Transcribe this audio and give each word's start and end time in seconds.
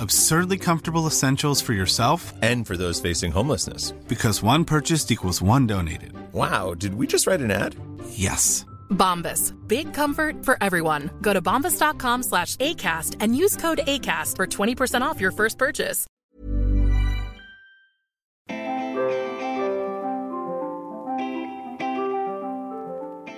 Absurdly 0.00 0.58
comfortable 0.58 1.06
essentials 1.06 1.60
for 1.60 1.72
yourself 1.72 2.32
and 2.42 2.66
for 2.66 2.76
those 2.76 3.00
facing 3.00 3.32
homelessness. 3.32 3.92
Because 4.06 4.42
one 4.42 4.64
purchased 4.64 5.10
equals 5.10 5.42
one 5.42 5.66
donated. 5.66 6.12
Wow, 6.32 6.74
did 6.74 6.94
we 6.94 7.06
just 7.06 7.26
write 7.26 7.40
an 7.40 7.50
ad? 7.50 7.74
Yes. 8.10 8.64
Bombas. 8.90 9.54
Big 9.66 9.92
comfort 9.92 10.44
for 10.44 10.56
everyone. 10.62 11.10
Go 11.20 11.32
to 11.32 11.42
bombas.com 11.42 12.22
slash 12.22 12.56
ACAST 12.56 13.16
and 13.20 13.36
use 13.36 13.56
code 13.56 13.80
ACAST 13.86 14.36
for 14.36 14.46
20% 14.46 15.02
off 15.02 15.20
your 15.20 15.32
first 15.32 15.58
purchase. 15.58 16.06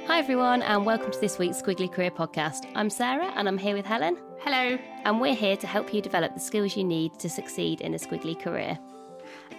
Hi, 0.06 0.18
everyone, 0.18 0.60
and 0.62 0.84
welcome 0.84 1.10
to 1.10 1.20
this 1.20 1.38
week's 1.38 1.62
Squiggly 1.62 1.90
Career 1.90 2.10
Podcast. 2.10 2.70
I'm 2.74 2.90
Sarah, 2.90 3.32
and 3.36 3.48
I'm 3.48 3.56
here 3.56 3.74
with 3.74 3.86
Helen. 3.86 4.18
Hello. 4.42 4.78
And 5.04 5.20
we're 5.20 5.34
here 5.34 5.58
to 5.58 5.66
help 5.66 5.92
you 5.92 6.00
develop 6.00 6.32
the 6.32 6.40
skills 6.40 6.74
you 6.74 6.82
need 6.82 7.18
to 7.18 7.28
succeed 7.28 7.82
in 7.82 7.92
a 7.92 7.98
squiggly 7.98 8.40
career. 8.40 8.78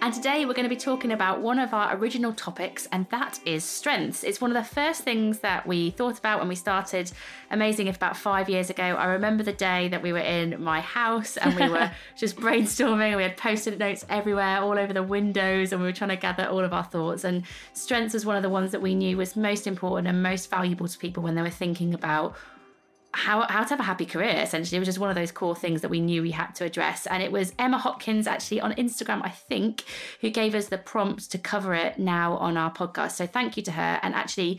And 0.00 0.12
today 0.12 0.44
we're 0.44 0.54
going 0.54 0.68
to 0.68 0.74
be 0.74 0.80
talking 0.80 1.12
about 1.12 1.40
one 1.40 1.60
of 1.60 1.72
our 1.72 1.96
original 1.96 2.32
topics, 2.32 2.88
and 2.90 3.06
that 3.10 3.38
is 3.46 3.62
strengths. 3.62 4.24
It's 4.24 4.40
one 4.40 4.50
of 4.50 4.56
the 4.56 4.68
first 4.68 5.02
things 5.02 5.38
that 5.38 5.64
we 5.68 5.90
thought 5.90 6.18
about 6.18 6.40
when 6.40 6.48
we 6.48 6.56
started 6.56 7.12
Amazing 7.52 7.86
If 7.86 7.94
about 7.94 8.16
five 8.16 8.48
years 8.48 8.70
ago. 8.70 8.82
I 8.82 9.04
remember 9.06 9.44
the 9.44 9.52
day 9.52 9.86
that 9.86 10.02
we 10.02 10.12
were 10.12 10.18
in 10.18 10.60
my 10.60 10.80
house 10.80 11.36
and 11.36 11.54
we 11.54 11.68
were 11.68 11.92
just 12.16 12.36
brainstorming, 12.36 13.10
and 13.10 13.16
we 13.16 13.22
had 13.22 13.36
post 13.36 13.68
it 13.68 13.78
notes 13.78 14.04
everywhere, 14.08 14.62
all 14.62 14.76
over 14.76 14.92
the 14.92 15.04
windows, 15.04 15.70
and 15.70 15.80
we 15.80 15.86
were 15.86 15.92
trying 15.92 16.10
to 16.10 16.16
gather 16.16 16.46
all 16.46 16.64
of 16.64 16.72
our 16.72 16.82
thoughts. 16.82 17.22
And 17.22 17.44
strengths 17.72 18.14
was 18.14 18.26
one 18.26 18.36
of 18.36 18.42
the 18.42 18.50
ones 18.50 18.72
that 18.72 18.82
we 18.82 18.96
knew 18.96 19.16
was 19.16 19.36
most 19.36 19.68
important 19.68 20.08
and 20.08 20.20
most 20.20 20.50
valuable 20.50 20.88
to 20.88 20.98
people 20.98 21.22
when 21.22 21.36
they 21.36 21.42
were 21.42 21.50
thinking 21.50 21.94
about 21.94 22.34
how, 23.14 23.42
how 23.48 23.62
to 23.62 23.70
have 23.70 23.80
a 23.80 23.84
happy 23.84 24.06
career 24.06 24.34
essentially 24.36 24.76
it 24.76 24.80
was 24.80 24.88
just 24.88 24.98
one 24.98 25.10
of 25.10 25.16
those 25.16 25.32
core 25.32 25.54
things 25.54 25.82
that 25.82 25.90
we 25.90 26.00
knew 26.00 26.22
we 26.22 26.30
had 26.30 26.54
to 26.54 26.64
address 26.64 27.06
and 27.06 27.22
it 27.22 27.30
was 27.30 27.52
emma 27.58 27.78
hopkins 27.78 28.26
actually 28.26 28.60
on 28.60 28.72
instagram 28.74 29.20
i 29.22 29.28
think 29.28 29.84
who 30.20 30.30
gave 30.30 30.54
us 30.54 30.68
the 30.68 30.78
prompt 30.78 31.30
to 31.30 31.38
cover 31.38 31.74
it 31.74 31.98
now 31.98 32.36
on 32.38 32.56
our 32.56 32.72
podcast 32.72 33.12
so 33.12 33.26
thank 33.26 33.56
you 33.56 33.62
to 33.62 33.72
her 33.72 34.00
and 34.02 34.14
actually 34.14 34.58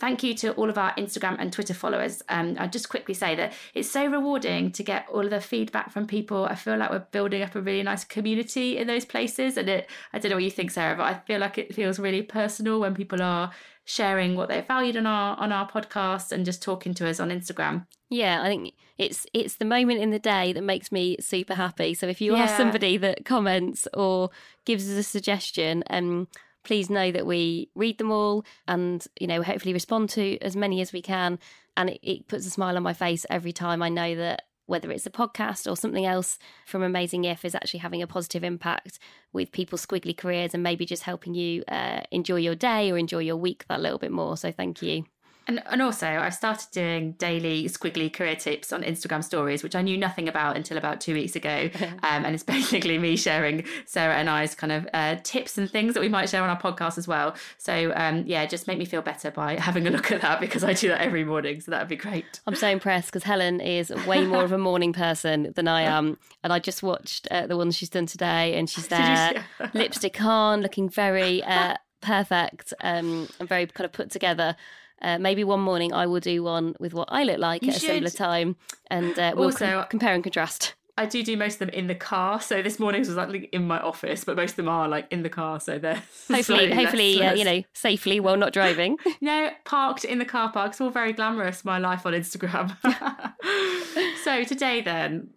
thank 0.00 0.22
you 0.22 0.34
to 0.34 0.52
all 0.52 0.70
of 0.70 0.78
our 0.78 0.94
Instagram 0.94 1.36
and 1.38 1.52
Twitter 1.52 1.74
followers. 1.74 2.22
Um, 2.30 2.56
I'll 2.58 2.70
just 2.70 2.88
quickly 2.88 3.12
say 3.12 3.34
that 3.34 3.52
it's 3.74 3.90
so 3.90 4.06
rewarding 4.06 4.72
to 4.72 4.82
get 4.82 5.06
all 5.12 5.24
of 5.24 5.30
the 5.30 5.42
feedback 5.42 5.92
from 5.92 6.06
people. 6.06 6.46
I 6.46 6.54
feel 6.54 6.78
like 6.78 6.90
we're 6.90 7.00
building 7.10 7.42
up 7.42 7.54
a 7.54 7.60
really 7.60 7.82
nice 7.82 8.02
community 8.02 8.78
in 8.78 8.86
those 8.86 9.04
places. 9.04 9.58
And 9.58 9.68
it, 9.68 9.90
I 10.14 10.18
don't 10.18 10.30
know 10.30 10.36
what 10.36 10.44
you 10.44 10.50
think, 10.50 10.70
Sarah, 10.70 10.96
but 10.96 11.02
I 11.02 11.14
feel 11.26 11.38
like 11.38 11.58
it 11.58 11.74
feels 11.74 11.98
really 11.98 12.22
personal 12.22 12.80
when 12.80 12.94
people 12.94 13.20
are 13.20 13.50
sharing 13.84 14.36
what 14.36 14.48
they 14.48 14.60
valued 14.60 14.96
on 14.96 15.06
our 15.06 15.36
on 15.38 15.52
our 15.52 15.68
podcast 15.68 16.32
and 16.32 16.44
just 16.44 16.62
talking 16.62 16.94
to 16.94 17.08
us 17.08 17.20
on 17.20 17.30
Instagram. 17.30 17.86
Yeah, 18.08 18.42
I 18.42 18.46
think 18.48 18.74
it's 18.98 19.26
it's 19.32 19.56
the 19.56 19.64
moment 19.64 20.00
in 20.00 20.10
the 20.10 20.18
day 20.18 20.52
that 20.52 20.62
makes 20.62 20.90
me 20.92 21.16
super 21.20 21.54
happy. 21.54 21.94
So 21.94 22.06
if 22.08 22.20
you 22.20 22.34
Yeah. 22.34 22.44
are 22.44 22.48
somebody 22.48 22.96
that 22.98 23.24
comments 23.24 23.86
or 23.94 24.30
gives 24.64 24.88
us 24.90 24.96
a 24.98 25.02
suggestion, 25.02 25.84
um, 25.90 26.28
please 26.64 26.90
know 26.90 27.10
that 27.10 27.24
we 27.26 27.70
read 27.74 27.98
them 27.98 28.10
all 28.10 28.44
and 28.68 29.06
you 29.18 29.26
know 29.26 29.42
hopefully 29.42 29.72
respond 29.72 30.10
to 30.10 30.38
as 30.40 30.56
many 30.56 30.80
as 30.80 30.92
we 30.92 31.02
can. 31.02 31.38
And 31.76 31.90
it, 31.90 32.00
it 32.02 32.28
puts 32.28 32.46
a 32.46 32.50
smile 32.50 32.76
on 32.76 32.82
my 32.82 32.92
face 32.92 33.24
every 33.30 33.52
time 33.52 33.82
I 33.82 33.88
know 33.88 34.14
that 34.16 34.42
whether 34.70 34.90
it's 34.92 35.04
a 35.04 35.10
podcast 35.10 35.70
or 35.70 35.76
something 35.76 36.06
else 36.06 36.38
from 36.64 36.82
Amazing 36.84 37.24
If 37.24 37.44
is 37.44 37.56
actually 37.56 37.80
having 37.80 38.02
a 38.02 38.06
positive 38.06 38.44
impact 38.44 39.00
with 39.32 39.50
people's 39.50 39.84
squiggly 39.84 40.16
careers 40.16 40.54
and 40.54 40.62
maybe 40.62 40.86
just 40.86 41.02
helping 41.02 41.34
you 41.34 41.64
uh, 41.66 42.02
enjoy 42.12 42.36
your 42.36 42.54
day 42.54 42.90
or 42.90 42.96
enjoy 42.96 43.18
your 43.18 43.36
week 43.36 43.64
that 43.68 43.80
little 43.80 43.98
bit 43.98 44.12
more. 44.12 44.36
So 44.36 44.52
thank 44.52 44.80
you. 44.80 45.04
And, 45.50 45.60
and 45.66 45.82
also, 45.82 46.06
I've 46.06 46.34
started 46.34 46.68
doing 46.70 47.12
daily 47.14 47.64
squiggly 47.64 48.12
career 48.12 48.36
tips 48.36 48.72
on 48.72 48.84
Instagram 48.84 49.24
stories, 49.24 49.64
which 49.64 49.74
I 49.74 49.82
knew 49.82 49.98
nothing 49.98 50.28
about 50.28 50.54
until 50.54 50.78
about 50.78 51.00
two 51.00 51.14
weeks 51.14 51.34
ago. 51.34 51.70
Um, 52.02 52.24
and 52.24 52.34
it's 52.34 52.44
basically 52.58 52.98
me 52.98 53.16
sharing 53.16 53.64
Sarah 53.84 54.14
and 54.14 54.30
I's 54.30 54.54
kind 54.54 54.72
of 54.72 54.88
uh, 54.94 55.16
tips 55.22 55.58
and 55.58 55.68
things 55.68 55.94
that 55.94 56.00
we 56.00 56.08
might 56.08 56.28
share 56.28 56.42
on 56.42 56.48
our 56.48 56.60
podcast 56.60 56.98
as 56.98 57.08
well. 57.08 57.34
So, 57.58 57.92
um, 57.96 58.24
yeah, 58.26 58.46
just 58.46 58.66
make 58.68 58.78
me 58.78 58.84
feel 58.84 59.02
better 59.02 59.30
by 59.30 59.56
having 59.58 59.86
a 59.86 59.90
look 59.90 60.12
at 60.12 60.20
that 60.22 60.40
because 60.40 60.62
I 60.62 60.72
do 60.72 60.88
that 60.88 61.00
every 61.00 61.24
morning. 61.24 61.60
So 61.60 61.72
that 61.72 61.80
would 61.80 61.88
be 61.88 61.96
great. 61.96 62.40
I'm 62.46 62.54
so 62.54 62.68
impressed 62.68 63.08
because 63.08 63.24
Helen 63.24 63.60
is 63.60 63.90
way 64.06 64.24
more 64.24 64.44
of 64.44 64.52
a 64.52 64.58
morning 64.58 64.92
person 64.92 65.52
than 65.56 65.66
I 65.66 65.82
am. 65.82 66.16
And 66.44 66.52
I 66.52 66.58
just 66.58 66.82
watched 66.82 67.26
uh, 67.30 67.46
the 67.46 67.56
one 67.56 67.70
she's 67.70 67.90
done 67.90 68.06
today, 68.06 68.54
and 68.54 68.70
she's 68.70 68.88
there, 68.88 69.44
lipstick 69.74 70.22
on, 70.22 70.62
looking 70.62 70.88
very 70.88 71.42
uh, 71.42 71.74
perfect 72.00 72.72
um, 72.82 73.28
and 73.38 73.48
very 73.48 73.66
kind 73.66 73.84
of 73.84 73.92
put 73.92 74.10
together. 74.10 74.56
Uh, 75.02 75.18
maybe 75.18 75.44
one 75.44 75.60
morning 75.60 75.92
I 75.92 76.06
will 76.06 76.20
do 76.20 76.42
one 76.42 76.74
with 76.78 76.92
what 76.94 77.08
I 77.10 77.24
look 77.24 77.38
like 77.38 77.62
You 77.62 77.70
at 77.70 77.76
a 77.76 77.80
similar 77.80 78.10
time, 78.10 78.56
and 78.90 79.18
uh, 79.18 79.32
we'll 79.34 79.50
com- 79.52 79.68
Also- 79.68 79.86
compare 79.88 80.14
and 80.14 80.22
contrast. 80.22 80.74
I 80.98 81.06
do 81.06 81.22
do 81.22 81.34
most 81.34 81.54
of 81.54 81.58
them 81.60 81.68
in 81.70 81.86
the 81.86 81.94
car. 81.94 82.42
So 82.42 82.60
this 82.60 82.78
morning's 82.78 83.08
was 83.08 83.16
like 83.16 83.48
in 83.52 83.66
my 83.66 83.78
office, 83.80 84.22
but 84.24 84.36
most 84.36 84.50
of 84.50 84.56
them 84.56 84.68
are 84.68 84.86
like 84.86 85.06
in 85.10 85.22
the 85.22 85.30
car. 85.30 85.58
So 85.58 85.78
they're 85.78 85.94
Hopefully, 86.28 86.66
less- 86.68 86.76
hopefully, 86.76 87.22
uh, 87.22 87.32
you 87.32 87.44
know, 87.44 87.62
safely 87.72 88.20
while 88.20 88.36
not 88.36 88.52
driving. 88.52 88.98
No, 89.22 89.50
parked 89.64 90.04
in 90.04 90.18
the 90.18 90.26
car 90.26 90.52
park. 90.52 90.72
It's 90.72 90.80
all 90.80 90.90
very 90.90 91.14
glamorous, 91.14 91.64
my 91.64 91.78
life 91.78 92.04
on 92.04 92.12
Instagram. 92.12 92.76
so 94.24 94.44
today 94.44 94.82
then, 94.82 95.30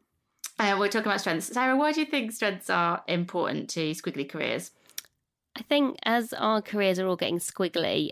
uh, 0.60 0.76
we're 0.78 0.88
talking 0.90 1.08
about 1.08 1.22
strengths. 1.22 1.48
Sarah, 1.48 1.78
why 1.78 1.92
do 1.94 2.00
you 2.02 2.06
think 2.06 2.32
strengths 2.34 2.70
are 2.70 3.02
important 3.08 3.70
to 3.72 3.92
squiggly 3.92 4.28
careers? 4.28 4.72
I 5.56 5.62
think 5.64 5.98
as 6.04 6.34
our 6.34 6.62
careers 6.62 7.00
are 7.00 7.08
all 7.08 7.16
getting 7.16 7.40
squiggly, 7.40 8.10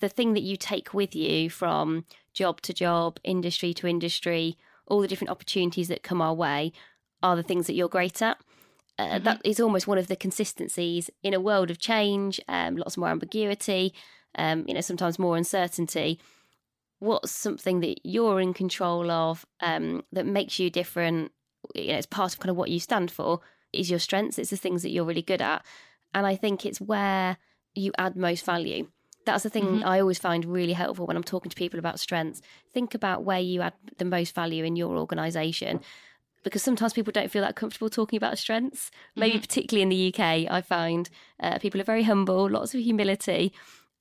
the 0.00 0.08
thing 0.08 0.34
that 0.34 0.42
you 0.42 0.56
take 0.56 0.94
with 0.94 1.14
you 1.14 1.50
from 1.50 2.04
job 2.32 2.60
to 2.62 2.72
job, 2.72 3.18
industry 3.24 3.74
to 3.74 3.86
industry, 3.86 4.56
all 4.86 5.00
the 5.00 5.08
different 5.08 5.30
opportunities 5.30 5.88
that 5.88 6.02
come 6.02 6.22
our 6.22 6.34
way 6.34 6.72
are 7.22 7.36
the 7.36 7.42
things 7.42 7.66
that 7.66 7.74
you're 7.74 7.88
great 7.88 8.22
at. 8.22 8.38
Uh, 8.98 9.18
That 9.18 9.40
is 9.44 9.60
almost 9.60 9.86
one 9.86 9.98
of 9.98 10.06
the 10.08 10.16
consistencies 10.16 11.10
in 11.22 11.34
a 11.34 11.40
world 11.40 11.70
of 11.70 11.78
change, 11.78 12.40
um, 12.48 12.76
lots 12.76 12.96
more 12.96 13.08
ambiguity, 13.08 13.94
um, 14.36 14.64
you 14.66 14.74
know, 14.74 14.80
sometimes 14.80 15.18
more 15.18 15.36
uncertainty. 15.36 16.20
What's 17.00 17.30
something 17.30 17.80
that 17.80 18.00
you're 18.04 18.40
in 18.40 18.54
control 18.54 19.10
of 19.10 19.46
um, 19.60 20.04
that 20.12 20.26
makes 20.26 20.58
you 20.58 20.68
different? 20.70 21.32
You 21.74 21.88
know, 21.88 21.98
it's 21.98 22.06
part 22.06 22.34
of 22.34 22.40
kind 22.40 22.50
of 22.50 22.56
what 22.56 22.70
you 22.70 22.80
stand 22.80 23.10
for. 23.10 23.40
Is 23.72 23.90
your 23.90 24.00
strengths? 24.00 24.38
It's 24.38 24.50
the 24.50 24.56
things 24.56 24.82
that 24.82 24.90
you're 24.90 25.04
really 25.04 25.22
good 25.22 25.42
at. 25.42 25.64
And 26.14 26.26
I 26.26 26.34
think 26.34 26.64
it's 26.64 26.80
where 26.80 27.36
you 27.74 27.92
add 27.98 28.16
most 28.16 28.44
value. 28.44 28.88
That's 29.28 29.42
the 29.42 29.50
thing 29.50 29.80
Mhm. 29.80 29.84
I 29.84 30.00
always 30.00 30.18
find 30.18 30.44
really 30.44 30.72
helpful 30.72 31.06
when 31.06 31.16
I'm 31.16 31.22
talking 31.24 31.50
to 31.50 31.56
people 31.56 31.78
about 31.78 32.00
strengths. 32.00 32.40
Think 32.72 32.94
about 32.94 33.24
where 33.24 33.40
you 33.40 33.60
add 33.62 33.74
the 33.98 34.04
most 34.04 34.34
value 34.34 34.64
in 34.64 34.74
your 34.76 34.96
organization. 34.96 35.80
Because 36.44 36.62
sometimes 36.62 36.92
people 36.92 37.12
don't 37.12 37.30
feel 37.30 37.42
that 37.42 37.56
comfortable 37.56 37.90
talking 37.90 38.16
about 38.16 38.38
strengths. 38.38 38.90
Maybe 39.16 39.38
particularly 39.38 39.82
in 39.82 39.88
the 39.88 39.96
UK, 39.96 40.48
I 40.48 40.60
find 40.62 41.10
uh, 41.40 41.58
people 41.58 41.80
are 41.80 41.84
very 41.84 42.04
humble, 42.04 42.48
lots 42.48 42.74
of 42.74 42.80
humility, 42.80 43.52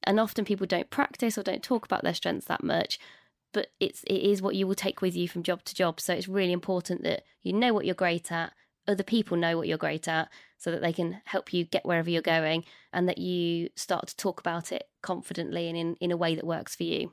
and 0.03 0.19
often 0.19 0.45
people 0.45 0.67
don't 0.67 0.89
practice 0.89 1.37
or 1.37 1.43
don't 1.43 1.63
talk 1.63 1.83
about 1.85 2.03
their 2.03 2.13
strengths 2.13 2.45
that 2.45 2.63
much. 2.63 2.99
But 3.53 3.71
it's 3.79 4.03
it 4.03 4.21
is 4.31 4.41
what 4.41 4.55
you 4.55 4.67
will 4.67 4.75
take 4.75 5.01
with 5.01 5.15
you 5.15 5.27
from 5.27 5.43
job 5.43 5.63
to 5.65 5.75
job. 5.75 5.99
So 5.99 6.13
it's 6.13 6.27
really 6.27 6.51
important 6.53 7.03
that 7.03 7.23
you 7.41 7.53
know 7.53 7.73
what 7.73 7.85
you're 7.85 7.95
great 7.95 8.31
at, 8.31 8.53
other 8.87 9.03
people 9.03 9.37
know 9.37 9.57
what 9.57 9.67
you're 9.67 9.77
great 9.77 10.07
at, 10.07 10.29
so 10.57 10.71
that 10.71 10.81
they 10.81 10.93
can 10.93 11.21
help 11.25 11.53
you 11.53 11.65
get 11.65 11.85
wherever 11.85 12.09
you're 12.09 12.21
going, 12.21 12.63
and 12.93 13.07
that 13.07 13.17
you 13.17 13.69
start 13.75 14.07
to 14.07 14.17
talk 14.17 14.39
about 14.39 14.71
it 14.71 14.89
confidently 15.01 15.67
and 15.67 15.77
in, 15.77 15.95
in 15.99 16.11
a 16.11 16.17
way 16.17 16.35
that 16.35 16.45
works 16.45 16.75
for 16.75 16.83
you. 16.83 17.11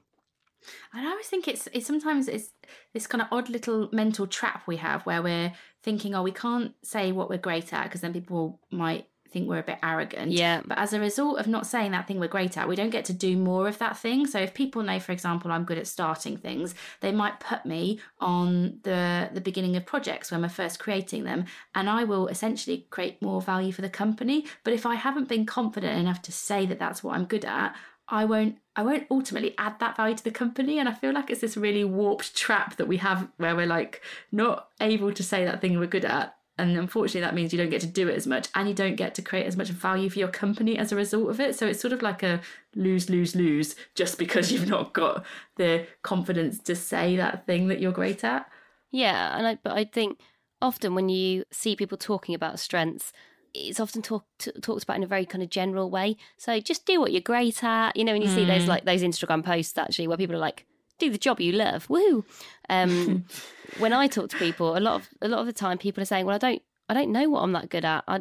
And 0.93 1.07
I 1.07 1.11
always 1.11 1.27
think 1.27 1.47
it's 1.47 1.69
it's 1.73 1.87
sometimes 1.87 2.29
it's 2.29 2.51
this 2.93 3.07
kind 3.07 3.23
of 3.23 3.29
odd 3.31 3.49
little 3.49 3.89
mental 3.93 4.27
trap 4.27 4.63
we 4.67 4.77
have 4.77 5.03
where 5.03 5.23
we're 5.23 5.53
thinking, 5.83 6.15
oh, 6.15 6.23
we 6.23 6.33
can't 6.33 6.73
say 6.83 7.13
what 7.13 7.29
we're 7.29 7.39
great 7.39 7.73
at 7.73 7.85
because 7.85 8.01
then 8.01 8.13
people 8.13 8.61
might 8.71 9.07
think 9.35 9.49
we're 9.49 9.59
a 9.59 9.63
bit 9.63 9.79
arrogant. 9.83 10.33
Yeah. 10.33 10.63
But 10.65 10.79
as 10.79 10.95
a 10.95 11.01
result 11.01 11.39
of 11.39 11.47
not 11.47 11.67
saying 11.67 11.91
that 11.91 12.07
thing 12.07 12.19
we're 12.19 12.29
great 12.29 12.57
at, 12.57 12.69
we 12.69 12.77
don't 12.77 12.89
get 12.91 13.05
to 13.07 13.13
do 13.13 13.37
more 13.37 13.69
of 13.69 13.77
that 13.79 13.99
thing. 13.99 14.27
So 14.27 14.39
if 14.39 14.55
people 14.55 14.83
know, 14.83 14.99
for 14.99 15.13
example, 15.13 15.53
I'm 15.53 15.65
good 15.65 15.77
at 15.77 15.87
starting 15.87 16.39
things, 16.39 16.75
they 17.01 17.13
might 17.13 17.41
put 17.41 17.67
me 17.67 18.01
on 18.21 18.79
the 18.85 19.29
the 19.35 19.43
beginning 19.43 19.77
of 19.77 19.85
projects 19.85 20.31
when 20.31 20.41
we're 20.41 20.49
first 20.49 20.79
creating 20.79 21.25
them, 21.25 21.45
and 21.75 21.91
I 21.91 22.05
will 22.05 22.29
essentially 22.29 22.87
create 22.89 23.21
more 23.21 23.43
value 23.43 23.73
for 23.73 23.83
the 23.83 23.91
company. 23.91 24.47
But 24.63 24.73
if 24.73 24.87
I 24.87 24.95
haven't 24.95 25.29
been 25.29 25.45
confident 25.45 25.99
enough 25.99 26.23
to 26.23 26.33
say 26.33 26.65
that 26.67 26.79
that's 26.79 27.03
what 27.03 27.15
I'm 27.17 27.27
good 27.27 27.45
at, 27.45 27.77
I 28.09 28.25
won't 28.25 28.57
I 28.77 28.83
won't 28.83 29.07
ultimately 29.11 29.55
add 29.59 29.79
that 29.81 29.97
value 29.97 30.17
to 30.17 30.25
the 30.25 30.31
company 30.31 30.79
and 30.79 30.89
I 30.89 30.93
feel 30.93 31.13
like 31.13 31.31
it's 31.31 31.41
this 31.41 31.57
really 31.57 31.85
warped 31.85 32.37
trap 32.37 32.77
that 32.77 32.87
we 32.89 32.99
have 32.99 33.29
where 33.39 33.57
we're 33.57 33.67
like 33.67 34.03
not 34.31 34.69
able 34.81 35.13
to 35.13 35.23
say 35.23 35.45
that 35.45 35.61
thing 35.61 35.79
we're 35.79 35.87
good 35.87 36.05
at 36.05 36.37
and 36.57 36.77
unfortunately 36.77 37.21
that 37.21 37.35
means 37.35 37.53
you 37.53 37.59
don't 37.59 37.71
get 37.71 37.81
to 37.81 37.87
do 37.87 38.09
it 38.09 38.15
as 38.15 38.27
much 38.27 38.49
and 38.55 38.69
you 38.69 38.75
don't 38.75 38.97
get 38.97 39.15
to 39.15 39.23
create 39.23 39.47
as 39.47 39.57
much 39.57 39.69
value 39.69 40.09
for 40.09 40.19
your 40.19 40.29
company 40.29 40.79
as 40.79 40.93
a 40.93 40.97
result 40.97 41.29
of 41.29 41.41
it 41.41 41.55
so 41.55 41.67
it's 41.67 41.81
sort 41.81 41.93
of 41.93 42.03
like 42.03 42.23
a 42.23 42.41
lose 42.75 43.11
lose 43.11 43.35
lose 43.35 43.75
just 43.95 44.19
because 44.19 44.53
you've 44.53 44.69
not 44.69 44.93
got 44.93 45.25
the 45.57 45.87
confidence 46.03 46.59
to 46.59 46.77
say 46.77 47.17
that 47.17 47.47
thing 47.47 47.69
that 47.69 47.81
you're 47.81 47.93
great 47.93 48.23
at 48.23 48.49
Yeah, 48.95 49.37
and 49.37 49.45
I 49.45 49.59
but 49.61 49.73
I 49.73 49.85
think 49.85 50.21
often 50.63 50.95
when 50.95 51.09
you 51.09 51.43
see 51.51 51.75
people 51.75 51.99
talking 51.99 52.33
about 52.33 52.61
strengths, 52.61 53.13
it's 53.53 53.81
often 53.81 54.03
talk, 54.03 54.25
t- 54.39 54.53
talked 54.63 54.85
about 54.85 54.97
in 54.97 55.03
a 55.03 55.09
very 55.09 55.27
kind 55.27 55.43
of 55.43 55.51
general 55.51 55.91
way. 55.91 56.17
So 56.39 56.61
just 56.61 56.87
do 56.87 57.01
what 57.01 57.11
you're 57.11 57.21
great 57.21 57.65
at. 57.65 57.97
You 57.97 58.05
know, 58.05 58.13
when 58.13 58.23
you 58.23 58.29
see 58.29 58.45
those 58.45 58.63
mm. 58.63 58.69
like 58.69 58.85
those 58.85 59.03
Instagram 59.03 59.45
posts 59.45 59.77
actually 59.77 60.07
where 60.07 60.17
people 60.17 60.37
are 60.37 60.39
like, 60.39 60.65
"Do 60.99 61.11
the 61.11 61.19
job 61.19 61.41
you 61.41 61.53
love." 61.53 61.89
Woo. 61.91 62.25
Um, 62.69 63.25
when 63.77 63.93
I 63.93 64.07
talk 64.07 64.31
to 64.31 64.37
people, 64.37 64.77
a 64.77 64.81
lot 64.81 64.95
of 64.97 65.09
a 65.23 65.29
lot 65.29 65.41
of 65.41 65.47
the 65.47 65.53
time, 65.53 65.79
people 65.79 66.03
are 66.03 66.07
saying, 66.07 66.27
"Well, 66.27 66.35
I 66.37 66.39
don't, 66.39 66.63
I 66.89 66.95
don't 66.95 67.13
know 67.13 67.29
what 67.29 67.43
I'm 67.43 67.53
that 67.53 67.69
good 67.71 67.85
at. 67.85 68.05
I, 68.09 68.21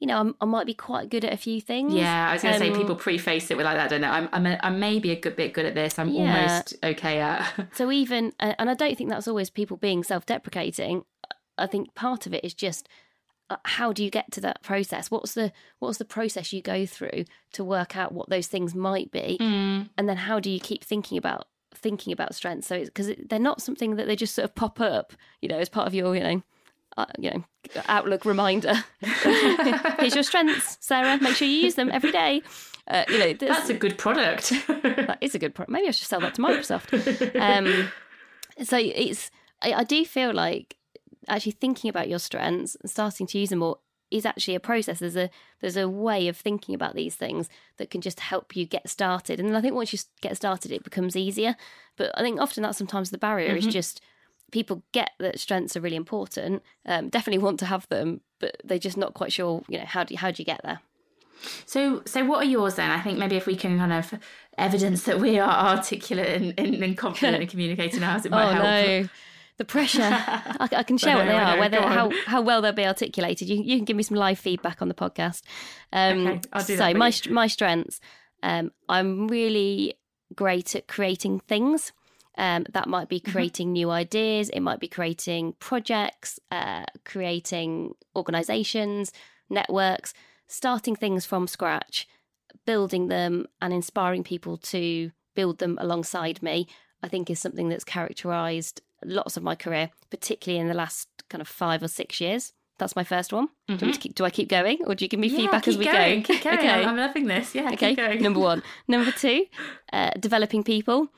you 0.00 0.06
know, 0.08 0.18
I'm, 0.18 0.34
I 0.40 0.44
might 0.44 0.66
be 0.66 0.74
quite 0.74 1.08
good 1.08 1.24
at 1.24 1.32
a 1.32 1.36
few 1.36 1.60
things." 1.60 1.94
yeah 1.94 2.28
i 2.30 2.32
was 2.34 2.42
going 2.42 2.52
to 2.54 2.58
say 2.58 2.70
Um, 2.70 2.76
people 2.76 2.96
preface 2.96 3.50
it 3.50 3.56
with 3.56 3.64
like 3.64 3.76
that 3.76 3.88
don't 3.90 4.00
know 4.00 4.10
i'm 4.10 4.28
i'm, 4.32 4.44
a, 4.46 4.58
I'm 4.62 4.78
maybe 4.80 5.10
a 5.12 5.16
good 5.20 5.36
bit 5.36 5.52
good 5.54 5.64
at 5.66 5.74
this 5.74 5.98
i'm 5.98 6.08
Yeah. 6.10 6.20
almost 6.36 6.74
okay 6.82 7.20
at 7.20 7.68
So 7.74 7.90
even, 7.92 8.32
and 8.40 8.54
and 8.58 8.68
I 8.70 8.74
don't 8.74 8.96
think 8.98 9.08
that's 9.10 9.28
always 9.28 9.50
people 9.50 9.76
being 9.76 10.02
self-deprecating. 10.04 11.04
I 11.56 11.66
think 11.66 11.94
part 11.94 12.26
of 12.26 12.34
it 12.34 12.44
is 12.44 12.52
just 12.54 12.88
uh, 13.50 13.56
how 13.64 13.92
do 13.92 14.02
you 14.04 14.10
get 14.10 14.30
to 14.32 14.40
that 14.40 14.62
process? 14.62 15.10
What's 15.10 15.34
the 15.34 15.52
what's 15.78 15.98
the 15.98 16.04
process 16.04 16.52
you 16.52 16.60
go 16.62 16.86
through 16.86 17.24
to 17.52 17.64
work 17.64 17.96
out 17.96 18.12
what 18.12 18.28
those 18.28 18.46
things 18.48 18.74
might 18.74 19.10
be, 19.12 19.38
Mm. 19.40 19.88
and 19.96 20.08
then 20.08 20.16
how 20.16 20.40
do 20.40 20.50
you 20.50 20.60
keep 20.60 20.82
thinking 20.84 21.16
about 21.18 21.46
thinking 21.76 22.12
about 22.12 22.34
strengths? 22.34 22.66
So 22.66 22.76
it's 22.76 22.90
because 22.90 23.10
they're 23.28 23.38
not 23.38 23.62
something 23.62 23.96
that 23.96 24.06
they 24.06 24.16
just 24.16 24.34
sort 24.34 24.44
of 24.44 24.54
pop 24.54 24.80
up, 24.80 25.12
you 25.40 25.48
know, 25.48 25.58
as 25.58 25.68
part 25.68 25.86
of 25.86 25.94
your, 25.94 26.14
you 26.14 26.22
know. 26.22 26.42
Uh, 26.96 27.06
you 27.18 27.28
know, 27.28 27.44
outlook 27.88 28.24
reminder. 28.24 28.72
Here's 29.00 30.14
your 30.14 30.22
strengths, 30.22 30.78
Sarah. 30.80 31.18
Make 31.20 31.34
sure 31.34 31.48
you 31.48 31.56
use 31.56 31.74
them 31.74 31.90
every 31.90 32.12
day. 32.12 32.40
Uh, 32.86 33.02
you 33.08 33.18
know, 33.18 33.32
that's 33.32 33.68
a 33.68 33.74
good 33.74 33.98
product 33.98 34.50
that 34.68 35.18
is 35.20 35.34
a 35.34 35.40
good 35.40 35.56
product. 35.56 35.72
Maybe 35.72 35.88
I 35.88 35.90
should 35.90 36.06
sell 36.06 36.20
that 36.20 36.34
to 36.34 36.42
Microsoft. 36.42 37.40
um, 37.40 37.90
so 38.62 38.76
it's 38.78 39.32
I, 39.60 39.72
I 39.72 39.84
do 39.84 40.04
feel 40.04 40.32
like 40.32 40.76
actually 41.28 41.52
thinking 41.52 41.88
about 41.88 42.08
your 42.08 42.18
strengths 42.18 42.76
and 42.76 42.90
starting 42.90 43.26
to 43.28 43.38
use 43.38 43.50
them 43.50 43.60
more 43.60 43.78
is 44.14 44.24
actually 44.24 44.54
a 44.54 44.60
process. 44.60 45.00
There's 45.00 45.16
a 45.16 45.28
there's 45.60 45.76
a 45.76 45.88
way 45.88 46.28
of 46.28 46.36
thinking 46.36 46.74
about 46.74 46.94
these 46.94 47.16
things 47.16 47.48
that 47.78 47.90
can 47.90 48.00
just 48.00 48.20
help 48.20 48.54
you 48.54 48.64
get 48.64 48.88
started. 48.88 49.40
And 49.40 49.56
I 49.56 49.60
think 49.60 49.74
once 49.74 49.92
you 49.92 49.98
get 50.20 50.36
started, 50.36 50.70
it 50.70 50.84
becomes 50.84 51.16
easier. 51.16 51.56
But 51.96 52.12
I 52.14 52.22
think 52.22 52.40
often 52.40 52.62
that's 52.62 52.78
sometimes 52.78 53.10
the 53.10 53.18
barrier 53.18 53.56
is 53.56 53.66
just 53.66 54.00
people 54.52 54.84
get 54.92 55.10
that 55.18 55.40
strengths 55.40 55.76
are 55.76 55.80
really 55.80 55.96
important, 55.96 56.62
um, 56.86 57.08
definitely 57.08 57.42
want 57.42 57.58
to 57.58 57.66
have 57.66 57.88
them, 57.88 58.20
but 58.38 58.56
they're 58.62 58.78
just 58.78 58.96
not 58.96 59.14
quite 59.14 59.32
sure. 59.32 59.64
You 59.68 59.78
know 59.78 59.84
how 59.84 60.04
do 60.04 60.14
you, 60.14 60.18
how 60.18 60.30
do 60.30 60.40
you 60.40 60.44
get 60.44 60.60
there? 60.62 60.80
So, 61.66 62.02
so 62.06 62.24
what 62.24 62.38
are 62.38 62.48
yours 62.48 62.76
then? 62.76 62.90
I 62.90 63.00
think 63.00 63.18
maybe 63.18 63.36
if 63.36 63.46
we 63.46 63.56
can 63.56 63.76
kind 63.78 63.92
of 63.92 64.14
evidence 64.56 65.02
that 65.02 65.18
we 65.18 65.40
are 65.40 65.76
articulate 65.76 66.28
and, 66.28 66.54
and, 66.56 66.82
and 66.82 66.96
confident 66.96 67.42
in 67.42 67.48
communicating 67.48 68.04
ours, 68.04 68.24
it 68.24 68.30
might 68.30 68.48
oh 68.48 68.52
help. 68.52 68.64
no 68.64 69.08
the 69.56 69.64
pressure. 69.64 70.00
I, 70.02 70.68
I 70.72 70.82
can 70.82 70.98
share 70.98 71.16
what 71.16 71.26
they 71.26 71.32
are 71.38 71.58
whether 71.58 71.80
how, 71.80 72.10
how 72.26 72.40
well 72.42 72.60
they'll 72.62 72.72
be 72.72 72.86
articulated. 72.86 73.48
You, 73.48 73.62
you 73.62 73.76
can 73.76 73.84
give 73.84 73.96
me 73.96 74.02
some 74.02 74.16
live 74.16 74.38
feedback 74.38 74.82
on 74.82 74.88
the 74.88 74.94
podcast. 74.94 75.42
Um, 75.92 76.26
Okay, 76.26 76.40
I'll 76.52 76.64
do 76.64 76.76
so 76.76 76.84
that 76.84 76.96
my 76.96 77.12
my 77.30 77.46
strengths 77.46 78.00
um, 78.42 78.72
i'm 78.88 79.28
really 79.28 79.94
great 80.34 80.74
at 80.74 80.88
creating 80.88 81.40
things. 81.40 81.92
Um, 82.36 82.66
that 82.72 82.88
might 82.88 83.08
be 83.08 83.20
Mm-hmm. 83.20 83.30
creating 83.30 83.72
new 83.72 83.90
ideas. 83.90 84.48
It 84.50 84.60
might 84.60 84.80
be 84.80 84.88
creating 84.88 85.54
projects 85.60 86.40
uh, 86.50 86.84
creating 87.04 87.94
organizations 88.16 89.12
networks 89.50 90.12
starting 90.48 90.96
things 90.96 91.24
from 91.26 91.46
scratch 91.46 92.08
building 92.66 93.08
them 93.08 93.46
and 93.60 93.72
inspiring 93.72 94.24
people 94.24 94.56
to 94.56 95.10
build 95.34 95.58
them 95.58 95.76
alongside 95.80 96.42
me, 96.42 96.66
I 97.02 97.08
think 97.08 97.28
is 97.28 97.38
something 97.38 97.68
that's 97.68 97.84
characterized 97.84 98.80
lots 99.04 99.36
of 99.36 99.42
my 99.42 99.54
career, 99.54 99.90
particularly 100.10 100.60
in 100.60 100.68
the 100.68 100.74
last 100.74 101.08
kind 101.28 101.40
of 101.40 101.48
five 101.48 101.82
or 101.82 101.88
six 101.88 102.20
years. 102.20 102.52
That's 102.78 102.96
my 102.96 103.04
first 103.04 103.32
one. 103.32 103.48
Do, 103.68 103.74
you 103.74 103.80
want 103.82 103.94
to 103.94 104.00
keep, 104.00 104.14
do 104.16 104.24
I 104.24 104.30
keep 104.30 104.48
going 104.48 104.78
or 104.84 104.94
do 104.96 105.04
you 105.04 105.08
give 105.08 105.20
me 105.20 105.28
Mm-hmm. 105.28 105.36
Yeah, 105.36 105.42
feedback 105.42 105.68
as 105.68 105.78
we 105.78 105.84
going, 105.84 106.22
go? 106.22 106.34
Keep 106.34 106.42
going. 106.44 106.58
Okay. 106.58 106.84
I'm, 106.84 106.96
loving 106.96 107.26
this. 107.26 107.54
Yeah, 107.54 107.70
okay. 107.72 107.90
keep 107.90 107.96
going. 107.98 108.22
Number 108.22 108.40
one. 108.40 108.62
Number 108.88 109.12
two, 109.12 109.46
uh, 109.92 110.10
developing 110.18 110.64
people. 110.64 111.08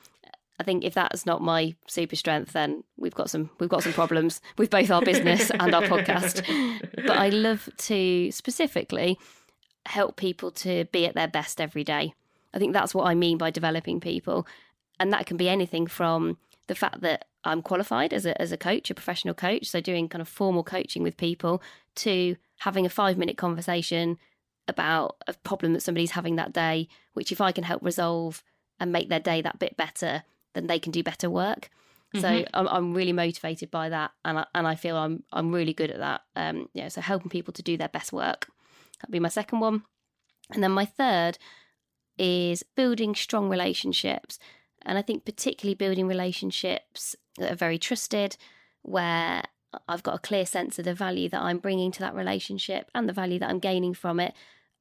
I 0.59 0.63
think 0.63 0.83
if 0.83 0.93
that's 0.93 1.25
not 1.25 1.41
my 1.41 1.75
super 1.87 2.15
strength, 2.15 2.53
then 2.53 2.83
we've 2.97 3.13
got 3.13 3.29
some 3.29 3.49
we've 3.59 3.69
got 3.69 3.83
some 3.83 3.93
problems 3.93 4.41
with 4.57 4.69
both 4.69 4.89
our 4.89 5.01
business 5.01 5.49
and 5.59 5.73
our 5.73 5.83
podcast. 5.83 6.43
But 6.95 7.17
I 7.17 7.29
love 7.29 7.69
to 7.77 8.31
specifically 8.31 9.19
help 9.85 10.15
people 10.15 10.51
to 10.51 10.85
be 10.85 11.05
at 11.05 11.15
their 11.15 11.27
best 11.27 11.61
every 11.61 11.83
day. 11.83 12.13
I 12.53 12.59
think 12.59 12.73
that's 12.73 12.93
what 12.95 13.07
I 13.07 13.13
mean 13.13 13.37
by 13.37 13.51
developing 13.51 13.99
people. 13.99 14.47
And 14.99 15.13
that 15.13 15.27
can 15.27 15.37
be 15.37 15.47
anything 15.47 15.85
from 15.85 16.37
the 16.67 16.75
fact 16.75 17.01
that 17.01 17.25
I'm 17.43 17.61
qualified 17.61 18.13
as 18.13 18.25
a, 18.25 18.39
as 18.41 18.51
a 18.51 18.57
coach, 18.57 18.89
a 18.89 18.95
professional 18.95 19.33
coach, 19.33 19.67
so 19.67 19.81
doing 19.81 20.09
kind 20.09 20.21
of 20.21 20.27
formal 20.27 20.63
coaching 20.63 21.03
with 21.03 21.17
people, 21.17 21.61
to 21.95 22.35
having 22.59 22.85
a 22.85 22.89
five 22.89 23.17
minute 23.17 23.37
conversation 23.37 24.17
about 24.67 25.17
a 25.27 25.33
problem 25.33 25.73
that 25.73 25.81
somebody's 25.81 26.11
having 26.11 26.35
that 26.35 26.53
day, 26.53 26.87
which 27.13 27.31
if 27.31 27.39
I 27.39 27.51
can 27.51 27.63
help 27.63 27.83
resolve 27.83 28.43
and 28.79 28.91
make 28.91 29.09
their 29.09 29.19
day 29.19 29.41
that 29.41 29.59
bit 29.59 29.77
better, 29.77 30.23
then 30.53 30.67
they 30.67 30.79
can 30.79 30.91
do 30.91 31.03
better 31.03 31.29
work. 31.29 31.69
So 32.15 32.45
I'm, 32.53 32.67
I'm 32.67 32.93
really 32.93 33.11
motivated 33.11 33.69
by 33.69 33.89
that, 33.89 34.11
and 34.23 34.39
I, 34.39 34.45
and 34.55 34.65
I 34.65 34.75
feel 34.75 34.95
I'm 34.95 35.23
I'm 35.31 35.51
really 35.51 35.73
good 35.73 35.91
at 35.91 35.99
that. 35.99 36.21
Um, 36.35 36.69
yeah, 36.73 36.87
so 36.87 37.01
helping 37.01 37.29
people 37.29 37.53
to 37.53 37.61
do 37.61 37.77
their 37.77 37.89
best 37.89 38.13
work. 38.13 38.47
That'd 38.99 39.11
be 39.11 39.19
my 39.19 39.29
second 39.29 39.59
one, 39.59 39.83
and 40.51 40.63
then 40.63 40.71
my 40.71 40.85
third 40.85 41.37
is 42.17 42.63
building 42.63 43.13
strong 43.13 43.49
relationships, 43.49 44.39
and 44.85 44.97
I 44.97 45.01
think 45.01 45.25
particularly 45.25 45.75
building 45.75 46.07
relationships 46.07 47.15
that 47.37 47.51
are 47.51 47.55
very 47.55 47.77
trusted, 47.77 48.37
where 48.81 49.43
I've 49.87 50.03
got 50.03 50.15
a 50.15 50.19
clear 50.19 50.45
sense 50.45 50.79
of 50.79 50.85
the 50.85 50.93
value 50.93 51.29
that 51.29 51.41
I'm 51.41 51.59
bringing 51.59 51.91
to 51.91 51.99
that 51.99 52.15
relationship 52.15 52.89
and 52.95 53.07
the 53.07 53.13
value 53.13 53.39
that 53.39 53.49
I'm 53.49 53.59
gaining 53.59 53.93
from 53.93 54.19
it, 54.19 54.33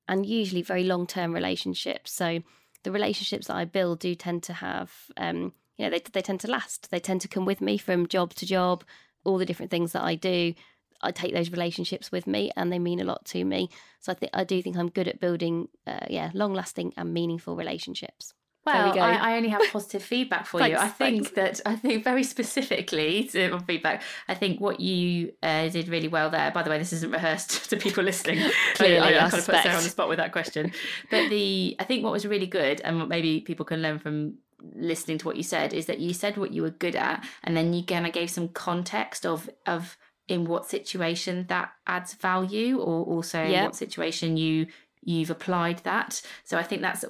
and 0.09 0.25
usually 0.25 0.63
very 0.63 0.85
long 0.85 1.07
term 1.07 1.33
relationships. 1.33 2.13
So 2.13 2.43
the 2.83 2.93
relationships 2.93 3.49
that 3.49 3.57
I 3.57 3.65
build 3.65 3.99
do 3.99 4.15
tend 4.15 4.43
to 4.45 4.53
have, 4.53 4.93
um, 5.17 5.53
you 5.77 5.85
know, 5.85 5.91
they 5.91 6.03
they 6.13 6.23
tend 6.23 6.41
to 6.41 6.51
last. 6.51 6.91
They 6.91 7.01
tend 7.01 7.21
to 7.23 7.29
come 7.29 7.45
with 7.45 7.61
me 7.61 7.79
from 7.79 8.07
job 8.07 8.35
to 8.35 8.47
job. 8.47 8.85
All 9.25 9.39
the 9.39 9.47
different 9.47 9.73
things 9.73 9.91
that 9.91 10.05
I 10.05 10.15
do, 10.15 10.55
I 11.03 11.11
take 11.11 11.35
those 11.35 11.51
relationships 11.51 12.13
with 12.13 12.29
me, 12.29 12.53
and 12.57 12.73
they 12.73 12.79
mean 12.79 13.01
a 13.01 13.05
lot 13.05 13.25
to 13.27 13.45
me. 13.45 13.71
So 13.99 14.13
I 14.13 14.15
think 14.15 14.31
I 14.33 14.45
do 14.45 14.63
think 14.63 14.77
I'm 14.77 14.89
good 14.89 15.09
at 15.09 15.19
building, 15.19 15.69
uh, 15.85 16.07
yeah, 16.09 16.31
long 16.33 16.55
lasting 16.55 16.95
and 16.97 17.13
meaningful 17.13 17.57
relationships. 17.57 18.35
There 18.73 18.85
we 18.85 18.91
Well, 18.91 18.95
go. 18.95 19.01
I, 19.01 19.33
I 19.33 19.37
only 19.37 19.49
have 19.51 19.63
positive 19.73 20.03
feedback 20.03 20.47
for 20.47 20.61
you. 20.61 20.77
Thanks, 20.77 20.83
I 20.83 20.89
think 20.89 21.29
thanks. 21.35 21.61
that 21.61 21.71
I 21.71 21.77
think 21.77 22.05
very 22.05 22.23
specifically 22.35 23.25
to 23.25 23.51
my 23.51 23.59
feedback. 23.61 24.03
I 24.29 24.35
think 24.35 24.61
what 24.61 24.81
you 24.81 25.33
uh, 25.43 25.69
did 25.69 25.89
really 25.89 26.09
well 26.09 26.31
there. 26.31 26.51
By 26.51 26.63
the 26.63 26.71
way, 26.71 26.79
this 26.79 26.93
isn't 26.93 27.11
rehearsed 27.11 27.71
to 27.71 27.77
people 27.77 28.03
listening. 28.05 28.51
Clearly, 28.75 28.99
I, 28.99 29.23
I, 29.23 29.27
I 29.27 29.31
kind 29.31 29.35
of 29.35 29.47
put 29.47 29.63
Sarah 29.63 29.77
on 29.77 29.83
the 29.83 29.89
spot 29.89 30.09
with 30.09 30.19
that 30.19 30.33
question. 30.33 30.73
But 31.11 31.29
the 31.31 31.77
I 31.79 31.85
think 31.85 32.05
what 32.05 32.13
was 32.13 32.27
really 32.27 32.47
good, 32.47 32.81
and 32.83 32.99
what 32.99 33.09
maybe 33.09 33.41
people 33.41 33.65
can 33.65 33.83
learn 33.83 33.99
from 33.99 34.39
listening 34.75 35.19
to 35.19 35.27
what 35.27 35.37
you 35.37 35.43
said, 35.43 35.73
is 35.73 35.87
that 35.87 36.01
you 36.01 36.13
said 36.13 36.37
what 36.37 36.53
you 36.53 36.63
were 36.63 36.71
good 36.71 36.97
at, 36.97 37.25
and 37.45 37.57
then 37.57 37.73
you 37.73 37.85
kind 37.85 38.07
of 38.07 38.13
gave 38.13 38.31
some 38.31 38.49
context 38.49 39.25
of 39.25 39.49
of 39.67 39.97
in 40.29 40.45
what 40.45 40.67
situation 40.67 41.47
that 41.49 41.73
adds 41.87 42.15
value, 42.15 42.79
or 42.79 43.05
also 43.05 43.43
in 43.43 43.65
what 43.65 43.77
situation 43.77 44.37
you 44.37 44.67
you've 45.03 45.31
applied 45.31 45.79
that. 45.85 46.21
So 46.43 46.59
I 46.59 46.65
think 46.65 46.83
that's 46.83 47.05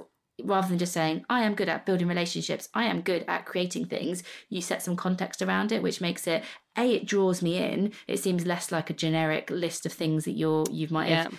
rather 0.45 0.69
than 0.69 0.79
just 0.79 0.93
saying 0.93 1.25
i 1.31 1.43
am 1.43 1.55
good 1.55 1.69
at 1.69 1.87
building 1.87 2.07
relationships 2.07 2.69
i 2.75 2.85
am 2.85 3.01
good 3.01 3.25
at 3.27 3.47
creating 3.47 3.85
things 3.85 4.23
you 4.49 4.61
set 4.61 4.83
some 4.83 4.97
context 4.97 5.41
around 5.41 5.73
it 5.73 5.83
which 5.83 6.01
makes 6.01 6.27
it 6.27 6.45
a 6.77 6.97
it 6.97 7.07
draws 7.07 7.41
me 7.41 7.57
in 7.57 7.93
it 8.07 8.19
seems 8.19 8.47
less 8.47 8.71
like 8.71 8.91
a 8.91 8.95
generic 8.95 9.49
list 9.51 9.87
of 9.87 9.93
things 9.93 10.25
that 10.25 10.33
you're 10.33 10.65
you 10.71 10.87
might 10.91 11.09
have 11.09 11.35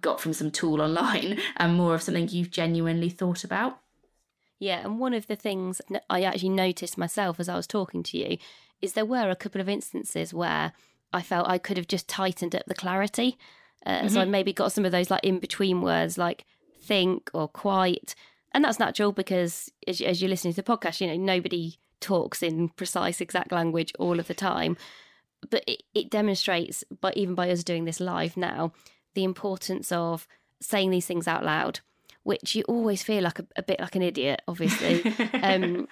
got 0.00 0.20
from 0.20 0.32
some 0.32 0.50
tool 0.50 0.82
online 0.82 1.38
and 1.56 1.74
more 1.74 1.94
of 1.94 2.02
something 2.02 2.28
you've 2.28 2.50
genuinely 2.50 3.08
thought 3.08 3.44
about 3.44 3.78
Yeah, 4.58 4.84
and 4.84 4.98
one 4.98 5.14
of 5.14 5.26
the 5.26 5.36
things 5.36 5.80
i 6.10 6.22
actually 6.22 6.50
noticed 6.50 6.98
myself 6.98 7.38
as 7.40 7.48
I 7.48 7.56
was 7.56 7.66
talking 7.66 8.02
to 8.02 8.18
you 8.18 8.36
is 8.82 8.92
there 8.92 9.04
were 9.04 9.30
a 9.30 9.36
couple 9.36 9.60
of 9.60 9.68
instances 9.68 10.34
where 10.34 10.72
I 11.12 11.22
felt 11.22 11.48
I 11.48 11.58
could 11.58 11.76
have 11.76 11.88
just 11.88 12.08
tightened 12.08 12.54
up 12.54 12.64
the 12.66 12.74
clarity. 12.74 13.36
Uh, 13.84 14.00
mm-hmm. 14.00 14.08
So 14.08 14.20
I 14.20 14.24
maybe 14.24 14.52
got 14.52 14.72
some 14.72 14.84
of 14.84 14.92
those 14.92 15.10
like 15.10 15.24
in 15.24 15.38
between 15.38 15.82
words 15.82 16.18
like 16.18 16.44
think 16.80 17.30
or 17.34 17.48
quite. 17.48 18.14
And 18.52 18.64
that's 18.64 18.78
natural 18.78 19.12
because 19.12 19.70
as, 19.86 20.00
as 20.00 20.20
you're 20.20 20.28
listening 20.28 20.54
to 20.54 20.62
the 20.62 20.76
podcast, 20.76 21.00
you 21.00 21.06
know, 21.06 21.16
nobody 21.16 21.78
talks 22.00 22.42
in 22.42 22.70
precise 22.70 23.20
exact 23.20 23.52
language 23.52 23.92
all 23.98 24.18
of 24.18 24.26
the 24.26 24.34
time. 24.34 24.76
But 25.48 25.64
it, 25.66 25.82
it 25.94 26.10
demonstrates, 26.10 26.84
but 27.00 27.16
even 27.16 27.34
by 27.34 27.50
us 27.50 27.64
doing 27.64 27.84
this 27.84 28.00
live 28.00 28.36
now, 28.36 28.72
the 29.14 29.24
importance 29.24 29.90
of 29.92 30.26
saying 30.60 30.90
these 30.90 31.06
things 31.06 31.26
out 31.26 31.44
loud, 31.44 31.80
which 32.22 32.54
you 32.54 32.62
always 32.64 33.02
feel 33.02 33.22
like 33.22 33.38
a, 33.38 33.46
a 33.56 33.62
bit 33.62 33.80
like 33.80 33.96
an 33.96 34.02
idiot, 34.02 34.42
obviously. 34.46 35.02
um, 35.42 35.88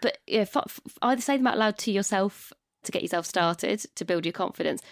but 0.00 0.18
yeah, 0.26 0.40
f- 0.40 0.56
f- 0.56 0.80
either 1.02 1.20
say 1.20 1.36
them 1.36 1.46
out 1.46 1.58
loud 1.58 1.78
to 1.78 1.92
yourself 1.92 2.52
to 2.84 2.92
get 2.92 3.02
yourself 3.02 3.26
started, 3.26 3.84
to 3.94 4.04
build 4.04 4.24
your 4.24 4.32
confidence, 4.32 4.82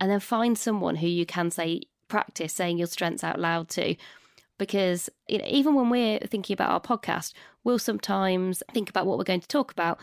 and 0.00 0.10
then 0.10 0.20
find 0.20 0.56
someone 0.56 0.96
who 0.96 1.06
you 1.06 1.26
can 1.26 1.50
say, 1.50 1.82
practice 2.08 2.52
saying 2.52 2.78
your 2.78 2.86
strengths 2.86 3.24
out 3.24 3.40
loud 3.40 3.68
to. 3.70 3.96
Because 4.58 5.10
you 5.28 5.38
know, 5.38 5.46
even 5.48 5.74
when 5.74 5.90
we're 5.90 6.18
thinking 6.20 6.54
about 6.54 6.70
our 6.70 6.80
podcast, 6.80 7.32
we'll 7.64 7.78
sometimes 7.78 8.62
think 8.72 8.88
about 8.88 9.06
what 9.06 9.18
we're 9.18 9.24
going 9.24 9.40
to 9.40 9.48
talk 9.48 9.72
about, 9.72 9.98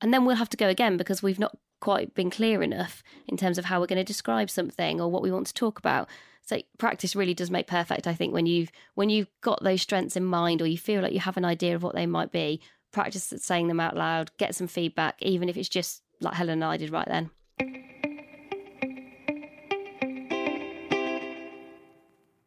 and 0.00 0.12
then 0.12 0.24
we'll 0.24 0.36
have 0.36 0.50
to 0.50 0.56
go 0.56 0.68
again 0.68 0.96
because 0.96 1.22
we've 1.22 1.38
not 1.38 1.56
quite 1.80 2.14
been 2.14 2.30
clear 2.30 2.62
enough 2.62 3.02
in 3.26 3.36
terms 3.36 3.58
of 3.58 3.64
how 3.66 3.80
we're 3.80 3.86
going 3.86 3.96
to 3.98 4.04
describe 4.04 4.50
something 4.50 5.00
or 5.00 5.10
what 5.10 5.22
we 5.22 5.32
want 5.32 5.46
to 5.46 5.54
talk 5.54 5.78
about. 5.78 6.08
So 6.42 6.60
practice 6.78 7.16
really 7.16 7.34
does 7.34 7.50
make 7.50 7.66
perfect. 7.66 8.06
I 8.06 8.14
think 8.14 8.32
when 8.34 8.46
you've 8.46 8.70
when 8.94 9.10
you've 9.10 9.30
got 9.40 9.62
those 9.62 9.82
strengths 9.82 10.16
in 10.16 10.24
mind, 10.24 10.62
or 10.62 10.66
you 10.66 10.78
feel 10.78 11.02
like 11.02 11.12
you 11.12 11.20
have 11.20 11.36
an 11.36 11.44
idea 11.44 11.74
of 11.74 11.82
what 11.82 11.94
they 11.94 12.06
might 12.06 12.32
be, 12.32 12.60
practice 12.92 13.32
saying 13.36 13.68
them 13.68 13.80
out 13.80 13.96
loud, 13.96 14.30
get 14.38 14.54
some 14.54 14.66
feedback, 14.66 15.16
even 15.20 15.48
if 15.48 15.56
it's 15.56 15.68
just 15.68 16.02
like 16.20 16.34
Helen 16.34 16.54
and 16.54 16.64
I 16.64 16.76
did 16.76 16.90
right 16.90 17.06
then. 17.06 17.30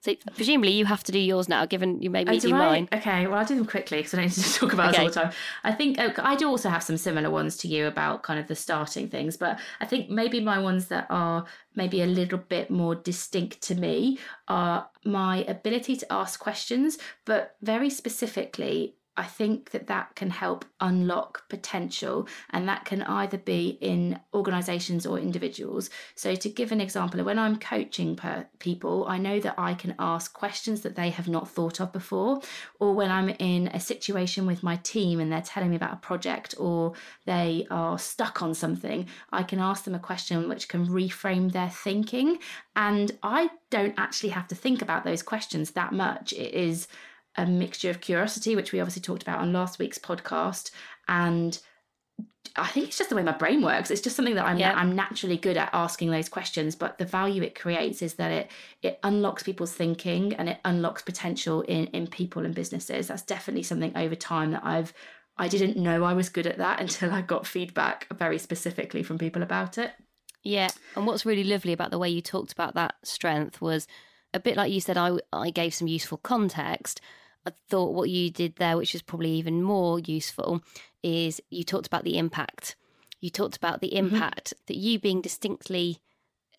So 0.03 0.13
presumably 0.35 0.73
you 0.73 0.83
have 0.83 1.01
to 1.05 1.13
do 1.13 1.19
yours 1.19 1.47
now, 1.47 1.65
given 1.65 2.01
you 2.01 2.09
maybe 2.09 2.31
oh, 2.31 2.33
do, 2.33 2.49
do 2.49 2.53
mine. 2.53 2.89
Okay, 2.91 3.25
well 3.25 3.39
I'll 3.39 3.45
do 3.45 3.55
them 3.55 3.65
quickly 3.65 3.99
because 3.99 4.13
I 4.13 4.17
don't 4.17 4.25
need 4.25 4.33
to 4.33 4.53
talk 4.59 4.73
about 4.73 4.89
okay. 4.89 5.03
all 5.03 5.07
the 5.07 5.13
time. 5.13 5.31
I 5.63 5.71
think 5.71 5.97
oh, 5.97 6.11
I 6.17 6.35
do 6.35 6.49
also 6.49 6.67
have 6.67 6.83
some 6.83 6.97
similar 6.97 7.29
ones 7.29 7.55
to 7.57 7.69
you 7.69 7.87
about 7.87 8.21
kind 8.21 8.37
of 8.37 8.49
the 8.49 8.55
starting 8.55 9.07
things, 9.07 9.37
but 9.37 9.57
I 9.79 9.85
think 9.85 10.09
maybe 10.09 10.41
my 10.41 10.59
ones 10.59 10.87
that 10.87 11.07
are 11.09 11.45
maybe 11.75 12.01
a 12.01 12.05
little 12.05 12.37
bit 12.37 12.69
more 12.69 12.95
distinct 12.95 13.61
to 13.61 13.75
me 13.75 14.19
are 14.49 14.89
my 15.05 15.45
ability 15.45 15.95
to 15.95 16.11
ask 16.11 16.37
questions, 16.37 16.97
but 17.23 17.55
very 17.61 17.89
specifically 17.89 18.95
I 19.15 19.23
think 19.23 19.71
that 19.71 19.87
that 19.87 20.15
can 20.15 20.29
help 20.29 20.65
unlock 20.79 21.47
potential, 21.49 22.27
and 22.49 22.67
that 22.67 22.85
can 22.85 23.03
either 23.03 23.37
be 23.37 23.77
in 23.81 24.19
organizations 24.33 25.05
or 25.05 25.19
individuals. 25.19 25.89
So, 26.15 26.35
to 26.35 26.49
give 26.49 26.71
an 26.71 26.81
example, 26.81 27.23
when 27.23 27.37
I'm 27.37 27.57
coaching 27.57 28.19
people, 28.59 29.05
I 29.07 29.17
know 29.17 29.39
that 29.39 29.55
I 29.57 29.75
can 29.75 29.95
ask 29.99 30.33
questions 30.33 30.81
that 30.81 30.95
they 30.95 31.09
have 31.11 31.27
not 31.27 31.49
thought 31.49 31.79
of 31.79 31.91
before, 31.91 32.41
or 32.79 32.93
when 32.93 33.11
I'm 33.11 33.29
in 33.29 33.67
a 33.67 33.79
situation 33.79 34.45
with 34.45 34.63
my 34.63 34.77
team 34.77 35.19
and 35.19 35.31
they're 35.31 35.41
telling 35.41 35.69
me 35.69 35.75
about 35.75 35.93
a 35.93 35.97
project 35.97 36.55
or 36.57 36.93
they 37.25 37.67
are 37.69 37.99
stuck 37.99 38.41
on 38.41 38.53
something, 38.53 39.07
I 39.31 39.43
can 39.43 39.59
ask 39.59 39.83
them 39.83 39.95
a 39.95 39.99
question 39.99 40.49
which 40.49 40.67
can 40.67 40.87
reframe 40.87 41.51
their 41.51 41.69
thinking. 41.69 42.39
And 42.75 43.11
I 43.21 43.49
don't 43.69 43.93
actually 43.97 44.29
have 44.29 44.47
to 44.47 44.55
think 44.55 44.81
about 44.81 45.03
those 45.03 45.21
questions 45.21 45.71
that 45.71 45.93
much. 45.93 46.33
It 46.33 46.53
is 46.53 46.87
a 47.35 47.45
mixture 47.45 47.89
of 47.89 48.01
curiosity, 48.01 48.55
which 48.55 48.71
we 48.71 48.79
obviously 48.79 49.01
talked 49.01 49.23
about 49.23 49.39
on 49.39 49.53
last 49.53 49.79
week's 49.79 49.97
podcast, 49.97 50.71
and 51.07 51.59
I 52.55 52.67
think 52.67 52.87
it's 52.87 52.97
just 52.97 53.09
the 53.09 53.15
way 53.15 53.23
my 53.23 53.31
brain 53.31 53.63
works. 53.63 53.89
It's 53.89 54.01
just 54.01 54.15
something 54.15 54.35
that 54.35 54.45
I'm 54.45 54.59
yeah. 54.59 54.73
I'm 54.75 54.95
naturally 54.95 55.37
good 55.37 55.57
at 55.57 55.71
asking 55.73 56.11
those 56.11 56.29
questions. 56.29 56.75
But 56.75 56.99
the 56.99 57.05
value 57.05 57.41
it 57.41 57.59
creates 57.59 58.01
is 58.01 58.15
that 58.15 58.31
it 58.31 58.51
it 58.83 58.99
unlocks 59.03 59.41
people's 59.41 59.73
thinking 59.73 60.33
and 60.33 60.47
it 60.49 60.59
unlocks 60.63 61.01
potential 61.01 61.61
in 61.61 61.87
in 61.87 62.07
people 62.07 62.45
and 62.45 62.53
businesses. 62.53 63.07
That's 63.07 63.23
definitely 63.23 63.63
something 63.63 63.95
over 63.97 64.15
time 64.15 64.51
that 64.51 64.63
I've 64.63 64.93
I 65.35 65.47
didn't 65.47 65.77
know 65.77 66.03
I 66.03 66.13
was 66.13 66.29
good 66.29 66.45
at 66.45 66.59
that 66.59 66.79
until 66.81 67.11
I 67.11 67.21
got 67.21 67.47
feedback 67.47 68.07
very 68.15 68.37
specifically 68.37 69.01
from 69.01 69.17
people 69.17 69.41
about 69.41 69.79
it. 69.79 69.91
Yeah, 70.43 70.69
and 70.95 71.07
what's 71.07 71.25
really 71.25 71.45
lovely 71.45 71.73
about 71.73 71.89
the 71.89 71.99
way 71.99 72.09
you 72.09 72.21
talked 72.21 72.51
about 72.51 72.75
that 72.75 72.95
strength 73.03 73.61
was 73.61 73.87
a 74.33 74.39
bit 74.39 74.57
like 74.57 74.71
you 74.71 74.81
said. 74.81 74.97
I 74.97 75.17
I 75.31 75.49
gave 75.49 75.73
some 75.73 75.87
useful 75.87 76.19
context 76.19 77.01
I 77.45 77.51
thought 77.69 77.93
what 77.93 78.09
you 78.09 78.29
did 78.29 78.55
there, 78.55 78.77
which 78.77 78.95
is 78.95 79.01
probably 79.01 79.31
even 79.31 79.61
more 79.61 79.99
useful, 79.99 80.61
is 81.01 81.41
you 81.49 81.63
talked 81.63 81.87
about 81.87 82.03
the 82.03 82.17
impact. 82.17 82.75
You 83.19 83.29
talked 83.29 83.57
about 83.57 83.81
the 83.81 83.89
mm-hmm. 83.89 84.13
impact 84.15 84.53
mm-hmm. 84.55 84.63
that 84.67 84.77
you 84.77 84.99
being 84.99 85.21
distinctly 85.21 85.99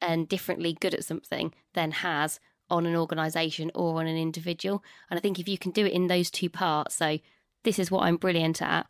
and 0.00 0.28
differently 0.28 0.76
good 0.78 0.94
at 0.94 1.04
something 1.04 1.54
then 1.72 1.92
has 1.92 2.40
on 2.70 2.86
an 2.86 2.96
organization 2.96 3.70
or 3.74 4.00
on 4.00 4.06
an 4.06 4.16
individual. 4.16 4.82
And 5.10 5.18
I 5.18 5.20
think 5.20 5.38
if 5.38 5.48
you 5.48 5.58
can 5.58 5.70
do 5.72 5.86
it 5.86 5.92
in 5.92 6.06
those 6.06 6.30
two 6.30 6.50
parts, 6.50 6.96
so 6.96 7.18
this 7.62 7.78
is 7.78 7.90
what 7.90 8.04
I'm 8.04 8.16
brilliant 8.16 8.60
at, 8.62 8.86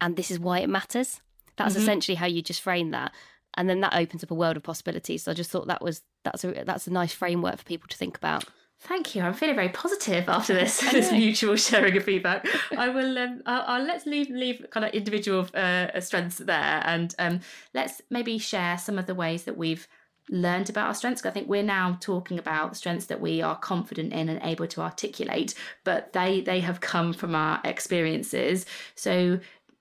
and 0.00 0.16
this 0.16 0.30
is 0.30 0.38
why 0.38 0.60
it 0.60 0.68
matters. 0.68 1.20
That's 1.56 1.74
mm-hmm. 1.74 1.82
essentially 1.82 2.14
how 2.16 2.26
you 2.26 2.42
just 2.42 2.60
frame 2.60 2.90
that. 2.90 3.12
And 3.56 3.68
then 3.68 3.80
that 3.80 3.94
opens 3.94 4.22
up 4.22 4.30
a 4.30 4.34
world 4.34 4.56
of 4.56 4.62
possibilities. 4.62 5.24
So 5.24 5.32
I 5.32 5.34
just 5.34 5.50
thought 5.50 5.66
that 5.66 5.82
was 5.82 6.02
that's 6.24 6.44
a 6.44 6.64
that's 6.64 6.86
a 6.86 6.92
nice 6.92 7.12
framework 7.12 7.58
for 7.58 7.64
people 7.64 7.88
to 7.88 7.96
think 7.96 8.16
about. 8.16 8.44
Thank 8.80 9.16
you. 9.16 9.22
I'm 9.22 9.34
feeling 9.34 9.56
very 9.56 9.70
positive 9.70 10.28
after 10.28 10.54
this 10.54 10.80
this 10.92 11.10
mutual 11.10 11.56
sharing 11.56 11.96
of 11.96 12.04
feedback. 12.04 12.46
I 12.76 12.88
will. 12.88 13.18
Um, 13.18 13.42
I'll, 13.44 13.64
I'll, 13.66 13.82
let's 13.82 14.06
leave 14.06 14.30
leave 14.30 14.64
kind 14.70 14.86
of 14.86 14.92
individual 14.92 15.46
uh, 15.54 16.00
strengths 16.00 16.38
there, 16.38 16.82
and 16.84 17.14
um, 17.18 17.40
let's 17.74 18.00
maybe 18.08 18.38
share 18.38 18.78
some 18.78 18.98
of 18.98 19.06
the 19.06 19.16
ways 19.16 19.44
that 19.44 19.56
we've 19.56 19.88
learned 20.30 20.70
about 20.70 20.86
our 20.86 20.94
strengths. 20.94 21.26
I 21.26 21.30
think 21.30 21.48
we're 21.48 21.62
now 21.62 21.98
talking 22.00 22.38
about 22.38 22.76
strengths 22.76 23.06
that 23.06 23.20
we 23.20 23.42
are 23.42 23.56
confident 23.56 24.12
in 24.12 24.28
and 24.28 24.40
able 24.44 24.68
to 24.68 24.80
articulate, 24.80 25.54
but 25.82 26.12
they 26.12 26.40
they 26.40 26.60
have 26.60 26.80
come 26.80 27.12
from 27.12 27.34
our 27.34 27.60
experiences. 27.64 28.64
So 28.94 29.40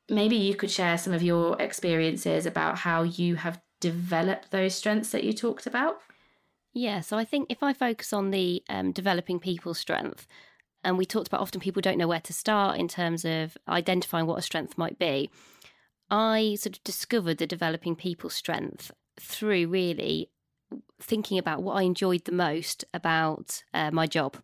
maybe 0.10 0.38
you 0.38 0.56
could 0.56 0.72
share 0.72 0.98
some 0.98 1.14
of 1.14 1.22
your 1.22 1.60
experiences 1.62 2.48
about 2.48 2.80
how 2.80 3.04
you 3.04 3.36
have 3.36 3.62
developed 3.80 4.50
those 4.50 4.74
strengths 4.74 5.12
that 5.12 5.24
you 5.24 5.34
talked 5.34 5.68
about. 5.68 6.02
Yeah, 6.78 7.02
so 7.02 7.18
I 7.18 7.26
think 7.26 7.48
if 7.50 7.64
I 7.64 7.74
focus 7.74 8.14
on 8.14 8.30
the 8.30 8.64
um, 8.70 8.92
developing 8.92 9.40
people's 9.40 9.80
strength, 9.80 10.28
and 10.84 10.96
we 10.96 11.08
talked 11.08 11.28
about 11.28 11.42
often 11.42 11.60
people 11.60 11.82
don't 11.82 11.98
know 11.98 12.08
where 12.08 12.22
to 12.22 12.34
start 12.34 12.78
in 12.78 12.88
terms 12.88 13.26
of 13.26 13.58
identifying 13.68 14.28
what 14.28 14.38
a 14.38 14.44
strength 14.44 14.78
might 14.78 15.00
be. 15.00 15.32
I 16.12 16.56
sort 16.60 16.78
of 16.78 16.84
discovered 16.84 17.40
the 17.40 17.48
developing 17.48 17.96
people's 17.96 18.36
strength 18.36 18.92
through 19.20 19.70
really 19.70 20.30
thinking 21.02 21.40
about 21.40 21.64
what 21.64 21.74
I 21.74 21.82
enjoyed 21.82 22.26
the 22.26 22.32
most 22.32 22.86
about 22.94 23.64
uh, 23.74 23.90
my 23.90 24.06
job, 24.06 24.38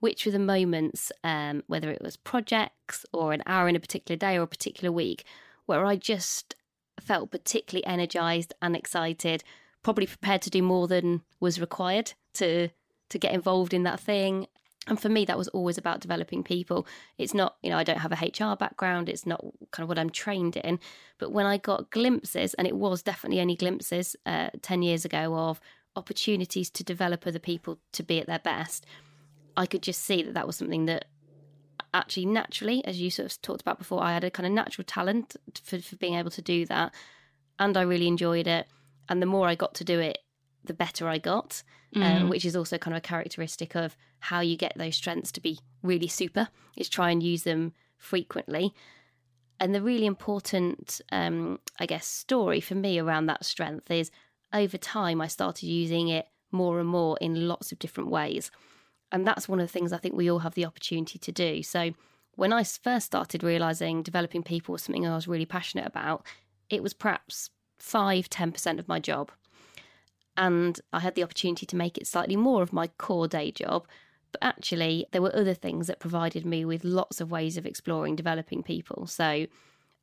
which 0.00 0.24
were 0.24 0.32
the 0.32 0.38
moments, 0.38 1.12
um, 1.22 1.64
whether 1.66 1.90
it 1.90 2.00
was 2.00 2.16
projects 2.16 3.04
or 3.12 3.34
an 3.34 3.42
hour 3.44 3.68
in 3.68 3.76
a 3.76 3.80
particular 3.80 4.16
day 4.16 4.38
or 4.38 4.42
a 4.42 4.46
particular 4.46 4.90
week, 4.90 5.24
where 5.66 5.84
I 5.84 5.96
just 5.96 6.56
felt 6.98 7.30
particularly 7.30 7.84
energized 7.84 8.54
and 8.62 8.74
excited 8.74 9.44
probably 9.84 10.06
prepared 10.06 10.42
to 10.42 10.50
do 10.50 10.62
more 10.62 10.88
than 10.88 11.22
was 11.38 11.60
required 11.60 12.14
to 12.32 12.70
to 13.10 13.18
get 13.18 13.32
involved 13.32 13.72
in 13.72 13.84
that 13.84 14.00
thing. 14.00 14.48
And 14.88 15.00
for 15.00 15.08
me 15.08 15.24
that 15.26 15.38
was 15.38 15.48
always 15.48 15.78
about 15.78 16.00
developing 16.00 16.42
people. 16.42 16.86
It's 17.16 17.34
not 17.34 17.56
you 17.62 17.70
know 17.70 17.78
i 17.78 17.84
don't 17.84 17.98
have 17.98 18.12
a 18.12 18.16
hr 18.16 18.56
background. 18.56 19.08
It's 19.08 19.26
not 19.26 19.44
kind 19.70 19.84
of 19.84 19.88
what 19.88 19.98
i'm 19.98 20.10
trained 20.10 20.56
in. 20.56 20.80
But 21.18 21.30
when 21.30 21.46
i 21.46 21.58
got 21.58 21.90
glimpses 21.90 22.54
and 22.54 22.66
it 22.66 22.76
was 22.76 23.02
definitely 23.02 23.40
only 23.40 23.54
glimpses 23.54 24.16
uh, 24.26 24.50
10 24.62 24.82
years 24.82 25.04
ago 25.04 25.36
of 25.36 25.60
opportunities 25.96 26.70
to 26.70 26.82
develop 26.82 27.24
other 27.24 27.38
people 27.38 27.78
to 27.92 28.02
be 28.02 28.18
at 28.18 28.26
their 28.26 28.40
best 28.40 28.84
i 29.56 29.64
could 29.64 29.80
just 29.80 30.02
see 30.02 30.24
that 30.24 30.34
that 30.34 30.44
was 30.44 30.56
something 30.56 30.86
that 30.86 31.04
actually 31.92 32.26
naturally 32.26 32.84
as 32.84 33.00
you 33.00 33.10
sort 33.10 33.30
of 33.30 33.40
talked 33.40 33.60
about 33.60 33.78
before 33.78 34.02
i 34.02 34.12
had 34.12 34.24
a 34.24 34.30
kind 34.30 34.44
of 34.44 34.52
natural 34.52 34.84
talent 34.84 35.36
for, 35.62 35.78
for 35.78 35.94
being 35.94 36.14
able 36.14 36.32
to 36.32 36.42
do 36.42 36.66
that. 36.66 36.92
And 37.60 37.76
i 37.76 37.82
really 37.82 38.08
enjoyed 38.08 38.48
it 38.48 38.66
and 39.08 39.20
the 39.20 39.26
more 39.26 39.48
I 39.48 39.54
got 39.54 39.74
to 39.76 39.84
do 39.84 40.00
it, 40.00 40.18
the 40.64 40.74
better 40.74 41.08
I 41.08 41.18
got, 41.18 41.62
mm. 41.94 42.02
um, 42.02 42.28
which 42.28 42.44
is 42.44 42.56
also 42.56 42.78
kind 42.78 42.94
of 42.94 42.98
a 42.98 43.02
characteristic 43.02 43.74
of 43.74 43.96
how 44.20 44.40
you 44.40 44.56
get 44.56 44.72
those 44.76 44.96
strengths 44.96 45.32
to 45.32 45.40
be 45.40 45.58
really 45.82 46.08
super. 46.08 46.48
Is 46.76 46.88
try 46.88 47.10
and 47.10 47.22
use 47.22 47.42
them 47.44 47.72
frequently. 47.96 48.74
And 49.60 49.74
the 49.74 49.82
really 49.82 50.06
important, 50.06 51.00
um, 51.12 51.60
I 51.78 51.86
guess, 51.86 52.06
story 52.06 52.60
for 52.60 52.74
me 52.74 52.98
around 52.98 53.26
that 53.26 53.44
strength 53.44 53.90
is 53.90 54.10
over 54.52 54.76
time 54.76 55.20
I 55.20 55.28
started 55.28 55.66
using 55.66 56.08
it 56.08 56.26
more 56.50 56.80
and 56.80 56.88
more 56.88 57.16
in 57.20 57.48
lots 57.48 57.72
of 57.72 57.78
different 57.78 58.10
ways. 58.10 58.50
And 59.12 59.26
that's 59.26 59.48
one 59.48 59.60
of 59.60 59.66
the 59.66 59.72
things 59.72 59.92
I 59.92 59.98
think 59.98 60.14
we 60.14 60.30
all 60.30 60.40
have 60.40 60.54
the 60.54 60.64
opportunity 60.64 61.18
to 61.18 61.32
do. 61.32 61.62
So 61.62 61.92
when 62.36 62.52
I 62.52 62.64
first 62.64 63.06
started 63.06 63.42
realizing 63.42 64.02
developing 64.02 64.42
people 64.42 64.72
was 64.72 64.82
something 64.82 65.06
I 65.06 65.14
was 65.14 65.28
really 65.28 65.46
passionate 65.46 65.86
about, 65.86 66.24
it 66.68 66.82
was 66.82 66.94
perhaps 66.94 67.50
five, 67.84 68.30
10% 68.30 68.78
of 68.78 68.88
my 68.88 68.98
job. 68.98 69.30
And 70.36 70.80
I 70.92 71.00
had 71.00 71.14
the 71.14 71.22
opportunity 71.22 71.66
to 71.66 71.76
make 71.76 71.98
it 71.98 72.06
slightly 72.06 72.34
more 72.34 72.62
of 72.62 72.72
my 72.72 72.88
core 72.88 73.28
day 73.28 73.52
job. 73.52 73.86
But 74.32 74.42
actually, 74.42 75.06
there 75.12 75.22
were 75.22 75.36
other 75.36 75.54
things 75.54 75.86
that 75.86 76.00
provided 76.00 76.44
me 76.44 76.64
with 76.64 76.82
lots 76.82 77.20
of 77.20 77.30
ways 77.30 77.56
of 77.56 77.66
exploring 77.66 78.16
developing 78.16 78.62
people. 78.62 79.06
So 79.06 79.46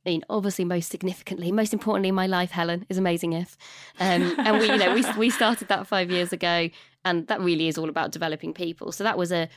I 0.04 0.10
mean, 0.10 0.24
obviously, 0.30 0.64
most 0.64 0.90
significantly, 0.90 1.52
most 1.52 1.72
importantly, 1.72 2.10
my 2.10 2.26
life, 2.26 2.50
Helen, 2.50 2.86
is 2.88 2.98
amazing. 2.98 3.34
If, 3.34 3.56
um, 4.00 4.34
and 4.38 4.58
we, 4.58 4.66
you 4.66 4.76
know, 4.76 4.94
we 4.94 5.04
we 5.16 5.30
started 5.30 5.68
that 5.68 5.86
five 5.86 6.10
years 6.10 6.32
ago, 6.32 6.70
and 7.04 7.26
that 7.28 7.40
really 7.40 7.68
is 7.68 7.78
all 7.78 7.88
about 7.88 8.10
developing 8.10 8.52
people. 8.54 8.90
So 8.90 9.04
that 9.04 9.18
was 9.18 9.30
a 9.30 9.48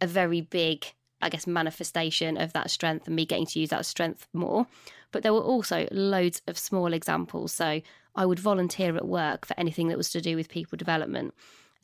a 0.00 0.06
very 0.06 0.40
big, 0.40 0.86
I 1.22 1.28
guess, 1.28 1.46
manifestation 1.46 2.36
of 2.36 2.52
that 2.52 2.70
strength, 2.70 3.06
and 3.06 3.16
me 3.16 3.24
getting 3.24 3.46
to 3.46 3.60
use 3.60 3.70
that 3.70 3.86
strength 3.86 4.26
more. 4.32 4.66
But 5.10 5.22
there 5.22 5.32
were 5.32 5.40
also 5.40 5.86
loads 5.90 6.42
of 6.46 6.58
small 6.58 6.92
examples. 6.92 7.52
So 7.52 7.80
I 8.14 8.26
would 8.26 8.38
volunteer 8.38 8.96
at 8.96 9.06
work 9.06 9.46
for 9.46 9.58
anything 9.58 9.88
that 9.88 9.96
was 9.96 10.10
to 10.10 10.20
do 10.20 10.36
with 10.36 10.48
people 10.48 10.76
development. 10.76 11.34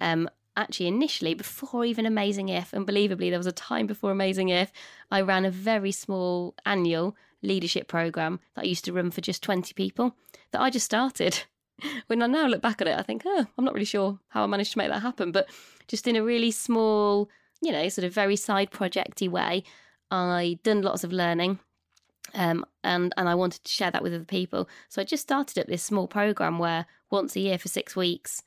Um, 0.00 0.28
actually, 0.56 0.88
initially, 0.88 1.34
before 1.34 1.84
even 1.84 2.06
Amazing 2.06 2.48
If, 2.48 2.74
unbelievably, 2.74 3.30
there 3.30 3.38
was 3.38 3.46
a 3.46 3.52
time 3.52 3.86
before 3.86 4.10
Amazing 4.10 4.48
If, 4.48 4.72
I 5.10 5.20
ran 5.20 5.44
a 5.44 5.50
very 5.50 5.92
small 5.92 6.54
annual 6.66 7.16
leadership 7.42 7.86
program 7.86 8.40
that 8.54 8.64
I 8.64 8.68
used 8.68 8.84
to 8.86 8.92
run 8.92 9.10
for 9.10 9.20
just 9.20 9.42
20 9.42 9.72
people 9.74 10.16
that 10.50 10.60
I 10.60 10.70
just 10.70 10.86
started. 10.86 11.42
when 12.08 12.22
I 12.22 12.26
now 12.26 12.46
look 12.46 12.62
back 12.62 12.80
at 12.80 12.88
it, 12.88 12.98
I 12.98 13.02
think, 13.02 13.22
oh, 13.24 13.46
I'm 13.56 13.64
not 13.64 13.74
really 13.74 13.84
sure 13.84 14.18
how 14.28 14.42
I 14.42 14.46
managed 14.46 14.72
to 14.72 14.78
make 14.78 14.90
that 14.90 15.02
happen. 15.02 15.32
But 15.32 15.48
just 15.86 16.06
in 16.06 16.16
a 16.16 16.22
really 16.22 16.50
small, 16.50 17.28
you 17.60 17.72
know, 17.72 17.88
sort 17.88 18.04
of 18.04 18.12
very 18.12 18.36
side 18.36 18.70
projecty 18.70 19.28
way, 19.28 19.64
I 20.10 20.58
done 20.62 20.82
lots 20.82 21.04
of 21.04 21.12
learning. 21.12 21.58
Um, 22.34 22.64
and 22.84 23.14
and 23.16 23.28
I 23.28 23.34
wanted 23.34 23.64
to 23.64 23.72
share 23.72 23.90
that 23.90 24.02
with 24.02 24.12
other 24.12 24.24
people. 24.24 24.68
So 24.88 25.00
I 25.00 25.04
just 25.04 25.22
started 25.22 25.58
up 25.58 25.66
this 25.66 25.82
small 25.82 26.06
program 26.06 26.58
where 26.58 26.86
once 27.10 27.34
a 27.34 27.40
year 27.40 27.58
for 27.58 27.68
six 27.68 27.96
weeks, 27.96 28.42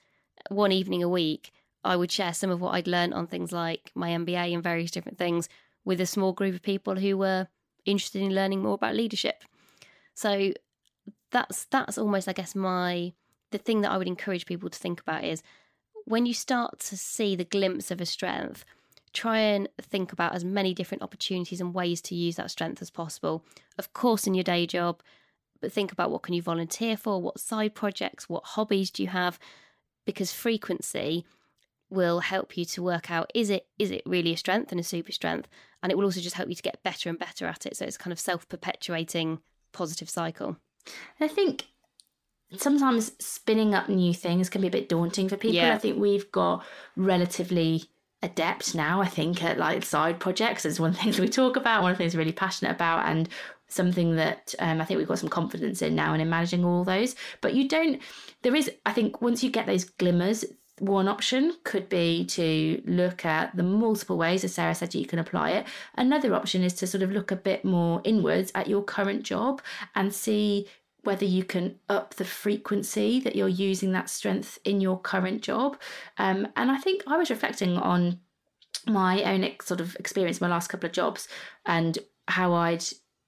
one 0.50 0.72
evening 0.72 1.02
a 1.02 1.10
week, 1.10 1.52
I 1.84 1.96
would 1.96 2.12
share 2.12 2.34
some 2.34 2.52
of 2.52 2.62
what 2.62 2.76
I'd 2.76 2.88
learned 2.88 3.14
on 3.14 3.28
things 3.28 3.52
like 3.52 3.92
my 3.96 4.10
MBA 4.10 4.54
and 4.54 4.64
various 4.64 4.92
different 4.92 5.18
things 5.18 5.50
with 5.84 6.00
a 6.00 6.06
small 6.06 6.32
group 6.32 6.54
of 6.54 6.62
people 6.62 6.96
who 6.96 7.18
were 7.18 7.48
interested 7.86 8.22
in 8.22 8.36
learning 8.36 8.62
more 8.62 8.76
about 8.76 8.96
leadership. 8.96 9.44
So 10.14 10.54
that's 11.32 11.66
that's 11.66 11.98
almost 11.98 12.28
I 12.28 12.34
guess 12.34 12.54
my 12.54 13.14
the 13.52 13.58
thing 13.58 13.82
that 13.82 13.92
I 13.92 13.98
would 13.98 14.08
encourage 14.08 14.46
people 14.46 14.70
to 14.70 14.80
think 14.80 15.02
about 15.02 15.24
is 15.24 15.42
when 16.06 16.26
you 16.26 16.34
start 16.34 16.80
to 16.80 16.98
see 16.98 17.36
the 17.36 17.46
glimpse 17.46 17.92
of 17.92 18.02
a 18.02 18.06
strength, 18.06 18.66
try 19.14 19.40
and 19.40 19.68
think 19.82 20.12
about 20.12 20.34
as 20.34 20.46
many 20.46 20.74
different 20.74 21.04
opportunities 21.04 21.62
and 21.62 21.74
ways 21.74 22.02
to 22.02 22.16
use 22.16 22.38
that 22.38 22.52
strength 22.52 22.82
as 22.82 22.90
possible. 22.90 23.44
Of 23.78 23.94
course 23.94 24.28
in 24.28 24.34
your 24.34 24.44
day 24.44 24.66
job, 24.66 25.02
but 25.62 25.72
think 25.72 25.92
about 25.92 26.12
what 26.12 26.24
can 26.24 26.34
you 26.34 26.42
volunteer 26.42 26.98
for, 26.98 27.22
what 27.22 27.40
side 27.40 27.76
projects, 27.76 28.30
what 28.30 28.44
hobbies 28.44 28.90
do 28.90 29.04
you 29.04 29.10
have? 29.10 29.38
Because 30.06 30.32
frequency 30.32 31.26
will 31.90 32.22
help 32.22 32.58
you 32.58 32.64
to 32.64 32.82
work 32.82 33.12
out 33.12 33.30
is 33.36 33.50
it 33.50 33.68
is 33.78 33.92
it 33.92 34.02
really 34.06 34.34
a 34.34 34.38
strength 34.38 34.72
and 34.72 34.80
a 34.80 34.84
super 34.84 35.12
strength? 35.12 35.48
And 35.84 35.92
it 35.92 35.98
will 35.98 36.06
also 36.06 36.22
just 36.22 36.36
help 36.36 36.50
you 36.50 36.56
to 36.56 36.62
get 36.62 36.84
better 36.84 37.10
and 37.10 37.20
better 37.20 37.46
at 37.48 37.66
it. 37.66 37.76
So 37.76 37.86
it's 37.86 37.98
kind 37.98 38.12
of 38.12 38.20
self-perpetuating 38.20 39.40
positive 39.74 40.10
cycle. 40.10 40.58
I 41.20 41.28
think 41.28 41.66
sometimes 42.58 43.12
spinning 43.20 43.74
up 43.74 43.90
new 43.90 44.14
things 44.14 44.50
can 44.50 44.62
be 44.62 44.68
a 44.68 44.72
bit 44.72 44.90
daunting 44.90 45.30
for 45.30 45.38
people. 45.38 45.56
Yeah. 45.56 45.74
i 45.74 45.78
think 45.78 45.98
we've 45.98 46.30
got 46.32 46.66
relatively 46.98 47.86
adept 48.24 48.76
now 48.76 49.02
i 49.02 49.08
think 49.08 49.44
at 49.44 49.58
like 49.58 49.84
side 49.84 50.20
projects 50.20 50.66
it's 50.66 50.80
one 50.80 50.90
of 50.92 50.96
the 50.96 51.02
things 51.02 51.20
we 51.20 51.28
talk 51.28 51.56
about 51.56 51.82
one 51.82 51.92
of 51.92 51.98
the 51.98 52.04
things 52.04 52.16
we're 52.16 52.20
really 52.20 52.32
passionate 52.32 52.72
about 52.72 53.06
and 53.08 53.30
something 53.68 54.16
that 54.16 54.54
um, 54.60 54.82
i 54.82 54.86
think 54.86 54.98
we've 54.98 55.08
got 55.08 55.20
some 55.20 55.30
confidence 55.30 55.82
in 55.82 55.96
now 55.96 56.14
and 56.14 56.22
in 56.22 56.30
managing 56.30 56.66
all 56.66 56.84
those 56.84 57.16
but 57.40 57.54
you 57.54 57.68
don't 57.68 58.02
there 58.42 58.56
is 58.56 58.70
i 58.86 58.92
think 58.92 59.22
once 59.22 59.44
you 59.44 59.50
get 59.50 59.66
those 59.66 59.86
glimmers 59.86 60.46
one 60.82 61.08
option 61.08 61.54
could 61.64 61.88
be 61.90 62.26
to 62.26 62.82
look 62.86 63.24
at 63.24 63.56
the 63.56 63.62
multiple 63.62 64.18
ways, 64.18 64.44
as 64.44 64.56
Sarah 64.56 64.74
said, 64.74 64.96
you 64.96 65.06
can 65.06 65.20
apply 65.20 65.52
it. 65.52 65.68
Another 65.96 66.34
option 66.34 66.64
is 66.64 66.74
to 66.74 66.88
sort 66.88 67.04
of 67.04 67.12
look 67.12 67.30
a 67.30 67.36
bit 67.36 67.64
more 67.64 68.02
inwards 68.04 68.52
at 68.56 68.68
your 68.68 68.82
current 68.82 69.22
job 69.22 69.62
and 69.94 70.12
see 70.12 70.68
whether 71.04 71.26
you 71.26 71.44
can 71.44 71.80
up 71.90 72.16
the 72.16 72.26
frequency 72.26 73.20
that 73.20 73.36
you're 73.36 73.48
using 73.48 73.92
that 73.92 74.10
strength 74.10 74.60
in 74.64 74.82
your 74.82 75.00
current 75.00 75.42
job. 75.42 75.80
Um, 76.18 76.48
and 76.56 76.70
I 76.70 76.78
think 76.78 77.04
I 77.08 77.18
was 77.18 77.30
reflecting 77.30 77.78
on 77.78 78.20
my 78.88 79.24
own 79.24 79.44
ex- 79.44 79.68
sort 79.68 79.82
of 79.82 79.96
experience, 79.96 80.42
my 80.42 80.48
last 80.48 80.68
couple 80.68 80.88
of 80.88 80.94
jobs, 80.94 81.28
and 81.66 81.98
how 82.28 82.54
I'd 82.54 82.84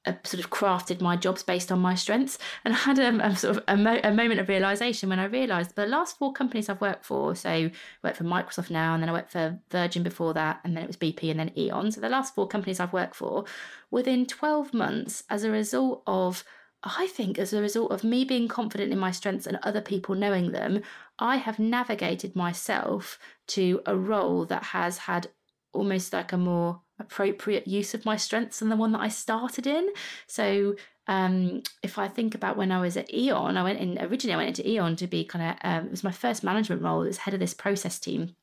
uh, 0.06 0.14
sort 0.24 0.44
of 0.44 0.50
crafted 0.50 1.02
my 1.02 1.16
jobs 1.16 1.44
based 1.44 1.72
on 1.72 1.80
my 1.80 1.96
strengths. 1.96 2.38
And 2.64 2.74
I 2.74 2.78
had 2.78 3.00
a, 3.00 3.26
a 3.26 3.36
sort 3.36 3.58
of 3.58 3.64
a, 3.68 3.78
mo- 3.78 4.02
a 4.04 4.12
moment 4.12 4.40
of 4.40 4.50
realization 4.50 5.10
when 5.10 5.20
I 5.20 5.26
realized 5.26 5.76
the 5.76 5.86
last 5.88 6.18
four 6.18 6.34
companies 6.34 6.70
I've 6.70 6.82
worked 6.82 7.06
for, 7.06 7.36
so 7.36 7.50
I 7.50 7.72
worked 8.04 8.18
for 8.18 8.24
Microsoft 8.24 8.70
now, 8.70 8.94
and 8.94 9.02
then 9.02 9.10
I 9.10 9.14
worked 9.14 9.32
for 9.32 9.60
Virgin 9.72 10.04
before 10.04 10.34
that, 10.34 10.60
and 10.64 10.76
then 10.76 10.84
it 10.84 10.88
was 10.88 10.98
BP 10.98 11.32
and 11.32 11.40
then 11.40 11.52
E.ON. 11.58 11.92
So 11.92 12.02
the 12.02 12.10
last 12.10 12.36
four 12.36 12.48
companies 12.48 12.80
I've 12.80 12.94
worked 12.94 13.16
for, 13.16 13.46
within 13.90 14.26
12 14.26 14.74
months, 14.74 15.24
as 15.30 15.44
a 15.44 15.52
result 15.52 16.04
of 16.06 16.44
I 16.84 17.08
think 17.08 17.40
as 17.40 17.54
a 17.54 17.62
result 17.62 17.92
of 17.92 18.04
me 18.04 18.26
being 18.26 18.48
confident 18.48 18.92
in 18.92 19.00
my 19.00 19.12
strengths 19.12 19.48
and 19.48 19.58
other 19.64 19.82
people 19.82 20.16
knowing 20.16 20.52
them, 20.52 20.82
I 21.18 21.38
have 21.38 21.58
navigated 21.58 22.36
myself 22.36 23.18
to 23.50 23.82
a 23.86 23.96
role 23.96 24.46
that 24.46 24.64
has 24.64 25.00
had 25.00 25.28
almost 25.72 26.12
like 26.12 26.34
a 26.34 26.38
more 26.38 26.82
appropriate 27.00 27.68
use 27.68 27.94
of 27.94 28.06
my 28.06 28.18
strengths 28.18 28.60
than 28.60 28.70
the 28.70 28.76
one 28.76 28.92
that 28.92 29.02
I 29.02 29.08
started 29.08 29.66
in. 29.66 29.90
So 30.28 30.76
um, 31.08 31.64
if 31.82 31.98
I 31.98 32.08
think 32.08 32.36
about 32.36 32.58
when 32.58 32.72
I 32.72 32.82
was 32.82 32.98
at 32.98 33.14
E.ON, 33.14 33.58
I 33.58 33.64
went 33.64 33.80
in 33.80 33.98
originally 34.00 34.34
I 34.34 34.38
went 34.38 34.58
into 34.58 34.70
E.ON 34.70 34.96
to 34.98 35.08
be 35.08 35.24
kind 35.24 35.52
of 35.52 35.58
um, 35.64 35.86
it 35.86 35.92
was 35.92 36.04
my 36.04 36.12
first 36.12 36.44
management 36.44 36.82
role 36.82 37.04
as 37.04 37.18
head 37.18 37.34
of 37.34 37.40
this 37.40 37.54
process 37.54 38.00
team. 38.00 38.36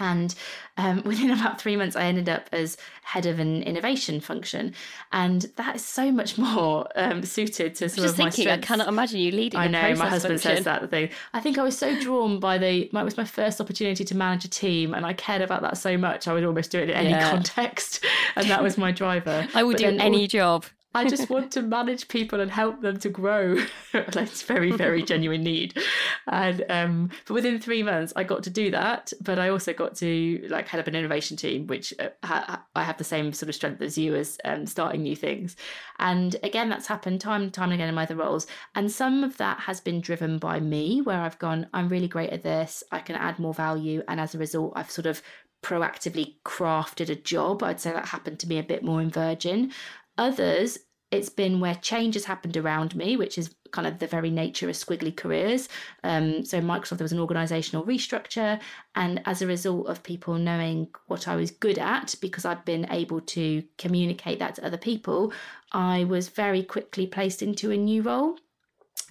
And 0.00 0.34
um, 0.76 1.02
within 1.04 1.30
about 1.30 1.60
three 1.60 1.76
months, 1.76 1.94
I 1.94 2.04
ended 2.04 2.28
up 2.28 2.48
as 2.52 2.76
head 3.02 3.26
of 3.26 3.38
an 3.38 3.62
innovation 3.62 4.18
function, 4.20 4.74
and 5.12 5.42
that 5.56 5.76
is 5.76 5.84
so 5.84 6.10
much 6.10 6.38
more 6.38 6.88
um, 6.96 7.22
suited 7.24 7.74
to 7.76 7.88
sort 7.88 8.02
just 8.06 8.14
of 8.14 8.18
my 8.18 8.30
thinking 8.30 8.50
I 8.52 8.56
cannot 8.58 8.88
imagine 8.88 9.20
you 9.20 9.30
leading 9.30 9.60
I 9.60 9.66
know 9.68 9.94
my 9.96 10.08
husband 10.08 10.40
function. 10.40 10.56
says 10.56 10.64
that 10.64 10.88
thing. 10.90 11.10
I 11.34 11.40
think 11.40 11.58
I 11.58 11.62
was 11.62 11.76
so 11.78 12.00
drawn 12.00 12.40
by 12.40 12.56
the. 12.58 12.84
It 12.86 12.92
was 12.92 13.16
my 13.16 13.24
first 13.24 13.60
opportunity 13.60 14.04
to 14.04 14.16
manage 14.16 14.44
a 14.44 14.48
team, 14.48 14.94
and 14.94 15.04
I 15.04 15.12
cared 15.12 15.42
about 15.42 15.62
that 15.62 15.76
so 15.76 15.96
much. 15.98 16.26
I 16.26 16.32
would 16.32 16.44
almost 16.44 16.70
do 16.70 16.78
it 16.78 16.88
in 16.90 16.96
any 16.96 17.10
Yeah. 17.10 17.30
context, 17.30 18.04
and 18.36 18.48
that 18.48 18.62
was 18.62 18.78
my 18.78 18.90
driver. 18.92 19.46
I 19.54 19.62
would 19.62 19.76
But 19.76 19.90
do 19.90 19.98
any 19.98 20.22
all- 20.22 20.26
job 20.26 20.64
I 20.92 21.08
just 21.08 21.30
want 21.30 21.52
to 21.52 21.62
manage 21.62 22.08
people 22.08 22.40
and 22.40 22.50
help 22.50 22.80
them 22.80 22.98
to 22.98 23.08
grow. 23.08 23.56
That's 23.92 24.42
very, 24.42 24.72
very 24.72 25.02
genuine 25.12 25.42
need. 25.42 25.78
And 26.26 26.64
um, 26.68 27.10
but 27.26 27.34
within 27.34 27.60
three 27.60 27.82
months, 27.82 28.12
I 28.16 28.24
got 28.24 28.42
to 28.44 28.50
do 28.50 28.70
that. 28.72 29.12
But 29.20 29.38
I 29.38 29.48
also 29.50 29.72
got 29.72 29.94
to 29.96 30.46
like 30.48 30.66
head 30.66 30.80
up 30.80 30.88
an 30.88 30.96
innovation 30.96 31.36
team, 31.36 31.68
which 31.68 31.94
uh, 32.00 32.08
ha- 32.24 32.64
I 32.74 32.82
have 32.82 32.98
the 32.98 33.04
same 33.04 33.32
sort 33.32 33.48
of 33.48 33.54
strength 33.54 33.80
as 33.82 33.96
you 33.96 34.16
as 34.16 34.38
um, 34.44 34.66
starting 34.66 35.02
new 35.02 35.16
things. 35.16 35.56
And 35.98 36.34
again, 36.42 36.68
that's 36.68 36.88
happened 36.88 37.20
time 37.20 37.42
and 37.42 37.54
time 37.54 37.70
again 37.70 37.88
in 37.88 37.94
my 37.94 38.02
other 38.02 38.16
roles. 38.16 38.46
And 38.74 38.90
some 38.90 39.22
of 39.22 39.36
that 39.36 39.60
has 39.60 39.80
been 39.80 40.00
driven 40.00 40.38
by 40.38 40.58
me, 40.58 41.02
where 41.02 41.20
I've 41.20 41.38
gone, 41.38 41.68
I'm 41.72 41.88
really 41.88 42.08
great 42.08 42.30
at 42.30 42.42
this. 42.42 42.82
I 42.90 42.98
can 42.98 43.16
add 43.16 43.38
more 43.38 43.54
value, 43.54 44.02
and 44.08 44.20
as 44.20 44.34
a 44.34 44.38
result, 44.38 44.72
I've 44.74 44.90
sort 44.90 45.06
of 45.06 45.22
proactively 45.62 46.36
crafted 46.44 47.10
a 47.10 47.14
job. 47.14 47.62
I'd 47.62 47.80
say 47.80 47.92
that 47.92 48.06
happened 48.06 48.38
to 48.40 48.48
me 48.48 48.58
a 48.58 48.62
bit 48.62 48.82
more 48.82 49.00
in 49.00 49.10
Virgin. 49.10 49.72
Others, 50.20 50.78
it's 51.10 51.30
been 51.30 51.60
where 51.60 51.74
change 51.76 52.14
has 52.14 52.26
happened 52.26 52.56
around 52.56 52.94
me, 52.94 53.16
which 53.16 53.38
is 53.38 53.54
kind 53.72 53.86
of 53.86 53.98
the 53.98 54.06
very 54.06 54.30
nature 54.30 54.68
of 54.68 54.76
squiggly 54.76 55.16
careers. 55.16 55.66
Um, 56.04 56.44
so, 56.44 56.60
Microsoft, 56.60 56.98
there 56.98 57.04
was 57.04 57.12
an 57.12 57.20
organizational 57.20 57.86
restructure. 57.86 58.60
And 58.94 59.22
as 59.24 59.40
a 59.40 59.46
result 59.46 59.88
of 59.88 60.02
people 60.02 60.34
knowing 60.34 60.88
what 61.06 61.26
I 61.26 61.36
was 61.36 61.50
good 61.50 61.78
at, 61.78 62.14
because 62.20 62.44
I'd 62.44 62.66
been 62.66 62.86
able 62.92 63.22
to 63.22 63.64
communicate 63.78 64.38
that 64.40 64.56
to 64.56 64.66
other 64.66 64.76
people, 64.76 65.32
I 65.72 66.04
was 66.04 66.28
very 66.28 66.62
quickly 66.62 67.06
placed 67.06 67.40
into 67.40 67.70
a 67.70 67.76
new 67.76 68.02
role 68.02 68.38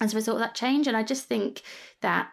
as 0.00 0.12
a 0.12 0.16
result 0.16 0.36
of 0.36 0.42
that 0.42 0.54
change. 0.54 0.86
And 0.86 0.96
I 0.96 1.02
just 1.02 1.24
think 1.24 1.62
that 2.02 2.30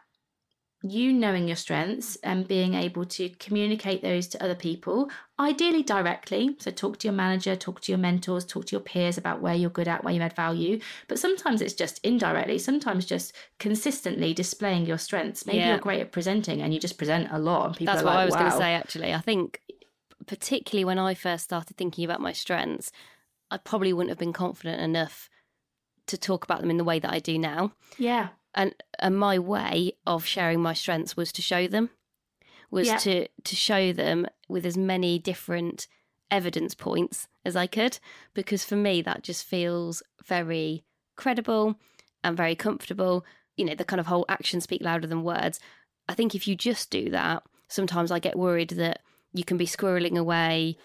you 0.84 1.12
knowing 1.12 1.48
your 1.48 1.56
strengths 1.56 2.18
and 2.18 2.48
being 2.48 2.76
able 2.76 3.04
to 3.04 3.30
communicate 3.40 4.02
those 4.04 4.28
to 4.28 4.44
other 4.44 4.56
people, 4.56 5.10
ideally 5.40 5.82
directly. 5.82 6.56
So, 6.60 6.70
talk 6.72 7.00
to 7.00 7.08
your 7.08 7.16
manager, 7.16 7.56
talk 7.56 7.82
to 7.82 7.92
your 7.92 7.98
mentors, 7.98 8.46
talk 8.46 8.66
to 8.66 8.72
your 8.74 8.82
peers 8.82 9.18
about 9.18 9.42
where 9.42 9.56
you're 9.56 9.72
good 9.72 9.88
at, 9.88 10.04
where 10.04 10.14
you 10.14 10.22
add 10.22 10.34
value. 10.36 10.80
But 11.08 11.18
sometimes 11.20 11.62
it's 11.62 11.74
just 11.74 12.00
indirectly, 12.04 12.60
sometimes 12.60 13.06
just 13.06 13.34
consistently 13.60 14.34
displaying 14.34 14.86
your 14.86 15.00
strengths. 15.00 15.46
Maybe 15.48 15.60
Yeah. 15.60 15.70
you're 15.70 15.80
great 15.80 16.02
at 16.02 16.12
presenting 16.12 16.62
and 16.62 16.74
you 16.74 16.80
just 16.80 16.98
present 16.98 17.28
a 17.32 17.40
lot, 17.40 17.66
and 17.66 17.76
people 17.76 17.94
That's 17.96 18.06
what 18.06 18.14
like, 18.14 18.20
I 18.20 18.26
was 18.26 18.36
going 18.36 18.52
to 18.52 18.58
say, 18.58 18.74
actually. 18.76 19.14
I 19.14 19.20
think, 19.22 19.62
particularly 20.28 20.86
when 20.86 21.00
I 21.00 21.16
first 21.16 21.46
started 21.46 21.76
thinking 21.76 22.06
about 22.06 22.22
my 22.22 22.34
strengths, 22.34 22.92
I 23.50 23.58
probably 23.58 23.94
wouldn't 23.94 24.10
have 24.12 24.20
been 24.20 24.34
confident 24.34 24.80
enough 24.82 25.30
to 26.06 26.18
talk 26.18 26.44
about 26.44 26.62
them 26.62 26.70
in 26.70 26.78
the 26.78 26.84
way 26.84 27.00
that 27.00 27.12
I 27.12 27.20
do 27.20 27.38
now. 27.40 27.74
Yeah. 27.98 28.30
And, 28.58 28.74
and 28.98 29.16
my 29.16 29.38
way 29.38 29.94
of 30.08 30.26
sharing 30.26 30.62
my 30.62 30.74
strengths 30.74 31.16
was 31.16 31.32
to 31.34 31.44
show 31.44 31.68
them, 31.68 31.92
was 32.72 32.88
Yeah. 32.88 32.98
to, 32.98 33.28
to 33.44 33.56
show 33.56 33.94
them 33.94 34.26
with 34.50 34.66
as 34.66 34.76
many 34.76 35.20
different 35.20 35.88
evidence 36.32 36.74
points 36.74 37.28
as 37.46 37.56
I 37.56 37.68
could, 37.68 38.00
because 38.34 38.66
for 38.66 38.76
me, 38.76 39.02
that 39.04 39.22
just 39.22 39.46
feels 39.46 40.02
very 40.26 40.84
credible 41.16 41.76
and 42.24 42.36
very 42.36 42.56
comfortable. 42.56 43.24
You 43.56 43.66
know, 43.66 43.76
the 43.76 43.86
kind 43.86 44.00
of 44.00 44.08
whole 44.08 44.26
actions 44.28 44.64
speak 44.64 44.82
louder 44.82 45.08
than 45.08 45.24
words. 45.24 45.60
I 46.10 46.16
think 46.16 46.34
if 46.34 46.48
you 46.48 46.56
just 46.56 46.90
do 46.90 47.12
that, 47.12 47.44
sometimes 47.68 48.12
I 48.12 48.20
get 48.20 48.38
worried 48.38 48.72
that 48.72 49.02
you 49.34 49.44
can 49.44 49.58
be 49.58 49.68
squirreling 49.68 50.18
away 50.18 50.78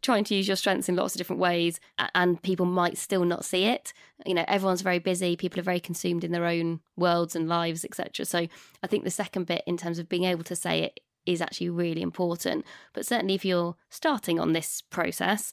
trying 0.00 0.24
to 0.24 0.34
use 0.34 0.46
your 0.46 0.56
strengths 0.56 0.88
in 0.88 0.96
lots 0.96 1.14
of 1.14 1.18
different 1.18 1.40
ways 1.40 1.80
and 2.14 2.42
people 2.42 2.66
might 2.66 2.96
still 2.96 3.24
not 3.24 3.44
see 3.44 3.64
it. 3.64 3.92
You 4.24 4.34
know 4.34 4.44
everyone's 4.48 4.82
very 4.82 4.98
busy 4.98 5.36
people 5.36 5.60
are 5.60 5.64
very 5.64 5.80
consumed 5.80 6.24
in 6.24 6.32
their 6.32 6.46
own 6.46 6.80
worlds 6.96 7.34
and 7.34 7.48
lives 7.48 7.84
etc 7.84 8.24
so 8.24 8.46
i 8.82 8.86
think 8.86 9.02
the 9.02 9.10
second 9.10 9.46
bit 9.46 9.64
in 9.66 9.76
terms 9.76 9.98
of 9.98 10.08
being 10.08 10.24
able 10.24 10.44
to 10.44 10.54
say 10.54 10.82
it 10.82 11.00
is 11.26 11.40
actually 11.40 11.70
really 11.70 12.02
important. 12.02 12.64
But 12.92 13.06
certainly 13.06 13.34
if 13.34 13.44
you're 13.44 13.76
starting 13.90 14.38
on 14.38 14.52
this 14.52 14.80
process 14.80 15.52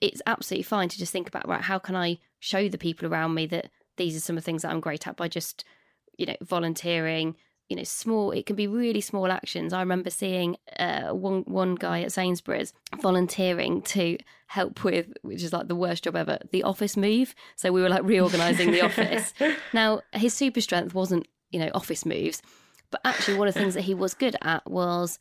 it's 0.00 0.22
absolutely 0.26 0.64
fine 0.64 0.88
to 0.88 0.98
just 0.98 1.12
think 1.12 1.28
about 1.28 1.48
right 1.48 1.62
how 1.62 1.78
can 1.78 1.96
i 1.96 2.18
show 2.40 2.68
the 2.68 2.78
people 2.78 3.08
around 3.08 3.34
me 3.34 3.46
that 3.46 3.70
these 3.96 4.16
are 4.16 4.20
some 4.20 4.36
of 4.36 4.42
the 4.42 4.44
things 4.44 4.62
that 4.62 4.70
i'm 4.70 4.80
great 4.80 5.06
at 5.06 5.16
by 5.16 5.28
just 5.28 5.64
you 6.16 6.26
know 6.26 6.36
volunteering 6.42 7.34
you 7.68 7.76
know 7.76 7.84
small 7.84 8.30
it 8.30 8.46
can 8.46 8.56
be 8.56 8.66
really 8.66 9.00
small 9.00 9.30
actions. 9.30 9.72
I 9.72 9.80
remember 9.80 10.10
seeing 10.10 10.56
uh, 10.78 11.08
one 11.08 11.42
one 11.42 11.74
guy 11.74 12.02
at 12.02 12.12
sainsbury's 12.12 12.72
volunteering 13.00 13.82
to 13.82 14.18
help 14.46 14.82
with 14.84 15.12
which 15.22 15.42
is 15.42 15.52
like 15.52 15.68
the 15.68 15.76
worst 15.76 16.04
job 16.04 16.16
ever 16.16 16.38
the 16.50 16.62
office 16.62 16.96
move. 16.96 17.34
So 17.56 17.72
we 17.72 17.82
were 17.82 17.88
like 17.88 18.04
reorganizing 18.04 18.70
the 18.70 18.82
office. 18.82 19.34
Now 19.72 20.00
his 20.12 20.34
super 20.34 20.60
strength 20.60 20.94
wasn't 20.94 21.26
you 21.50 21.60
know 21.60 21.70
office 21.74 22.04
moves 22.04 22.42
but 22.90 23.00
actually 23.04 23.36
one 23.38 23.48
of 23.48 23.54
the 23.54 23.60
things 23.60 23.74
that 23.74 23.82
he 23.82 23.94
was 23.94 24.14
good 24.14 24.36
at 24.42 24.68
was 24.68 25.18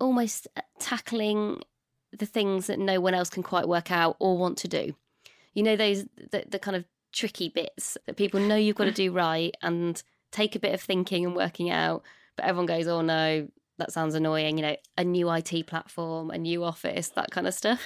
almost 0.00 0.48
tackling 0.78 1.60
the 2.12 2.26
things 2.26 2.66
that 2.66 2.78
no 2.78 3.00
one 3.00 3.14
else 3.14 3.30
can 3.30 3.42
quite 3.42 3.68
work 3.68 3.90
out 3.90 4.16
or 4.18 4.36
want 4.36 4.58
to 4.58 4.68
do. 4.68 4.94
You 5.54 5.62
know 5.62 5.76
those 5.76 6.04
the, 6.30 6.44
the 6.48 6.58
kind 6.58 6.76
of 6.76 6.84
tricky 7.12 7.48
bits 7.50 7.98
that 8.06 8.16
people 8.16 8.40
know 8.40 8.56
you've 8.56 8.76
got 8.76 8.84
to 8.84 8.90
do 9.04 9.12
right 9.12 9.54
and 9.62 10.02
take 10.32 10.56
a 10.56 10.58
bit 10.58 10.74
of 10.74 10.80
thinking 10.80 11.24
and 11.24 11.36
working 11.36 11.70
out, 11.70 12.02
but 12.36 12.44
everyone 12.46 12.66
goes, 12.66 12.88
oh 12.88 13.02
no, 13.02 13.48
that 13.78 13.92
sounds 13.92 14.14
annoying, 14.14 14.58
you 14.58 14.62
know, 14.62 14.76
a 14.98 15.04
new 15.04 15.30
IT 15.30 15.66
platform, 15.66 16.30
a 16.30 16.38
new 16.38 16.64
office, 16.64 17.08
that 17.10 17.30
kind 17.30 17.46
of 17.46 17.54
stuff. 17.54 17.80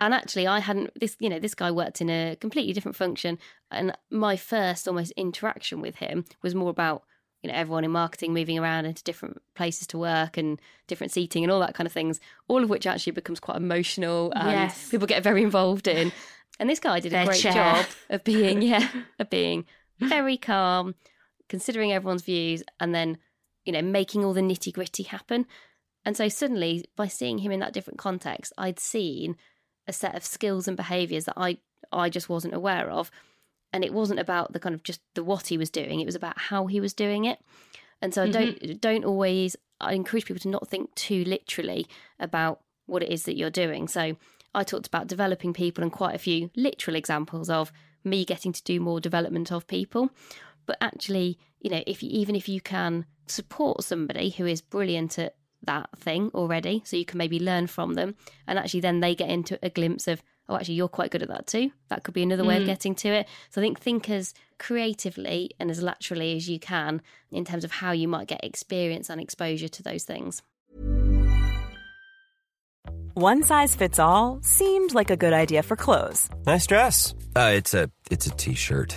And 0.00 0.12
actually, 0.12 0.46
I 0.46 0.58
hadn't, 0.58 0.90
this, 0.98 1.16
you 1.20 1.28
know, 1.28 1.38
this 1.38 1.54
guy 1.54 1.70
worked 1.70 2.00
in 2.00 2.10
a 2.10 2.36
completely 2.36 2.72
different 2.72 2.96
function. 2.96 3.38
And 3.70 3.96
my 4.10 4.36
first 4.36 4.86
almost 4.88 5.12
interaction 5.12 5.80
with 5.80 5.96
him 5.96 6.24
was 6.42 6.54
more 6.54 6.70
about, 6.70 7.04
you 7.42 7.48
know, 7.50 7.56
everyone 7.56 7.84
in 7.84 7.90
marketing 7.92 8.34
moving 8.34 8.58
around 8.58 8.86
into 8.86 9.04
different 9.04 9.40
places 9.54 9.86
to 9.88 9.98
work 9.98 10.36
and 10.36 10.60
different 10.88 11.12
seating 11.12 11.44
and 11.44 11.52
all 11.52 11.60
that 11.60 11.74
kind 11.74 11.86
of 11.86 11.92
things, 11.92 12.18
all 12.48 12.62
of 12.62 12.70
which 12.70 12.86
actually 12.86 13.12
becomes 13.12 13.38
quite 13.38 13.56
emotional 13.56 14.32
and 14.34 14.50
Yes. 14.50 14.88
people 14.88 15.06
get 15.06 15.22
very 15.22 15.42
involved 15.42 15.86
in. 15.86 16.12
And 16.58 16.68
this 16.68 16.80
guy 16.80 17.00
did 17.00 17.14
a 17.14 17.24
great 17.24 17.40
chair. 17.40 17.52
job 17.52 17.86
of 18.10 18.24
being, 18.24 18.62
yeah, 18.62 18.88
of 19.18 19.30
being 19.30 19.64
very 20.00 20.36
calm, 20.36 20.94
considering 21.48 21.92
everyone's 21.92 22.22
views 22.22 22.62
and 22.80 22.94
then 22.94 23.18
you 23.64 23.72
know 23.72 23.82
making 23.82 24.24
all 24.24 24.32
the 24.32 24.40
nitty 24.40 24.72
gritty 24.72 25.04
happen. 25.04 25.46
And 26.04 26.16
so 26.16 26.28
suddenly 26.28 26.84
by 26.96 27.08
seeing 27.08 27.38
him 27.38 27.52
in 27.52 27.60
that 27.60 27.72
different 27.72 27.98
context 27.98 28.52
i'd 28.58 28.78
seen 28.78 29.36
a 29.86 29.92
set 29.92 30.14
of 30.14 30.24
skills 30.24 30.68
and 30.68 30.76
behaviors 30.76 31.24
that 31.24 31.34
i 31.38 31.56
i 31.92 32.08
just 32.08 32.28
wasn't 32.28 32.54
aware 32.54 32.90
of. 32.90 33.10
And 33.72 33.84
it 33.84 33.92
wasn't 33.92 34.20
about 34.20 34.52
the 34.52 34.60
kind 34.60 34.74
of 34.74 34.84
just 34.84 35.00
the 35.14 35.24
what 35.24 35.48
he 35.48 35.58
was 35.58 35.70
doing 35.70 36.00
it 36.00 36.06
was 36.06 36.14
about 36.14 36.38
how 36.38 36.66
he 36.66 36.80
was 36.80 36.94
doing 36.94 37.24
it. 37.24 37.38
And 38.00 38.14
so 38.14 38.24
I 38.24 38.30
don't 38.30 38.60
mm-hmm. 38.60 38.76
don't 38.78 39.04
always 39.04 39.56
i 39.80 39.92
encourage 39.92 40.26
people 40.26 40.40
to 40.40 40.48
not 40.48 40.68
think 40.68 40.94
too 40.94 41.24
literally 41.24 41.86
about 42.20 42.60
what 42.86 43.02
it 43.02 43.10
is 43.10 43.24
that 43.24 43.36
you're 43.36 43.50
doing. 43.50 43.88
So 43.88 44.16
i 44.54 44.62
talked 44.62 44.86
about 44.86 45.06
developing 45.08 45.52
people 45.52 45.82
and 45.82 45.92
quite 45.92 46.14
a 46.14 46.18
few 46.18 46.50
literal 46.54 46.96
examples 46.96 47.50
of 47.50 47.72
me 48.04 48.24
getting 48.24 48.52
to 48.52 48.62
do 48.62 48.78
more 48.80 49.00
development 49.00 49.50
of 49.50 49.66
people 49.66 50.10
but 50.66 50.76
actually 50.80 51.38
you 51.60 51.70
know 51.70 51.82
if 51.86 52.02
you 52.02 52.10
even 52.12 52.34
if 52.34 52.48
you 52.48 52.60
can 52.60 53.06
support 53.26 53.82
somebody 53.82 54.30
who 54.30 54.46
is 54.46 54.60
brilliant 54.60 55.18
at 55.18 55.34
that 55.62 55.88
thing 55.96 56.30
already 56.34 56.82
so 56.84 56.96
you 56.96 57.04
can 57.04 57.18
maybe 57.18 57.40
learn 57.40 57.66
from 57.66 57.94
them 57.94 58.14
and 58.46 58.58
actually 58.58 58.80
then 58.80 59.00
they 59.00 59.14
get 59.14 59.30
into 59.30 59.58
a 59.62 59.70
glimpse 59.70 60.06
of 60.06 60.22
oh 60.48 60.56
actually 60.56 60.74
you're 60.74 60.88
quite 60.88 61.10
good 61.10 61.22
at 61.22 61.28
that 61.28 61.46
too. 61.46 61.70
That 61.88 62.04
could 62.04 62.14
be 62.14 62.22
another 62.22 62.44
way 62.44 62.58
of 62.58 62.66
getting 62.66 62.94
to 62.96 63.08
it. 63.08 63.26
So 63.50 63.60
i 63.60 63.64
think 63.64 63.80
think 63.80 64.10
as 64.10 64.34
creatively 64.58 65.50
and 65.58 65.70
as 65.70 65.82
laterally 65.82 66.36
as 66.36 66.48
you 66.48 66.58
can 66.58 67.02
in 67.30 67.44
terms 67.44 67.64
of 67.64 67.70
how 67.70 67.92
you 67.92 68.08
might 68.08 68.28
get 68.28 68.44
experience 68.44 69.10
and 69.10 69.20
exposure 69.20 69.68
to 69.68 69.82
those 69.82 70.04
things. 70.04 70.42
One 73.14 73.44
size 73.44 73.76
fits 73.76 74.00
all 74.00 74.40
seemed 74.42 74.92
like 74.92 75.10
a 75.10 75.16
good 75.16 75.32
idea 75.32 75.62
for 75.62 75.76
clothes. 75.76 76.28
Nice 76.46 76.66
dress. 76.66 77.14
Uh, 77.36 77.52
it's 77.54 77.72
a 77.72 77.88
it's 78.10 78.26
a 78.26 78.30
t-shirt. 78.30 78.96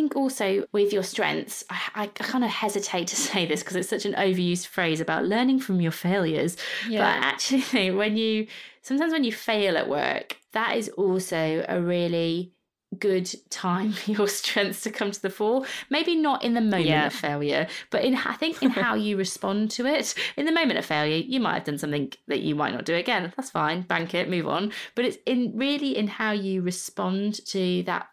Think 0.00 0.16
also 0.16 0.64
with 0.72 0.92
your 0.92 1.02
strengths, 1.02 1.62
I, 1.68 1.80
I 1.94 2.06
kind 2.06 2.44
of 2.44 2.50
hesitate 2.50 3.08
to 3.08 3.16
say 3.28 3.46
this 3.46 3.62
because 3.62 3.76
it's 3.76 3.88
such 3.88 4.06
an 4.06 4.14
overused 4.14 4.66
phrase 4.66 5.00
about 5.00 5.24
learning 5.24 5.60
from 5.60 5.80
your 5.80 5.92
failures. 5.92 6.56
Yeah. 6.88 7.00
But 7.00 7.24
actually, 7.26 7.90
when 8.02 8.16
you 8.16 8.46
sometimes 8.82 9.12
when 9.12 9.24
you 9.24 9.32
fail 9.32 9.76
at 9.76 9.88
work, 9.88 10.36
that 10.52 10.76
is 10.76 10.88
also 10.90 11.64
a 11.68 11.80
really 11.80 12.54
good 12.98 13.32
time 13.50 13.92
for 13.92 14.10
your 14.10 14.26
strengths 14.40 14.82
to 14.82 14.90
come 14.90 15.12
to 15.12 15.22
the 15.22 15.30
fore. 15.30 15.64
Maybe 15.90 16.16
not 16.16 16.42
in 16.42 16.54
the 16.54 16.60
moment 16.60 16.86
Yeah. 16.86 17.06
of 17.06 17.12
failure, 17.12 17.68
but 17.90 18.04
in 18.04 18.16
I 18.16 18.34
think 18.34 18.62
in 18.62 18.70
how 18.70 18.94
you 18.94 19.16
respond 19.16 19.70
to 19.72 19.86
it. 19.86 20.14
In 20.36 20.44
the 20.46 20.52
moment 20.52 20.78
of 20.78 20.84
failure, 20.86 21.22
you 21.24 21.38
might 21.38 21.54
have 21.54 21.64
done 21.64 21.78
something 21.78 22.12
that 22.26 22.40
you 22.40 22.54
might 22.56 22.72
not 22.72 22.84
do 22.84 22.94
again. 22.96 23.32
That's 23.36 23.50
fine. 23.50 23.82
Bank 23.82 24.14
it, 24.14 24.28
move 24.28 24.48
on. 24.48 24.72
But 24.96 25.04
it's 25.04 25.18
in 25.24 25.52
really 25.56 25.96
in 25.96 26.08
how 26.08 26.32
you 26.32 26.62
respond 26.62 27.46
to 27.46 27.82
that 27.84 28.08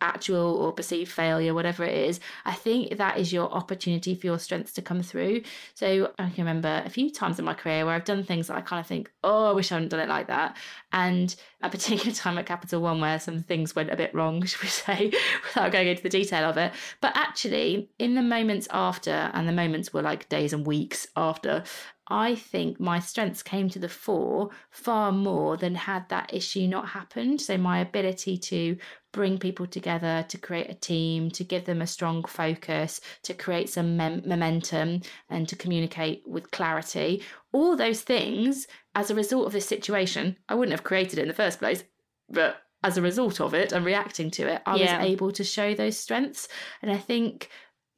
actual 0.00 0.56
or 0.56 0.72
perceived 0.72 1.10
failure, 1.10 1.54
whatever 1.54 1.84
it 1.84 1.96
is, 1.96 2.20
I 2.44 2.54
think 2.54 2.96
that 2.96 3.18
is 3.18 3.32
your 3.32 3.50
opportunity 3.50 4.14
for 4.14 4.26
your 4.26 4.38
strengths 4.38 4.72
to 4.74 4.82
come 4.82 5.02
through. 5.02 5.42
So 5.74 6.12
I 6.18 6.30
can 6.30 6.44
remember 6.44 6.82
a 6.84 6.90
few 6.90 7.10
times 7.10 7.38
in 7.38 7.44
my 7.44 7.54
career 7.54 7.84
where 7.84 7.94
I've 7.94 8.04
done 8.04 8.24
things 8.24 8.48
that 8.48 8.56
I 8.56 8.60
kind 8.60 8.80
of 8.80 8.86
think, 8.86 9.10
oh, 9.22 9.50
I 9.50 9.52
wish 9.52 9.70
I 9.70 9.76
hadn't 9.76 9.90
done 9.90 10.00
it 10.00 10.08
like 10.08 10.28
that. 10.28 10.56
And 10.92 11.34
a 11.62 11.70
particular 11.70 12.12
time 12.14 12.38
at 12.38 12.46
Capital 12.46 12.80
One 12.80 13.00
where 13.00 13.18
some 13.18 13.42
things 13.42 13.74
went 13.74 13.90
a 13.90 13.96
bit 13.96 14.14
wrong, 14.14 14.42
should 14.46 14.62
we 14.62 14.68
say, 14.68 15.12
without 15.44 15.72
going 15.72 15.88
into 15.88 16.02
the 16.02 16.08
detail 16.08 16.48
of 16.48 16.56
it. 16.56 16.72
But 17.00 17.16
actually, 17.16 17.90
in 17.98 18.14
the 18.14 18.22
moments 18.22 18.68
after, 18.70 19.30
and 19.32 19.48
the 19.48 19.52
moments 19.52 19.92
were 19.92 20.02
like 20.02 20.28
days 20.28 20.52
and 20.52 20.66
weeks 20.66 21.06
after, 21.16 21.64
I 22.10 22.36
think 22.36 22.80
my 22.80 23.00
strengths 23.00 23.42
came 23.42 23.68
to 23.70 23.78
the 23.78 23.88
fore 23.88 24.48
far 24.70 25.12
more 25.12 25.58
than 25.58 25.74
had 25.74 26.08
that 26.08 26.32
issue 26.32 26.66
not 26.66 26.88
happened. 26.88 27.40
So, 27.40 27.58
my 27.58 27.80
ability 27.80 28.38
to 28.38 28.76
bring 29.12 29.38
people 29.38 29.66
together, 29.66 30.24
to 30.28 30.38
create 30.38 30.70
a 30.70 30.74
team, 30.74 31.30
to 31.30 31.44
give 31.44 31.64
them 31.64 31.80
a 31.80 31.86
strong 31.86 32.24
focus, 32.24 33.00
to 33.22 33.34
create 33.34 33.68
some 33.70 33.96
mem- 33.96 34.22
momentum, 34.26 35.00
and 35.30 35.48
to 35.48 35.56
communicate 35.56 36.22
with 36.26 36.50
clarity. 36.50 37.22
All 37.52 37.76
those 37.76 38.02
things 38.02 38.66
as 38.94 39.10
a 39.10 39.14
result 39.14 39.46
of 39.46 39.52
this 39.52 39.66
situation, 39.66 40.36
I 40.48 40.54
wouldn't 40.54 40.72
have 40.72 40.84
created 40.84 41.18
it 41.18 41.22
in 41.22 41.28
the 41.28 41.34
first 41.34 41.58
place, 41.58 41.84
but 42.28 42.62
as 42.84 42.96
a 42.96 43.02
result 43.02 43.40
of 43.40 43.54
it 43.54 43.72
and 43.72 43.84
reacting 43.84 44.30
to 44.32 44.46
it, 44.46 44.62
I 44.66 44.76
Yeah. 44.76 44.98
was 44.98 45.06
able 45.06 45.32
to 45.32 45.42
show 45.44 45.74
those 45.74 45.98
strengths. 45.98 46.46
And 46.82 46.90
I 46.90 46.98
think 46.98 47.48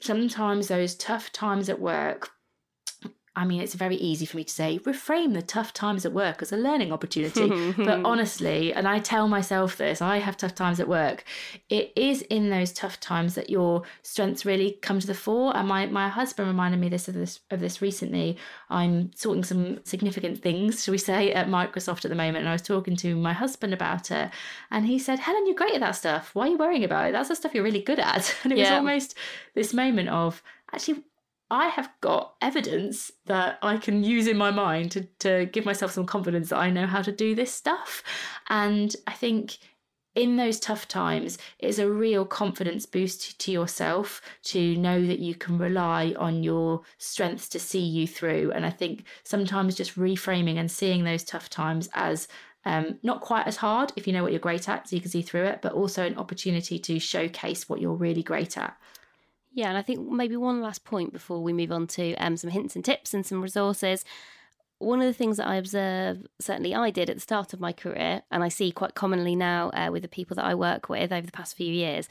sometimes 0.01 0.69
those 0.69 0.95
tough 0.95 1.33
times 1.33 1.69
at 1.69 1.81
work, 1.81 2.31
I 3.41 3.47
mean, 3.47 3.63
it's 3.63 3.73
very 3.73 3.97
easy 3.97 4.27
for 4.27 4.37
me 4.37 4.45
to 4.45 4.53
say, 4.53 4.79
reframe 4.81 5.33
the 5.33 5.41
tough 5.41 5.73
times 5.73 6.05
at 6.05 6.13
work 6.13 6.43
as 6.43 6.53
a 6.53 6.59
learning 6.59 6.93
opportunity. 6.93 7.73
but 7.79 8.05
honestly, 8.05 8.71
and 8.75 8.87
I 8.87 8.99
tell 8.99 9.29
myself 9.29 9.79
this, 9.79 10.03
I 10.03 10.19
have 10.19 10.37
tough 10.37 10.55
times 10.55 10.79
at 10.79 10.87
work. 10.87 11.25
It 11.71 11.91
is 11.97 12.21
in 12.21 12.51
those 12.51 12.71
tough 12.71 13.01
times 13.01 13.37
that 13.37 13.49
your 13.49 13.85
strengths 14.03 14.45
really 14.45 14.73
come 14.83 15.01
to 15.01 15.07
the 15.07 15.15
fore. 15.15 15.57
And 15.57 15.67
my, 15.67 15.87
my 15.87 16.11
husband 16.11 16.49
reminded 16.49 16.81
me 16.81 16.91
this 16.91 17.09
of 17.09 17.15
this 17.15 17.41
of 17.51 17.61
this 17.61 17.81
recently. 17.81 18.37
I'm 18.69 19.11
sorting 19.15 19.45
some 19.45 19.83
significant 19.87 20.43
things, 20.43 20.85
shall 20.85 20.93
we 20.93 20.99
say, 20.99 21.33
at 21.33 21.49
Microsoft 21.49 22.05
at 22.05 22.11
the 22.11 22.15
moment. 22.15 22.41
And 22.41 22.49
I 22.51 22.53
was 22.53 22.61
talking 22.61 22.95
to 22.97 23.17
my 23.17 23.33
husband 23.33 23.73
about 23.73 24.11
it. 24.11 24.31
And 24.71 24.85
he 24.85 24.99
said, 24.99 25.19
Helen, 25.19 25.47
you're 25.47 25.57
great 25.57 25.73
at 25.73 25.81
that 25.81 25.97
stuff. 25.97 26.35
Why 26.35 26.47
are 26.47 26.51
you 26.51 26.59
worrying 26.59 26.85
about 26.85 27.09
it? 27.09 27.13
That's 27.13 27.31
the 27.31 27.37
stuff 27.37 27.55
you're 27.55 27.65
really 27.65 27.81
good 27.81 28.01
at. 28.01 28.37
And 28.45 28.53
it 28.53 28.59
was 28.59 28.69
almost 28.69 29.15
this 29.55 29.73
moment 29.73 30.11
of 30.11 30.43
actually 30.75 31.05
I 31.51 31.69
have 31.69 31.91
got 32.01 32.35
evidence 32.41 33.11
that 33.27 33.59
I 33.63 33.77
can 33.77 34.05
use 34.05 34.27
in 34.27 34.37
my 34.37 34.51
mind 34.51 34.93
to, 34.93 35.03
to 35.21 35.47
give 35.47 35.65
myself 35.65 35.91
some 35.91 36.07
confidence 36.07 36.51
that 36.51 36.59
I 36.59 36.71
know 36.71 36.87
how 36.87 37.03
to 37.03 37.13
do 37.13 37.35
this 37.35 37.53
stuff. 37.53 38.03
And 38.49 38.95
I 39.07 39.13
think 39.13 39.59
in 40.15 40.37
those 40.37 40.61
tough 40.61 40.89
times, 40.89 41.39
it's 41.59 41.79
a 41.79 41.91
real 41.91 42.25
confidence 42.25 42.87
boost 42.87 43.41
to 43.41 43.53
yourself 43.53 44.21
to 44.45 44.77
know 44.77 45.05
that 45.07 45.19
you 45.19 45.35
can 45.35 45.59
rely 45.59 46.15
on 46.19 46.43
your 46.43 46.83
strengths 46.99 47.49
to 47.51 47.59
see 47.59 47.85
you 47.85 48.07
through. 48.07 48.53
And 48.53 48.67
I 48.67 48.71
think 48.71 49.05
sometimes 49.23 49.77
just 49.77 49.97
reframing 49.97 50.57
and 50.57 50.71
seeing 50.71 51.05
those 51.05 51.25
tough 51.25 51.49
times 51.49 51.89
as 51.95 52.29
um, 52.65 52.99
not 53.03 53.23
quite 53.23 53.47
as 53.47 53.57
hard 53.57 53.93
if 53.97 54.07
you 54.07 54.13
know 54.13 54.23
what 54.23 54.33
you're 54.33 54.41
great 54.41 54.69
at, 54.69 54.89
so 54.89 54.97
you 54.97 55.03
can 55.03 55.11
see 55.11 55.23
through 55.23 55.45
it, 55.45 55.63
but 55.63 55.73
also 55.73 56.05
an 56.05 56.19
opportunity 56.19 56.79
to 56.79 56.99
showcase 56.99 57.69
what 57.69 57.81
you're 57.81 57.95
really 57.95 58.23
great 58.23 58.59
at. 58.59 58.77
Yeah, 59.53 59.69
and 59.69 59.77
I 59.77 59.83
think 59.83 60.09
maybe 60.09 60.37
one 60.37 60.61
last 60.61 60.85
point 60.85 61.13
before 61.13 61.43
we 61.43 61.53
move 61.53 61.73
on 61.73 61.87
to 61.89 62.15
um, 62.17 62.37
some 62.37 62.51
hints 62.51 62.77
and 62.77 62.85
tips 62.85 63.13
and 63.13 63.27
some 63.27 63.43
resources. 63.43 64.05
One 64.79 65.01
of 65.01 65.07
the 65.07 65.13
things 65.13 65.37
that 65.37 65.47
I 65.47 65.57
observe, 65.57 66.27
certainly 66.41 66.75
I 66.75 66.91
did 66.91 67.11
at 67.11 67.17
the 67.17 67.21
start 67.21 67.53
of 67.53 67.61
my 67.61 67.73
career, 67.73 68.23
and 68.31 68.43
I 68.43 68.49
see 68.49 68.71
quite 68.71 68.95
commonly 68.95 69.35
now 69.35 69.71
uh, 69.71 69.91
with 69.91 70.03
the 70.03 70.09
people 70.09 70.37
that 70.37 70.45
I 70.45 70.55
work 70.55 70.89
with 70.89 71.13
over 71.13 71.27
the 71.27 71.33
past 71.33 71.57
few 71.57 71.71
years, 71.71 72.09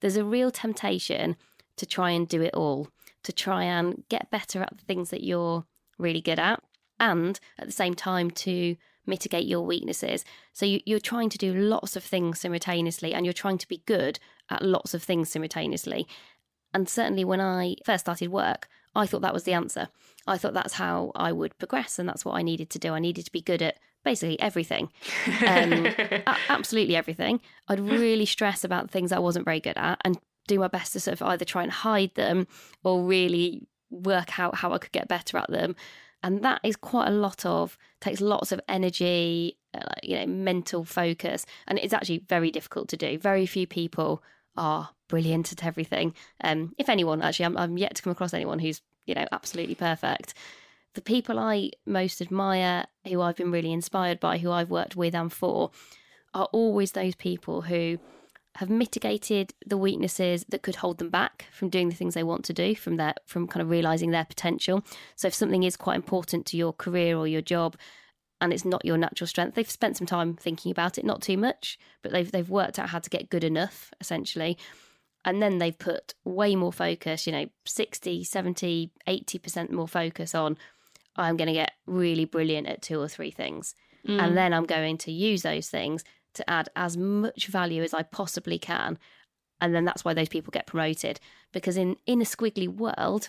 there's 0.00 0.16
a 0.16 0.24
real 0.24 0.50
temptation 0.50 1.36
to 1.76 1.86
try 1.86 2.10
and 2.10 2.26
do 2.26 2.42
it 2.42 2.54
all, 2.54 2.88
to 3.22 3.32
try 3.32 3.64
and 3.64 4.02
get 4.08 4.30
better 4.30 4.62
at 4.62 4.76
the 4.76 4.84
things 4.84 5.10
that 5.10 5.22
you're 5.22 5.64
really 5.98 6.20
good 6.20 6.38
at, 6.38 6.62
and 6.98 7.38
at 7.58 7.66
the 7.66 7.72
same 7.72 7.94
time 7.94 8.30
to 8.30 8.76
mitigate 9.06 9.46
your 9.46 9.62
weaknesses. 9.62 10.24
So 10.52 10.66
you, 10.66 10.80
you're 10.84 11.00
trying 11.00 11.30
to 11.30 11.38
do 11.38 11.54
lots 11.54 11.96
of 11.96 12.02
things 12.02 12.40
simultaneously, 12.40 13.14
and 13.14 13.26
you're 13.26 13.32
trying 13.32 13.58
to 13.58 13.68
be 13.68 13.82
good 13.86 14.18
at 14.50 14.62
lots 14.62 14.94
of 14.94 15.02
things 15.02 15.30
simultaneously. 15.30 16.06
And 16.74 16.88
certainly 16.88 17.24
when 17.24 17.40
I 17.40 17.76
first 17.84 18.04
started 18.04 18.28
work, 18.28 18.68
I 18.94 19.06
thought 19.06 19.22
that 19.22 19.34
was 19.34 19.44
the 19.44 19.52
answer. 19.52 19.88
I 20.26 20.36
thought 20.36 20.54
that's 20.54 20.74
how 20.74 21.12
I 21.14 21.32
would 21.32 21.56
progress 21.58 21.98
and 21.98 22.08
that's 22.08 22.24
what 22.24 22.36
I 22.36 22.42
needed 22.42 22.70
to 22.70 22.78
do. 22.78 22.92
I 22.92 22.98
needed 22.98 23.24
to 23.26 23.32
be 23.32 23.40
good 23.40 23.62
at 23.62 23.78
basically 24.04 24.40
everything. 24.40 24.90
Um, 25.46 25.86
absolutely 26.48 26.96
everything. 26.96 27.40
I'd 27.68 27.80
really 27.80 28.26
stress 28.26 28.64
about 28.64 28.90
things 28.90 29.12
I 29.12 29.18
wasn't 29.18 29.44
very 29.44 29.60
good 29.60 29.76
at 29.76 30.00
and 30.04 30.18
do 30.46 30.58
my 30.58 30.68
best 30.68 30.92
to 30.94 31.00
sort 31.00 31.20
of 31.20 31.26
either 31.28 31.44
try 31.44 31.62
and 31.62 31.72
hide 31.72 32.14
them 32.14 32.46
or 32.82 33.02
really 33.02 33.66
work 33.90 34.38
out 34.38 34.56
how 34.56 34.72
I 34.72 34.78
could 34.78 34.92
get 34.92 35.08
better 35.08 35.38
at 35.38 35.50
them. 35.50 35.76
And 36.22 36.42
that 36.42 36.60
is 36.64 36.74
quite 36.74 37.08
a 37.08 37.12
lot 37.12 37.46
of, 37.46 37.78
takes 38.00 38.20
lots 38.20 38.50
of 38.50 38.60
energy, 38.68 39.56
uh, 39.74 39.94
you 40.02 40.16
know, 40.16 40.26
mental 40.26 40.84
focus. 40.84 41.46
And 41.68 41.78
it's 41.78 41.92
actually 41.92 42.18
very 42.28 42.50
difficult 42.50 42.88
to 42.88 42.96
do. 42.96 43.18
Very 43.18 43.46
few 43.46 43.66
people 43.66 44.22
are 44.58 44.90
brilliant 45.08 45.52
at 45.52 45.64
everything. 45.64 46.14
Um, 46.42 46.74
if 46.78 46.88
anyone, 46.88 47.22
actually, 47.22 47.46
I'm, 47.46 47.56
I'm 47.56 47.78
yet 47.78 47.94
to 47.94 48.02
come 48.02 48.10
across 48.10 48.34
anyone 48.34 48.58
who's 48.58 48.82
you 49.06 49.14
know 49.14 49.26
absolutely 49.32 49.74
perfect. 49.74 50.34
The 50.94 51.00
people 51.00 51.38
I 51.38 51.70
most 51.86 52.20
admire, 52.20 52.86
who 53.06 53.20
I've 53.20 53.36
been 53.36 53.52
really 53.52 53.72
inspired 53.72 54.20
by, 54.20 54.38
who 54.38 54.50
I've 54.50 54.70
worked 54.70 54.96
with 54.96 55.14
and 55.14 55.32
for, 55.32 55.70
are 56.34 56.48
always 56.52 56.92
those 56.92 57.14
people 57.14 57.62
who 57.62 57.98
have 58.56 58.68
mitigated 58.68 59.54
the 59.64 59.76
weaknesses 59.76 60.44
that 60.48 60.62
could 60.62 60.76
hold 60.76 60.98
them 60.98 61.10
back 61.10 61.46
from 61.52 61.68
doing 61.68 61.88
the 61.88 61.94
things 61.94 62.14
they 62.14 62.24
want 62.24 62.44
to 62.44 62.52
do, 62.52 62.74
from 62.74 62.96
their 62.96 63.14
from 63.24 63.46
kind 63.46 63.62
of 63.62 63.70
realizing 63.70 64.10
their 64.10 64.24
potential. 64.24 64.82
So 65.14 65.28
if 65.28 65.34
something 65.34 65.62
is 65.62 65.76
quite 65.76 65.96
important 65.96 66.44
to 66.46 66.56
your 66.56 66.72
career 66.72 67.16
or 67.16 67.28
your 67.28 67.42
job, 67.42 67.76
and 68.40 68.52
it's 68.52 68.64
not 68.64 68.84
your 68.84 68.96
natural 68.96 69.26
strength. 69.26 69.54
They've 69.54 69.70
spent 69.70 69.96
some 69.96 70.06
time 70.06 70.34
thinking 70.34 70.70
about 70.70 70.98
it, 70.98 71.04
not 71.04 71.22
too 71.22 71.36
much, 71.36 71.78
but 72.02 72.12
they've 72.12 72.30
they've 72.30 72.48
worked 72.48 72.78
out 72.78 72.90
how 72.90 72.98
to 72.98 73.10
get 73.10 73.30
good 73.30 73.44
enough 73.44 73.92
essentially. 74.00 74.56
And 75.24 75.42
then 75.42 75.58
they've 75.58 75.78
put 75.78 76.14
way 76.24 76.54
more 76.54 76.72
focus, 76.72 77.26
you 77.26 77.32
know, 77.32 77.46
60, 77.66 78.24
70, 78.24 78.92
80% 79.06 79.70
more 79.70 79.88
focus 79.88 80.34
on 80.34 80.56
I'm 81.16 81.36
going 81.36 81.48
to 81.48 81.52
get 81.52 81.72
really 81.86 82.24
brilliant 82.24 82.68
at 82.68 82.82
two 82.82 83.00
or 83.00 83.08
three 83.08 83.30
things. 83.30 83.74
Mm. 84.06 84.22
And 84.22 84.36
then 84.36 84.54
I'm 84.54 84.64
going 84.64 84.98
to 84.98 85.12
use 85.12 85.42
those 85.42 85.68
things 85.68 86.04
to 86.34 86.48
add 86.48 86.68
as 86.76 86.96
much 86.96 87.48
value 87.48 87.82
as 87.82 87.92
I 87.92 88.04
possibly 88.04 88.58
can. 88.58 88.98
And 89.60 89.74
then 89.74 89.84
that's 89.84 90.04
why 90.04 90.14
those 90.14 90.28
people 90.28 90.52
get 90.52 90.68
promoted. 90.68 91.18
Because 91.52 91.76
in, 91.76 91.96
in 92.06 92.20
a 92.20 92.24
squiggly 92.24 92.68
world, 92.68 93.28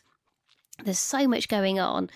there's 0.84 1.00
so 1.00 1.28
much 1.28 1.48
going 1.48 1.80
on. 1.80 2.10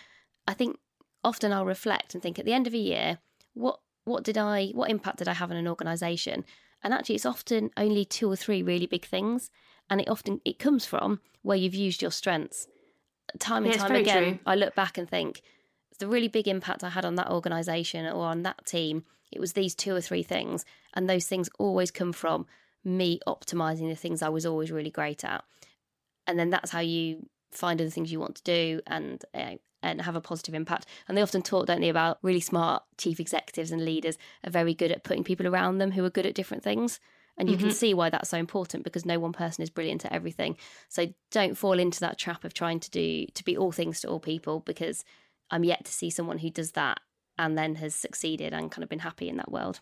I 0.48 0.54
think 0.54 0.78
often 1.24 1.52
I'll 1.52 1.66
reflect 1.66 2.14
and 2.14 2.22
think 2.22 2.40
at 2.40 2.46
the 2.46 2.54
end 2.54 2.68
of 2.68 2.74
a 2.74 2.78
year, 2.78 3.20
what 3.54 3.80
what 4.06 4.24
did 4.24 4.38
I 4.38 4.68
what 4.74 4.90
impact 4.90 5.20
did 5.20 5.28
I 5.28 5.34
have 5.34 5.52
on 5.52 5.58
an 5.58 5.68
organization? 5.68 6.46
And 6.84 6.94
actually 6.94 7.16
it's 7.16 7.26
often 7.26 7.72
only 7.78 8.06
two 8.06 8.30
or 8.30 8.36
three 8.36 8.62
really 8.62 8.88
big 8.88 9.06
things. 9.06 9.50
And 9.90 10.02
it 10.02 10.10
often 10.10 10.42
it 10.46 10.60
comes 10.60 10.86
from 10.86 11.20
where 11.42 11.58
you've 11.58 11.76
used 11.76 12.02
your 12.02 12.12
strengths. 12.12 12.68
Time 13.40 13.64
and 13.64 13.74
Yeah, 13.74 13.80
time 13.80 13.96
again, 13.96 14.24
true. 14.24 14.40
I 14.46 14.56
look 14.56 14.76
back 14.76 14.98
and 14.98 15.10
think 15.10 15.42
the 16.00 16.08
really 16.08 16.28
big 16.28 16.48
impact 16.48 16.84
I 16.84 16.90
had 16.90 17.06
on 17.06 17.16
that 17.16 17.30
organization 17.30 18.06
or 18.06 18.26
on 18.26 18.44
that 18.44 18.66
team, 18.66 19.06
it 19.32 19.40
was 19.40 19.54
these 19.54 19.76
two 19.76 19.96
or 19.96 20.02
three 20.02 20.24
things. 20.24 20.66
And 20.94 21.10
those 21.10 21.28
things 21.28 21.50
always 21.60 21.92
come 21.92 22.14
from 22.14 22.46
me 22.84 23.20
optimizing 23.28 23.90
the 23.90 23.96
things 23.96 24.22
I 24.22 24.30
was 24.30 24.46
always 24.46 24.72
really 24.72 24.92
great 24.92 25.24
at. 25.24 25.44
And 26.28 26.38
then 26.38 26.50
that's 26.50 26.72
how 26.72 26.80
you 26.80 27.28
find 27.52 27.80
other 27.80 27.90
things 27.90 28.12
you 28.12 28.20
want 28.20 28.36
to 28.36 28.44
do 28.44 28.82
and 28.88 29.24
uh, 29.34 29.56
and 29.84 30.02
have 30.02 30.16
a 30.16 30.22
positive 30.22 30.56
impact. 30.56 30.86
And 31.08 31.18
they 31.18 31.22
often 31.22 31.42
talk, 31.42 31.68
don't 31.68 31.82
they, 31.82 31.90
about 31.90 32.18
really 32.22 32.40
smart 32.40 32.84
chief 32.98 33.20
executives 33.20 33.72
and 33.72 33.84
leaders 33.84 34.18
are 34.44 34.52
very 34.52 34.74
good 34.74 34.92
at 34.92 35.04
putting 35.04 35.24
people 35.24 35.48
around 35.48 35.78
them 35.78 35.92
who 35.92 36.04
are 36.04 36.10
good 36.10 36.26
at 36.26 36.34
different 36.34 36.64
things. 36.64 37.00
And 37.38 37.50
you 37.50 37.58
can 37.58 37.68
mm-hmm. 37.68 37.76
see 37.76 37.94
why 37.96 38.10
that's 38.12 38.30
so 38.30 38.38
important 38.38 38.84
because 38.84 39.06
no 39.06 39.20
one 39.20 39.34
person 39.34 39.64
is 39.64 39.72
brilliant 39.72 40.06
at 40.06 40.12
everything. 40.12 40.56
So 40.88 41.14
don't 41.32 41.58
fall 41.58 41.80
into 41.80 42.00
that 42.02 42.20
trap 42.20 42.44
of 42.44 42.54
trying 42.54 42.80
to 42.82 42.92
do 42.92 43.26
to 43.34 43.44
be 43.44 43.58
all 43.58 43.72
things 43.72 44.02
to 44.02 44.08
all 44.08 44.20
people 44.20 44.60
because 44.60 45.04
I'm 45.50 45.64
yet 45.64 45.84
to 45.86 45.92
see 45.92 46.12
someone 46.12 46.38
who 46.38 46.52
does 46.52 46.74
that 46.74 47.00
and 47.38 47.58
then 47.58 47.76
has 47.76 47.96
succeeded 47.96 48.54
and 48.54 48.72
kind 48.72 48.84
of 48.84 48.90
been 48.90 49.00
happy 49.00 49.30
in 49.30 49.38
that 49.38 49.52
world. 49.52 49.80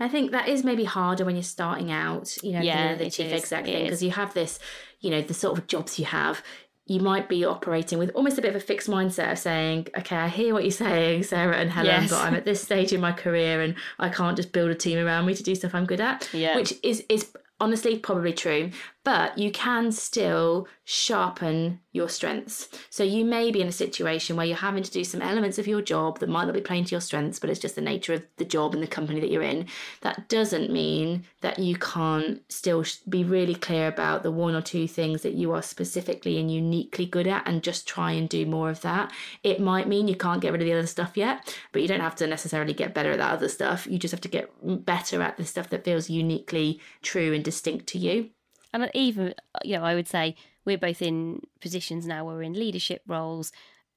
I 0.00 0.08
think 0.08 0.30
that 0.30 0.48
is 0.48 0.64
maybe 0.64 0.84
harder 0.84 1.24
when 1.24 1.36
you're 1.36 1.42
starting 1.42 1.92
out, 1.92 2.36
you 2.42 2.52
know, 2.52 2.60
Yeah, 2.60 2.94
the, 2.94 3.04
the 3.04 3.10
chief 3.10 3.26
is, 3.32 3.42
exec 3.42 3.64
thing, 3.64 3.84
because 3.84 4.02
you 4.02 4.10
have 4.10 4.34
this, 4.34 4.58
you 5.00 5.10
know, 5.10 5.20
the 5.20 5.34
sort 5.34 5.58
of 5.58 5.66
jobs 5.66 5.98
you 5.98 6.06
have. 6.06 6.42
You 6.88 7.00
might 7.00 7.28
be 7.28 7.44
operating 7.44 7.98
with 7.98 8.10
almost 8.14 8.38
a 8.38 8.42
bit 8.42 8.48
of 8.48 8.56
a 8.56 8.60
fixed 8.64 8.88
mindset 8.88 9.30
of 9.30 9.38
saying, 9.38 9.88
okay, 9.98 10.16
I 10.16 10.28
hear 10.28 10.54
what 10.54 10.64
you're 10.64 10.70
saying, 10.72 11.22
Sarah 11.22 11.56
and 11.56 11.70
Helen, 11.70 12.02
Yes. 12.02 12.10
but 12.10 12.24
I'm 12.24 12.34
at 12.34 12.44
this 12.44 12.62
stage 12.62 12.92
in 12.92 13.00
my 13.00 13.12
career 13.12 13.60
and 13.60 13.74
I 13.98 14.08
can't 14.08 14.36
just 14.36 14.52
build 14.52 14.70
a 14.70 14.74
team 14.74 14.98
around 14.98 15.26
me 15.26 15.34
to 15.34 15.42
do 15.42 15.54
stuff 15.54 15.74
I'm 15.74 15.84
good 15.86 16.00
at. 16.00 16.28
Yeah. 16.32 16.56
Which 16.56 16.72
is, 16.82 17.04
is 17.08 17.30
honestly 17.60 17.98
probably 17.98 18.32
true. 18.32 18.70
But 19.04 19.38
you 19.38 19.50
can 19.50 19.90
still 19.92 20.68
sharpen 20.84 21.80
your 21.92 22.08
strengths. 22.08 22.68
So 22.90 23.04
you 23.04 23.24
may 23.24 23.50
be 23.50 23.60
in 23.60 23.68
a 23.68 23.72
situation 23.72 24.36
where 24.36 24.44
you're 24.44 24.56
having 24.56 24.82
to 24.82 24.90
do 24.90 25.02
some 25.02 25.22
elements 25.22 25.58
of 25.58 25.66
your 25.66 25.80
job 25.80 26.18
that 26.18 26.28
might 26.28 26.44
not 26.44 26.54
be 26.54 26.60
playing 26.60 26.84
to 26.84 26.90
your 26.90 27.00
strengths, 27.00 27.38
but 27.38 27.48
it's 27.48 27.60
just 27.60 27.74
the 27.74 27.80
nature 27.80 28.12
of 28.12 28.22
the 28.36 28.44
job 28.44 28.74
and 28.74 28.82
the 28.82 28.86
company 28.88 29.20
that 29.20 29.30
you're 29.30 29.42
in. 29.42 29.66
That 30.02 30.28
doesn't 30.28 30.70
mean 30.70 31.24
that 31.40 31.58
you 31.58 31.76
can't 31.76 32.42
still 32.50 32.84
be 33.08 33.24
really 33.24 33.54
clear 33.54 33.88
about 33.88 34.22
the 34.22 34.30
one 34.30 34.54
or 34.54 34.60
two 34.60 34.86
things 34.86 35.22
that 35.22 35.34
you 35.34 35.52
are 35.52 35.62
specifically 35.62 36.38
and 36.38 36.52
uniquely 36.52 37.06
good 37.06 37.26
at 37.26 37.48
and 37.48 37.62
just 37.62 37.88
try 37.88 38.12
and 38.12 38.28
do 38.28 38.44
more 38.46 38.68
of 38.68 38.82
that. 38.82 39.12
It 39.42 39.60
might 39.60 39.88
mean 39.88 40.08
you 40.08 40.16
can't 40.16 40.42
get 40.42 40.52
rid 40.52 40.60
of 40.60 40.66
the 40.66 40.74
other 40.74 40.86
stuff 40.86 41.16
yet, 41.16 41.56
but 41.72 41.82
you 41.82 41.88
don't 41.88 42.00
have 42.00 42.16
to 42.16 42.26
necessarily 42.26 42.74
get 42.74 42.94
better 42.94 43.12
at 43.12 43.18
that 43.18 43.32
other 43.32 43.48
stuff. 43.48 43.86
You 43.86 43.98
just 43.98 44.12
have 44.12 44.20
to 44.22 44.28
get 44.28 44.50
better 44.84 45.22
at 45.22 45.36
the 45.38 45.44
stuff 45.44 45.70
that 45.70 45.84
feels 45.84 46.10
uniquely 46.10 46.80
true 47.02 47.32
and 47.32 47.44
distinct 47.44 47.86
to 47.88 47.98
you. 47.98 48.30
And 48.72 48.90
even, 48.94 49.34
you 49.64 49.76
know, 49.76 49.84
I 49.84 49.94
would 49.94 50.08
say 50.08 50.36
we're 50.64 50.78
both 50.78 51.00
in 51.02 51.40
positions 51.60 52.06
now 52.06 52.24
where 52.24 52.36
we're 52.36 52.42
in 52.42 52.52
leadership 52.52 53.02
roles. 53.06 53.52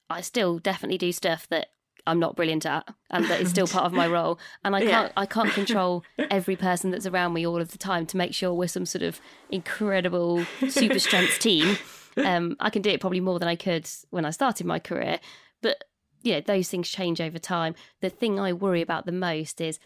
I 0.09 0.21
still 0.21 0.59
definitely 0.59 0.97
do 0.97 1.11
stuff 1.11 1.47
that 1.49 1.67
I'm 2.07 2.19
not 2.19 2.35
brilliant 2.35 2.65
at 2.65 2.87
and 3.11 3.25
that 3.25 3.41
is 3.41 3.49
still 3.49 3.67
part 3.67 3.85
of 3.85 3.93
my 3.93 4.07
role. 4.17 4.39
And 4.63 4.75
I 4.75 4.81
can't 4.81 5.13
I 5.15 5.25
can't 5.25 5.51
control 5.51 6.03
every 6.31 6.55
person 6.55 6.91
that's 6.91 7.05
around 7.05 7.33
me 7.33 7.45
all 7.45 7.61
of 7.61 7.71
the 7.71 7.77
time 7.77 8.05
to 8.07 8.17
make 8.17 8.33
sure 8.33 8.53
we're 8.53 8.67
some 8.67 8.85
sort 8.85 9.03
of 9.03 9.19
incredible 9.49 10.45
super 10.69 10.99
strength 10.99 11.39
team. 11.39 11.77
Um, 12.17 12.57
I 12.59 12.69
can 12.69 12.81
do 12.81 12.89
it 12.89 12.99
probably 12.99 13.19
more 13.19 13.39
than 13.39 13.47
I 13.47 13.55
could 13.55 13.89
when 14.09 14.25
I 14.25 14.31
started 14.31 14.65
my 14.65 14.79
career. 14.79 15.19
But 15.61 15.83
yeah, 16.23 16.39
those 16.39 16.69
things 16.69 16.89
change 16.89 17.21
over 17.21 17.39
time. 17.39 17.75
The 18.01 18.09
thing 18.09 18.39
I 18.39 18.53
worry 18.53 18.81
about 18.81 19.05
the 19.05 19.11
most 19.11 19.61
is 19.61 19.79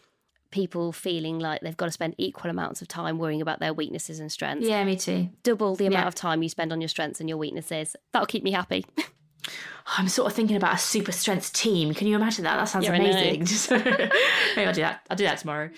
people 0.52 0.92
feeling 0.92 1.40
like 1.40 1.62
they've 1.62 1.76
got 1.78 1.88
to 1.88 1.92
spend 1.92 2.16
equal 2.18 2.50
amounts 2.50 2.82
of 2.82 2.88
time 2.88 3.18
worrying 3.18 3.42
about 3.42 3.60
their 3.60 3.74
weaknesses 3.74 4.20
and 4.20 4.32
strengths. 4.32 4.68
Yeah, 4.68 4.84
me 4.84 4.96
too. 4.96 5.30
Double 5.44 5.76
the 5.76 5.86
amount 5.88 6.04
Yeah. 6.04 6.08
of 6.08 6.16
time 6.16 6.42
you 6.44 6.50
spend 6.50 6.72
on 6.72 6.80
your 6.82 6.88
strengths 6.88 7.20
and 7.20 7.28
your 7.28 7.38
weaknesses. 7.38 7.96
That'll 8.12 8.26
keep 8.28 8.44
me 8.44 8.52
happy. 8.52 8.86
Oh, 9.88 9.94
I'm 10.00 10.08
sort 10.08 10.26
of 10.32 10.36
thinking 10.36 10.56
about 10.58 10.74
a 10.74 10.78
super 10.80 11.12
strength 11.12 11.54
team. 11.54 11.94
Can 11.94 12.08
you 12.08 12.16
imagine 12.16 12.44
that? 12.46 12.58
That 12.58 12.64
sounds 12.68 12.88
know. 12.88 12.96
amazing. 12.96 13.42
Maybe 14.56 14.66
I'll 14.68 14.74
do 14.74 14.82
that. 14.82 15.02
I'll 15.12 15.16
do 15.16 15.26
that 15.26 15.38
tomorrow. 15.38 15.70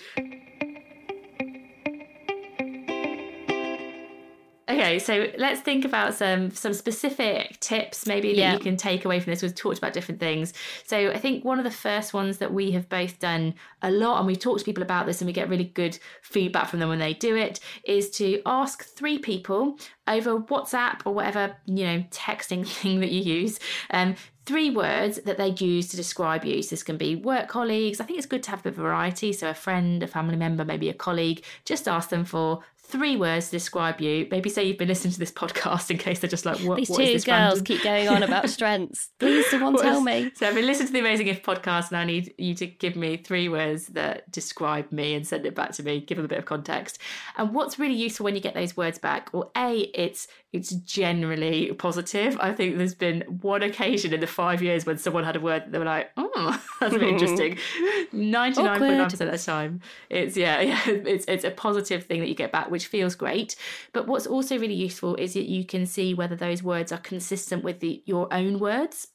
Okay, 4.70 4.98
so 4.98 5.30
let's 5.38 5.62
think 5.62 5.86
about 5.86 6.12
some 6.12 6.50
some 6.50 6.74
specific 6.74 7.58
tips 7.60 8.06
maybe 8.06 8.28
that 8.34 8.36
Yeah. 8.38 8.52
you 8.52 8.58
can 8.58 8.76
take 8.76 9.06
away 9.06 9.18
from 9.18 9.32
this. 9.32 9.40
We've 9.40 9.54
talked 9.54 9.78
about 9.78 9.94
different 9.94 10.20
things. 10.20 10.52
So 10.84 11.10
I 11.10 11.16
think 11.18 11.42
one 11.42 11.58
of 11.58 11.64
the 11.64 11.70
first 11.70 12.12
ones 12.12 12.36
that 12.38 12.52
we 12.52 12.72
have 12.72 12.86
both 12.88 13.18
done 13.18 13.54
a 13.80 13.90
lot, 13.90 14.18
and 14.18 14.26
we've 14.26 14.38
talked 14.38 14.58
to 14.58 14.64
people 14.66 14.82
about 14.82 15.06
this, 15.06 15.22
and 15.22 15.26
we 15.26 15.32
get 15.32 15.48
really 15.48 15.64
good 15.64 15.98
feedback 16.20 16.68
from 16.68 16.80
them 16.80 16.90
when 16.90 16.98
they 16.98 17.14
do 17.14 17.34
it, 17.34 17.60
is 17.84 18.10
to 18.10 18.42
ask 18.44 18.84
three 18.84 19.18
people 19.18 19.78
over 20.06 20.38
WhatsApp 20.38 21.00
or 21.06 21.14
whatever 21.14 21.56
you 21.64 21.84
know 21.86 22.04
texting 22.10 22.66
thing 22.78 23.00
that 23.00 23.10
you 23.10 23.22
use. 23.22 23.58
Um, 23.90 24.16
three 24.44 24.70
words 24.70 25.20
that 25.26 25.36
they'd 25.36 25.60
use 25.60 25.88
to 25.88 25.96
describe 25.96 26.42
you. 26.42 26.62
So 26.62 26.70
this 26.70 26.82
can 26.82 26.96
be 26.96 27.14
work 27.16 27.48
colleagues. 27.48 28.00
I 28.00 28.04
think 28.04 28.18
it's 28.18 28.26
good 28.26 28.42
to 28.44 28.50
have 28.50 28.60
a 28.60 28.62
bit 28.64 28.70
of 28.70 28.76
variety. 28.76 29.30
So 29.34 29.50
a 29.50 29.54
friend, 29.54 30.02
a 30.02 30.06
family 30.06 30.36
member, 30.36 30.64
maybe 30.64 30.88
a 30.88 30.94
colleague. 30.94 31.44
Just 31.66 31.86
ask 31.86 32.08
them 32.08 32.24
for 32.24 32.62
three 32.88 33.16
words 33.16 33.46
to 33.46 33.50
describe 33.52 34.00
you. 34.00 34.26
Maybe 34.30 34.48
say 34.48 34.64
you've 34.64 34.78
been 34.78 34.88
listening 34.88 35.12
to 35.12 35.18
this 35.18 35.30
podcast 35.30 35.90
in 35.90 35.98
case 35.98 36.20
they're 36.20 36.30
just 36.30 36.46
like, 36.46 36.58
what, 36.60 36.76
These 36.76 36.88
what 36.88 36.98
two 36.98 37.04
girls 37.12 37.26
random- 37.26 37.64
keep 37.64 37.82
going 37.82 38.08
on 38.08 38.22
about 38.22 38.48
strengths. 38.56 39.10
Please, 39.18 39.46
someone 39.50 39.74
What 39.74 39.82
tell 39.82 39.98
is- 39.98 40.04
me. 40.04 40.30
So 40.34 40.48
I've 40.48 40.54
been 40.54 40.66
listening 40.66 40.86
to 40.88 40.92
the 40.94 41.00
Amazing 41.00 41.26
If 41.28 41.42
podcast, 41.42 41.88
and 41.88 41.98
I 41.98 42.04
need 42.04 42.32
you 42.38 42.54
to 42.54 42.66
give 42.66 42.96
me 42.96 43.16
three 43.18 43.48
words 43.48 43.88
that 43.88 44.30
describe 44.32 44.90
me 44.90 45.14
and 45.14 45.26
send 45.26 45.44
it 45.46 45.54
back 45.54 45.72
to 45.72 45.82
me. 45.82 46.00
Give 46.00 46.16
them 46.16 46.24
a 46.24 46.28
bit 46.28 46.38
of 46.38 46.46
context. 46.46 46.98
And 47.36 47.54
what's 47.54 47.78
really 47.78 47.94
useful 47.94 48.24
when 48.24 48.34
you 48.34 48.40
get 48.40 48.54
those 48.54 48.76
words 48.76 48.98
back, 48.98 49.30
well, 49.32 49.50
a 49.56 49.80
it's 49.94 50.26
it's 50.52 50.70
generally 50.70 51.72
positive. 51.74 52.38
I 52.40 52.54
think 52.54 52.78
there's 52.78 52.94
been 52.94 53.20
one 53.42 53.62
occasion 53.62 54.14
in 54.14 54.20
the 54.20 54.26
five 54.26 54.62
years 54.62 54.86
when 54.86 54.96
someone 54.96 55.24
had 55.24 55.36
a 55.36 55.40
word 55.40 55.64
that 55.64 55.72
they 55.72 55.78
were 55.78 55.84
like, 55.84 56.10
oh, 56.16 56.62
that's 56.80 56.94
bit 56.94 57.02
interesting. 57.02 57.58
Ninety 58.12 58.62
nine 58.62 58.78
point 58.78 58.96
nine 58.96 59.10
percent 59.10 59.30
of 59.30 59.38
the 59.38 59.44
time, 59.44 59.80
it's 60.08 60.36
yeah, 60.36 60.60
yeah, 60.62 60.80
it's 60.86 61.26
it's 61.28 61.44
a 61.44 61.50
positive 61.50 62.04
thing 62.04 62.20
that 62.20 62.28
you 62.28 62.34
get 62.34 62.50
back, 62.50 62.70
which 62.70 62.86
feels 62.86 63.14
great. 63.14 63.56
But 63.92 64.06
what's 64.06 64.26
also 64.26 64.58
really 64.58 64.74
useful 64.74 65.16
is 65.16 65.34
that 65.34 65.48
you 65.48 65.64
can 65.64 65.84
see 65.84 66.14
whether 66.14 66.36
those 66.36 66.62
words 66.62 66.92
are 66.92 66.98
consistent 66.98 67.62
with 67.62 67.80
the, 67.80 68.02
your 68.06 68.32
own 68.32 68.58
words. 68.58 69.08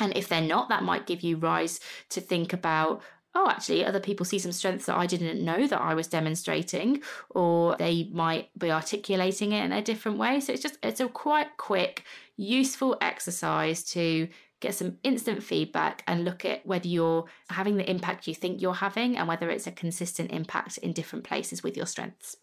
And 0.00 0.16
if 0.16 0.28
they're 0.28 0.40
not, 0.40 0.68
that 0.68 0.82
might 0.82 1.06
give 1.06 1.22
you 1.22 1.38
rise 1.38 1.80
to 2.10 2.20
think 2.20 2.52
about, 2.52 3.02
oh, 3.38 3.48
actually, 3.48 3.84
other 3.84 4.00
people 4.00 4.26
see 4.26 4.38
some 4.38 4.50
strengths 4.50 4.86
that 4.86 4.96
I 4.96 5.06
didn't 5.06 5.44
know 5.44 5.66
that 5.68 5.80
I 5.80 5.94
was 5.94 6.08
demonstrating, 6.08 7.02
or 7.30 7.76
they 7.76 8.08
might 8.12 8.50
be 8.58 8.70
articulating 8.70 9.52
it 9.52 9.64
in 9.64 9.72
a 9.72 9.80
different 9.80 10.18
way. 10.18 10.40
So 10.40 10.52
it's 10.52 10.62
just, 10.62 10.76
it's 10.82 10.98
a 11.00 11.08
quite 11.08 11.56
quick, 11.56 12.04
useful 12.36 12.96
exercise 13.00 13.84
to 13.92 14.28
get 14.60 14.74
some 14.74 14.98
instant 15.04 15.44
feedback 15.44 16.02
and 16.08 16.24
look 16.24 16.44
at 16.44 16.66
whether 16.66 16.88
you're 16.88 17.26
having 17.50 17.76
the 17.76 17.88
impact 17.88 18.26
you 18.26 18.34
think 18.34 18.60
you're 18.60 18.74
having 18.74 19.16
and 19.16 19.28
whether 19.28 19.48
it's 19.50 19.68
a 19.68 19.72
consistent 19.72 20.32
impact 20.32 20.78
in 20.78 20.92
different 20.92 21.24
places 21.24 21.62
with 21.62 21.76
your 21.76 21.86
strengths. 21.86 22.36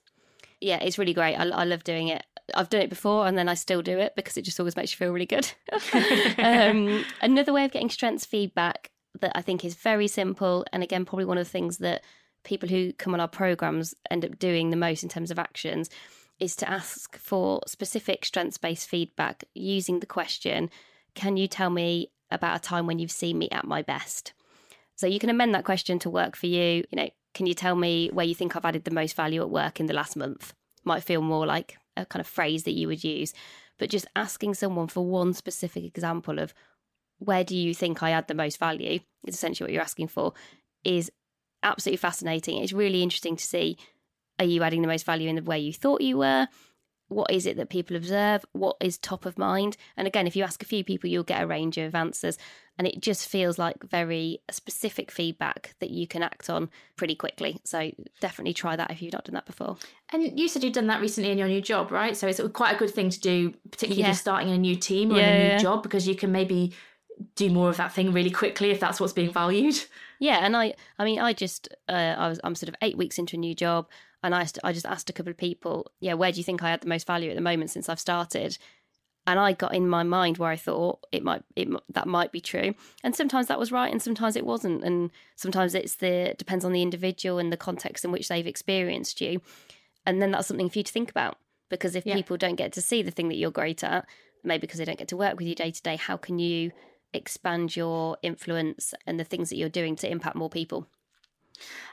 Yeah, 0.62 0.78
it's 0.82 0.98
really 0.98 1.14
great. 1.14 1.36
I, 1.36 1.44
I 1.50 1.66
love 1.66 1.84
doing 1.84 2.08
it. 2.08 2.24
I've 2.56 2.70
done 2.70 2.82
it 2.82 2.90
before 2.90 3.28
and 3.28 3.38
then 3.38 3.50
I 3.50 3.56
still 3.56 3.82
do 3.82 4.00
it 4.00 4.14
because 4.16 4.38
it 4.38 4.44
just 4.44 4.60
always 4.62 4.78
makes 4.78 4.94
you 4.94 4.98
feel 4.98 5.12
really 5.12 5.26
good. 5.26 5.52
um, 6.38 7.04
another 7.22 7.52
way 7.52 7.66
of 7.66 7.72
getting 7.72 7.90
strengths 7.90 8.26
feedback 8.26 8.92
that 9.22 9.32
I 9.36 9.42
think 9.42 9.64
is 9.64 9.76
very 9.76 10.08
simple, 10.08 10.66
and 10.72 10.84
again, 10.84 11.06
probably 11.06 11.26
one 11.26 11.38
of 11.38 11.46
the 11.46 11.52
things 11.52 11.78
that 11.80 12.04
people 12.44 12.70
who 12.70 12.94
come 12.94 13.14
on 13.14 13.20
our 13.20 13.28
programs 13.28 13.94
end 14.10 14.24
up 14.24 14.40
doing 14.40 14.70
the 14.70 14.78
most 14.78 15.04
in 15.04 15.10
terms 15.10 15.32
of 15.32 15.40
actions, 15.40 15.90
is 16.40 16.56
to 16.58 16.70
ask 16.70 17.18
for 17.18 17.62
specific 17.68 18.26
strengths 18.26 18.58
based 18.58 18.90
feedback 18.90 19.44
using 19.54 20.00
the 20.00 20.06
question 20.06 20.70
Can 21.14 21.38
you 21.38 21.48
tell 21.48 21.70
me 21.70 22.12
about 22.32 22.58
a 22.58 22.60
time 22.60 22.88
when 22.88 23.00
you've 23.00 23.12
seen 23.12 23.38
me 23.38 23.50
at 23.52 23.66
my 23.66 23.82
best? 23.82 24.34
So 24.96 25.08
you 25.08 25.20
can 25.20 25.30
amend 25.30 25.54
that 25.54 25.66
question 25.66 26.00
to 26.00 26.10
work 26.10 26.36
for 26.36 26.48
you. 26.48 26.84
You 26.90 26.96
know, 26.96 27.10
can 27.34 27.46
you 27.46 27.54
tell 27.54 27.76
me 27.76 28.10
where 28.14 28.26
you 28.26 28.36
think 28.36 28.56
I've 28.56 28.66
added 28.66 28.86
the 28.86 28.92
most 28.92 29.16
value 29.16 29.42
at 29.42 29.50
work 29.50 29.80
in 29.80 29.88
the 29.88 29.94
last 29.94 30.16
month? 30.16 30.54
Might 30.84 31.04
feel 31.04 31.22
more 31.22 31.46
like 31.46 31.78
a 31.98 32.06
kind 32.06 32.22
of 32.22 32.28
phrase 32.28 32.64
that 32.64 32.74
you 32.74 32.88
would 32.88 33.04
use, 33.04 33.34
but 33.78 33.90
just 33.90 34.08
asking 34.16 34.54
someone 34.54 34.88
for 34.88 35.06
one 35.06 35.34
specific 35.34 35.84
example 35.84 36.40
of 36.40 36.54
where 37.20 37.44
do 37.44 37.56
you 37.56 37.74
think 37.74 38.04
I 38.04 38.12
add 38.12 38.28
the 38.28 38.34
most 38.34 38.60
value 38.60 39.00
is 39.26 39.36
essentially 39.36 39.66
what 39.66 39.74
you're 39.74 39.82
asking 39.82 40.08
for 40.08 40.34
is 40.84 41.12
absolutely 41.64 41.98
fascinating. 41.98 42.58
It's 42.62 42.74
really 42.74 43.04
interesting 43.04 43.36
to 43.36 43.44
see 43.44 43.78
are 44.40 44.46
you 44.46 44.64
adding 44.64 44.82
the 44.82 44.88
most 44.88 45.06
value 45.06 45.30
in 45.30 45.36
the 45.36 45.44
way 45.44 45.60
you 45.60 45.74
thought 45.74 46.02
you 46.02 46.18
were? 46.18 46.48
What 47.08 47.32
is 47.32 47.46
it 47.46 47.56
that 47.58 47.70
people 47.70 47.96
observe? 47.96 48.44
What 48.52 48.78
is 48.82 48.98
top 48.98 49.26
of 49.26 49.38
mind? 49.38 49.78
And 49.96 50.08
again, 50.08 50.26
if 50.26 50.36
you 50.36 50.44
ask 50.44 50.62
a 50.64 50.66
few 50.66 50.84
people, 50.84 51.10
you'll 51.10 51.24
get 51.24 51.42
a 51.42 51.48
range 51.48 51.78
of 51.78 51.94
answers. 51.94 52.38
And 52.78 52.88
it 52.88 53.00
just 53.00 53.30
feels 53.30 53.58
like 53.60 53.84
very 53.84 54.40
specific 54.50 55.12
feedback 55.12 55.76
that 55.80 55.92
you 55.92 56.08
can 56.08 56.24
act 56.24 56.50
on 56.50 56.70
pretty 56.98 57.16
quickly. 57.16 57.62
So 57.64 57.92
definitely 58.20 58.54
try 58.54 58.76
that 58.76 58.92
if 58.92 59.02
you've 59.02 59.14
not 59.14 59.24
done 59.26 59.36
that 59.36 59.46
before. 59.46 59.78
And 60.12 60.38
you 60.38 60.48
said 60.48 60.64
you've 60.64 60.74
done 60.74 60.88
that 60.88 61.00
recently 61.00 61.32
in 61.32 61.38
your 61.38 61.48
new 61.48 61.62
job, 61.62 61.92
right? 61.92 62.18
So 62.18 62.28
it's 62.28 62.42
quite 62.54 62.76
a 62.76 62.80
good 62.80 62.92
thing 62.92 63.12
to 63.12 63.20
do, 63.20 63.54
particularly 63.72 64.02
if 64.02 64.08
you're 64.08 64.16
starting 64.16 64.50
in 64.50 64.56
a 64.56 64.58
new 64.58 64.76
team 64.76 65.12
or 65.12 65.20
in 65.20 65.24
a 65.24 65.38
new 65.38 65.50
yeah. 65.52 65.58
job, 65.60 65.84
because 65.84 66.08
you 66.08 66.16
can 66.16 66.32
maybe 66.32 66.74
do 67.36 67.50
more 67.50 67.70
of 67.70 67.78
that 67.78 67.94
thing 67.94 68.12
really 68.12 68.30
quickly 68.32 68.72
if 68.72 68.80
that's 68.80 69.00
what's 69.00 69.14
being 69.14 69.32
valued. 69.32 69.76
Yeah, 70.18 70.46
and 70.46 70.56
I, 70.56 70.76
I 70.98 71.04
mean, 71.04 71.20
I 71.20 71.34
just, 71.34 71.68
uh, 71.90 72.16
I 72.18 72.30
was, 72.30 72.40
I'm 72.42 72.56
sort 72.56 72.70
of 72.70 72.76
eight 72.82 72.96
weeks 72.98 73.20
into 73.20 73.36
a 73.36 73.40
new 73.40 73.54
job, 73.54 73.90
and 74.24 74.34
I, 74.34 74.48
I 74.64 74.72
just 74.72 74.86
asked 74.86 75.10
a 75.10 75.14
couple 75.14 75.30
of 75.30 75.36
people, 75.38 75.92
yeah, 76.00 76.14
where 76.14 76.32
do 76.32 76.38
you 76.38 76.44
think 76.46 76.64
I 76.64 76.70
had 76.70 76.80
the 76.80 76.88
most 76.88 77.06
value 77.06 77.30
at 77.30 77.36
the 77.36 77.42
moment 77.42 77.70
since 77.72 77.90
I've 77.90 78.00
started? 78.00 78.58
And 79.28 79.38
I 79.38 79.52
got 79.52 79.76
in 79.76 79.90
my 79.90 80.04
mind 80.04 80.38
where 80.38 80.50
I 80.50 80.56
thought 80.56 81.06
it 81.12 81.22
might, 81.22 81.44
it 81.58 81.68
that 81.90 82.08
might 82.08 82.32
be 82.32 82.40
true, 82.40 82.76
and 83.04 83.14
sometimes 83.14 83.48
that 83.48 83.60
was 83.60 83.74
right, 83.74 83.92
and 83.92 84.02
sometimes 84.02 84.38
it 84.38 84.46
wasn't, 84.46 84.86
and 84.86 85.12
sometimes 85.36 85.76
it's 85.76 85.96
the 85.96 86.34
depends 86.38 86.64
on 86.64 86.72
the 86.72 86.82
individual 86.82 87.38
and 87.38 87.52
the 87.52 87.58
context 87.58 88.06
in 88.06 88.12
which 88.14 88.30
they've 88.30 88.48
experienced 88.48 89.20
you, 89.20 89.42
and 90.06 90.22
then 90.22 90.32
that's 90.32 90.48
something 90.48 90.70
for 90.70 90.80
you 90.80 90.84
to 90.84 90.94
think 90.94 91.10
about 91.12 91.38
because 91.70 91.94
if 91.96 92.06
Yeah. 92.06 92.16
people 92.16 92.38
don't 92.38 92.56
get 92.56 92.72
to 92.72 92.82
see 92.82 93.02
the 93.02 93.12
thing 93.12 93.28
that 93.28 93.36
you're 93.36 93.52
great 93.52 93.84
at, 93.84 94.06
maybe 94.46 94.62
because 94.62 94.78
they 94.78 94.86
don't 94.86 94.98
get 95.00 95.10
to 95.10 95.18
work 95.18 95.38
with 95.38 95.48
you 95.48 95.56
day 95.56 95.72
to 95.72 95.82
day, 95.82 95.98
how 95.98 96.16
can 96.16 96.40
you 96.40 96.72
expand 97.16 97.76
your 97.76 98.18
influence 98.22 98.94
and 99.06 99.20
the 99.20 99.24
things 99.24 99.50
that 99.50 99.58
you're 99.58 99.70
doing 99.70 99.96
to 99.98 100.10
impact 100.10 100.36
more 100.36 100.50
people? 100.50 100.88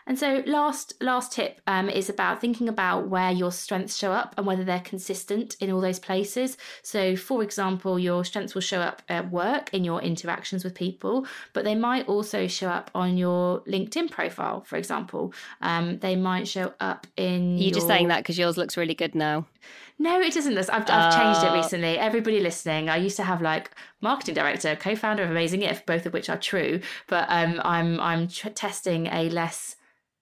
And 0.06 0.18
so 0.18 0.42
last 0.46 0.94
last 1.00 1.32
tip 1.32 1.61
um, 1.66 1.88
is 1.88 2.08
about 2.08 2.40
thinking 2.40 2.68
about 2.68 3.08
where 3.08 3.30
your 3.30 3.52
strengths 3.52 3.96
show 3.96 4.12
up 4.12 4.35
and 4.37 4.46
whether 4.46 4.64
they're 4.64 4.80
consistent 4.80 5.56
in 5.61 5.70
all 5.70 5.80
those 5.80 6.00
places. 6.00 6.56
So 6.82 7.14
for 7.14 7.42
example, 7.42 7.98
your 7.98 8.24
strengths 8.24 8.54
will 8.54 8.62
show 8.62 8.80
up 8.80 9.02
at 9.08 9.30
work 9.30 9.72
in 9.72 9.85
your 9.85 10.02
interactions 10.02 10.64
with 10.64 10.74
people, 10.74 11.26
but 11.52 11.64
they 11.64 11.76
might 11.76 12.08
also 12.08 12.48
show 12.48 12.68
up 12.68 12.90
on 12.94 13.16
your 13.16 13.61
LinkedIn 13.61 14.11
profile, 14.11 14.62
for 14.62 14.76
example. 14.76 15.32
Um, 15.61 15.98
they 16.00 16.16
might 16.16 16.48
show 16.48 16.74
up 16.80 17.06
in 17.16 17.58
You're 17.58 17.74
just 17.74 17.87
saying 17.87 18.08
that 18.08 18.18
because 18.18 18.38
yours 18.38 18.56
looks 18.56 18.76
really 18.76 18.94
good 18.94 19.14
now. 19.14 19.46
No, 19.98 20.20
it 20.20 20.33
doesn't. 20.35 20.55
This 20.55 20.68
I've, 20.68 20.88
I've 20.88 21.14
changed 21.16 21.42
it 21.44 21.51
Oh. 21.51 21.55
recently. 21.55 21.98
Everybody 21.98 22.40
listening, 22.40 22.88
I 22.88 22.96
used 22.96 23.16
to 23.16 23.25
have 23.25 23.40
like 23.42 23.70
marketing 24.01 24.35
director, 24.35 24.75
co-founder 24.77 25.22
of 25.22 25.31
Amazing 25.31 25.62
If, 25.62 25.85
both 25.87 26.07
of 26.07 26.12
which 26.12 26.29
are 26.29 26.38
true. 26.38 26.81
But 27.09 27.27
um, 27.29 27.61
I'm 27.64 28.01
I'm 28.01 28.29
tr- 28.29 28.48
testing 28.48 29.07
a 29.07 29.29
less 29.31 29.77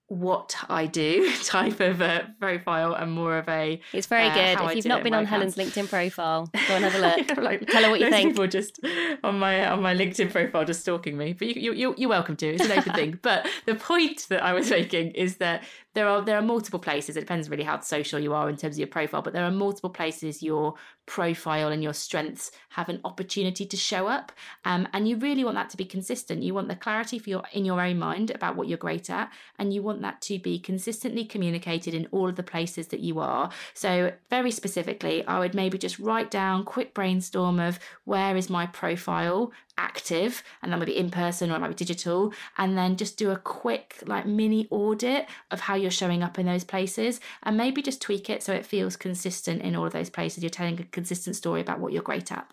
what 0.07 0.53
I 0.67 0.87
do 0.87 1.31
type 1.45 1.79
of 1.79 2.01
uh, 2.01 2.23
profile 2.37 2.93
and 2.93 3.13
more 3.13 3.37
of 3.37 3.47
a. 3.47 3.79
It's 3.93 4.07
very 4.07 4.27
uh, 4.27 4.33
good. 4.33 4.57
I 4.61 4.69
if 4.71 4.75
you've 4.75 4.85
not 4.85 5.03
been 5.03 5.13
on 5.13 5.25
Helen's. 5.25 5.55
LinkedIn 5.55 5.87
profile, 5.89 6.49
go 6.67 6.73
and 6.75 6.83
have 6.83 6.95
a 6.95 6.99
look. 6.99 7.37
Like, 7.41 7.65
Tell 7.67 7.83
her 7.83 7.89
what 7.89 8.01
you 8.01 8.09
think. 8.09 8.31
People 8.31 8.45
just 8.47 8.79
on 9.23 9.39
my 9.39 9.69
on 9.71 9.81
my 9.81 9.95
LinkedIn 9.95 10.29
profile 10.31 10.65
just 10.65 10.81
stalking 10.81 11.17
me, 11.17 11.31
but 11.31 11.47
you, 11.47 11.61
you, 11.61 11.73
you 11.73 11.95
you're 11.97 12.09
welcome 12.09 12.35
to. 12.35 12.45
It's 12.47 12.65
an 12.65 12.77
open 12.77 12.93
thing. 12.93 13.19
But 13.21 13.47
the 13.65 13.75
point 13.75 14.25
that 14.29 14.43
I 14.43 14.51
was 14.51 14.69
making 14.69 15.11
is 15.11 15.37
that 15.37 15.63
there 15.93 16.07
are 16.07 16.21
there 16.21 16.37
are 16.37 16.41
multiple 16.41 16.79
places. 16.79 17.17
It 17.17 17.21
depends 17.21 17.49
really 17.49 17.63
how 17.63 17.79
social 17.81 18.19
you 18.19 18.33
are 18.33 18.49
in 18.49 18.55
terms 18.55 18.75
of 18.75 18.79
your 18.79 18.87
profile, 18.87 19.21
but 19.21 19.33
there 19.33 19.43
are 19.43 19.51
multiple 19.51 19.89
places 19.89 20.41
your 20.41 20.75
profile 21.05 21.69
and 21.69 21.83
your 21.83 21.93
strengths 21.93 22.51
have 22.69 22.87
an 22.87 23.01
opportunity 23.03 23.65
to 23.65 23.75
show 23.75 24.07
up. 24.07 24.31
Um, 24.63 24.87
and 24.93 25.07
you 25.07 25.17
really 25.17 25.43
want 25.43 25.55
that 25.55 25.69
to 25.71 25.77
be 25.77 25.85
consistent. 25.85 26.43
You 26.43 26.53
want 26.53 26.69
the 26.69 26.75
clarity 26.75 27.19
for 27.19 27.29
your 27.29 27.43
in 27.51 27.65
your 27.65 27.81
own 27.81 27.99
mind 27.99 28.31
about 28.31 28.55
what 28.55 28.67
you're 28.67 28.77
great 28.77 29.09
at, 29.09 29.31
and 29.59 29.73
you 29.73 29.81
want 29.81 30.01
that 30.01 30.21
to 30.21 30.39
be 30.39 30.59
consistently 30.59 31.25
communicated 31.25 31.93
in 31.93 32.07
all 32.11 32.29
of 32.29 32.35
the 32.35 32.43
places 32.43 32.87
that 32.87 33.01
you 33.01 33.19
are. 33.19 33.51
So 33.73 34.13
very 34.29 34.51
specifically, 34.51 35.25
I 35.25 35.39
would 35.39 35.53
maybe 35.53 35.77
just 35.77 35.99
write 35.99 36.31
down 36.31 36.63
quick 36.63 36.93
brainstorm 36.93 37.59
of 37.59 37.79
where 38.05 38.37
is 38.37 38.49
my 38.49 38.65
profile 38.65 39.51
active 39.77 40.43
and 40.61 40.71
that 40.71 40.77
might 40.77 40.85
be 40.85 40.97
in 40.97 41.09
person 41.09 41.51
or 41.51 41.55
it 41.55 41.59
might 41.59 41.69
be 41.69 41.73
digital 41.73 42.33
and 42.57 42.77
then 42.77 42.95
just 42.95 43.17
do 43.17 43.31
a 43.31 43.37
quick 43.37 43.97
like 44.05 44.25
mini 44.25 44.67
audit 44.69 45.27
of 45.49 45.61
how 45.61 45.75
you're 45.75 45.91
showing 45.91 46.23
up 46.23 46.37
in 46.37 46.45
those 46.45 46.63
places 46.63 47.19
and 47.43 47.57
maybe 47.57 47.81
just 47.81 48.01
tweak 48.01 48.29
it 48.29 48.43
so 48.43 48.53
it 48.53 48.65
feels 48.65 48.95
consistent 48.95 49.61
in 49.61 49.75
all 49.75 49.85
of 49.85 49.93
those 49.93 50.09
places 50.09 50.43
you're 50.43 50.49
telling 50.49 50.79
a 50.79 50.83
consistent 50.85 51.35
story 51.35 51.61
about 51.61 51.79
what 51.79 51.93
you're 51.93 52.03
great 52.03 52.31
at 52.31 52.49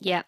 Yeah. 0.00 0.22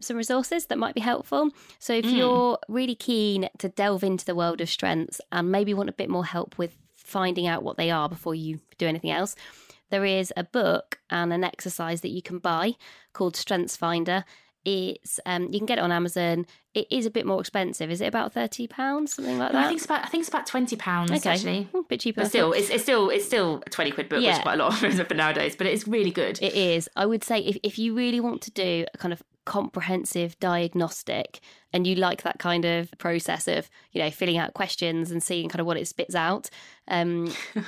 some 0.00 0.16
resources 0.16 0.66
that 0.66 0.78
might 0.78 0.94
be 0.94 1.00
helpful. 1.02 1.50
So 1.78 1.92
if 1.92 2.06
mm. 2.06 2.16
you're 2.16 2.58
really 2.68 2.94
keen 2.94 3.48
to 3.58 3.68
delve 3.68 4.02
into 4.02 4.24
the 4.24 4.34
world 4.34 4.60
of 4.60 4.68
strengths 4.70 5.20
and 5.30 5.52
maybe 5.52 5.74
want 5.74 5.90
a 5.90 5.92
bit 5.92 6.08
more 6.08 6.24
help 6.24 6.56
with 6.56 6.76
finding 6.96 7.46
out 7.46 7.62
what 7.62 7.76
they 7.76 7.90
are 7.90 8.08
before 8.08 8.34
you 8.34 8.60
do 8.78 8.86
anything 8.86 9.10
else, 9.10 9.36
there 9.90 10.04
is 10.04 10.32
a 10.36 10.44
book 10.44 11.00
and 11.10 11.32
an 11.32 11.44
exercise 11.44 12.00
that 12.00 12.10
you 12.10 12.22
can 12.22 12.38
buy 12.38 12.74
called 13.12 13.36
Strengths 13.36 13.76
Finder. 13.76 14.24
It's 14.64 15.18
um, 15.24 15.48
you 15.50 15.58
can 15.58 15.66
get 15.66 15.78
it 15.78 15.82
on 15.82 15.90
Amazon. 15.90 16.46
It 16.74 16.86
is 16.90 17.06
a 17.06 17.10
bit 17.10 17.24
more 17.24 17.40
expensive. 17.40 17.90
Is 17.90 18.00
it 18.00 18.06
about 18.06 18.32
thirty 18.32 18.66
pounds, 18.66 19.14
something 19.14 19.38
like 19.38 19.52
that? 19.52 19.64
I 19.64 19.68
think 19.68 19.78
it's 19.78 19.86
about 19.86 20.04
I 20.04 20.08
think 20.08 20.20
it's 20.20 20.28
about 20.28 20.46
twenty 20.46 20.76
pounds. 20.76 21.10
Okay, 21.10 21.30
actually, 21.30 21.68
a 21.74 21.82
bit 21.82 22.00
cheaper. 22.00 22.20
But 22.20 22.28
still, 22.28 22.52
it's, 22.52 22.68
it's, 22.68 22.82
still 22.82 23.08
it's 23.08 23.24
still 23.24 23.62
a 23.66 23.70
twenty 23.70 23.90
quid 23.90 24.08
book, 24.08 24.22
yeah. 24.22 24.30
which 24.30 24.36
is 24.38 24.42
quite 24.42 24.60
a 24.60 24.62
lot 24.62 24.82
of 24.82 25.08
for 25.08 25.14
nowadays. 25.14 25.56
But 25.56 25.66
it's 25.66 25.88
really 25.88 26.10
good. 26.10 26.38
It 26.42 26.54
is. 26.54 26.88
I 26.94 27.06
would 27.06 27.24
say 27.24 27.40
if 27.40 27.56
if 27.62 27.78
you 27.78 27.94
really 27.94 28.20
want 28.20 28.42
to 28.42 28.50
do 28.50 28.84
a 28.92 28.98
kind 28.98 29.12
of 29.12 29.22
comprehensive 29.46 30.38
diagnostic 30.38 31.40
and 31.72 31.86
you 31.86 31.94
like 31.94 32.22
that 32.22 32.38
kind 32.38 32.64
of 32.64 32.90
process 32.98 33.48
of 33.48 33.70
you 33.92 34.02
know 34.02 34.10
filling 34.10 34.38
out 34.38 34.54
questions 34.54 35.10
and 35.10 35.22
seeing 35.22 35.48
kind 35.48 35.60
of 35.60 35.66
what 35.66 35.76
it 35.76 35.86
spits 35.86 36.14
out. 36.14 36.50
Um 36.88 37.32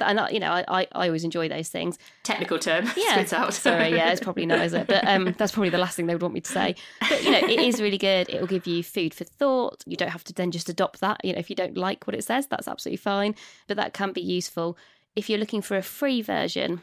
and 0.00 0.20
I, 0.20 0.30
you 0.30 0.40
know 0.40 0.50
I, 0.50 0.86
I 0.92 1.06
always 1.06 1.24
enjoy 1.24 1.48
those 1.48 1.68
things. 1.68 1.98
Technical 2.22 2.58
term 2.58 2.84
yeah. 2.96 3.12
spits 3.12 3.32
out. 3.32 3.54
Sorry 3.54 3.90
yeah 3.90 4.10
it's 4.10 4.20
probably 4.20 4.46
not 4.46 4.60
is 4.60 4.74
it? 4.74 4.86
But 4.86 5.06
um 5.06 5.34
that's 5.38 5.52
probably 5.52 5.70
the 5.70 5.78
last 5.78 5.96
thing 5.96 6.06
they 6.06 6.14
would 6.14 6.22
want 6.22 6.34
me 6.34 6.40
to 6.40 6.50
say. 6.50 6.74
But 7.08 7.22
you 7.22 7.30
know 7.30 7.38
it 7.38 7.60
is 7.60 7.80
really 7.80 7.98
good. 7.98 8.28
It 8.28 8.40
will 8.40 8.48
give 8.48 8.66
you 8.66 8.82
food 8.82 9.14
for 9.14 9.24
thought. 9.24 9.82
You 9.86 9.96
don't 9.96 10.10
have 10.10 10.24
to 10.24 10.32
then 10.32 10.50
just 10.50 10.68
adopt 10.68 11.00
that. 11.00 11.24
You 11.24 11.32
know 11.32 11.38
if 11.38 11.50
you 11.50 11.56
don't 11.56 11.76
like 11.76 12.06
what 12.06 12.14
it 12.14 12.24
says 12.24 12.46
that's 12.46 12.68
absolutely 12.68 12.98
fine. 12.98 13.34
But 13.66 13.76
that 13.76 13.94
can 13.94 14.12
be 14.12 14.22
useful. 14.22 14.76
If 15.16 15.30
you're 15.30 15.38
looking 15.38 15.62
for 15.62 15.76
a 15.76 15.82
free 15.82 16.22
version 16.22 16.82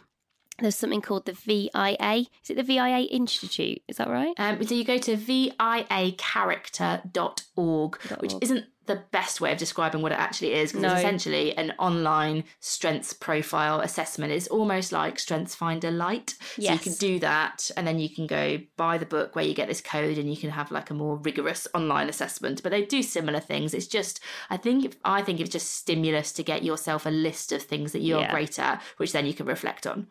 there's 0.61 0.75
something 0.75 1.01
called 1.01 1.25
the 1.25 1.33
VIA. 1.33 2.25
Is 2.43 2.49
it 2.49 2.55
the 2.55 2.63
VIA 2.63 3.07
Institute? 3.09 3.81
Is 3.87 3.97
that 3.97 4.09
right? 4.09 4.33
Um, 4.37 4.63
so 4.63 4.75
you 4.75 4.83
go 4.83 4.97
to 4.97 5.17
viacharacter.org, 5.17 8.01
which 8.19 8.33
isn't 8.41 8.65
the 8.87 9.03
best 9.11 9.39
way 9.39 9.51
of 9.51 9.57
describing 9.57 10.01
what 10.01 10.11
it 10.11 10.17
actually 10.17 10.53
is 10.53 10.71
because 10.71 10.81
no. 10.81 10.91
it's 10.91 10.99
essentially 10.99 11.55
an 11.55 11.71
online 11.77 12.43
strengths 12.59 13.13
profile 13.13 13.79
assessment. 13.79 14.33
It's 14.33 14.47
almost 14.47 14.91
like 14.91 15.19
Strengths 15.19 15.53
Finder 15.53 15.91
Light. 15.91 16.33
Yes. 16.57 16.67
So 16.67 16.73
you 16.73 16.79
can 16.79 16.93
do 16.93 17.19
that 17.19 17.69
and 17.77 17.85
then 17.85 17.99
you 17.99 18.09
can 18.09 18.25
go 18.25 18.59
buy 18.77 18.97
the 18.97 19.05
book 19.05 19.35
where 19.35 19.45
you 19.45 19.53
get 19.53 19.67
this 19.67 19.81
code 19.81 20.17
and 20.17 20.29
you 20.29 20.35
can 20.35 20.49
have 20.49 20.71
like 20.71 20.89
a 20.89 20.95
more 20.95 21.17
rigorous 21.17 21.67
online 21.73 22.09
assessment. 22.09 22.63
But 22.63 22.71
they 22.71 22.83
do 22.83 23.03
similar 23.03 23.39
things. 23.39 23.73
It's 23.73 23.87
just 23.87 24.19
I 24.49 24.57
think 24.57 24.95
I 25.05 25.21
think 25.21 25.39
it's 25.39 25.51
just 25.51 25.71
stimulus 25.71 26.31
to 26.33 26.43
get 26.43 26.63
yourself 26.63 27.05
a 27.05 27.11
list 27.11 27.51
of 27.51 27.61
things 27.61 27.91
that 27.91 28.01
you're 28.01 28.21
yeah. 28.21 28.31
great 28.31 28.57
at, 28.57 28.81
which 28.97 29.13
then 29.13 29.25
you 29.25 29.33
can 29.33 29.45
reflect 29.45 29.85
on. 29.85 30.07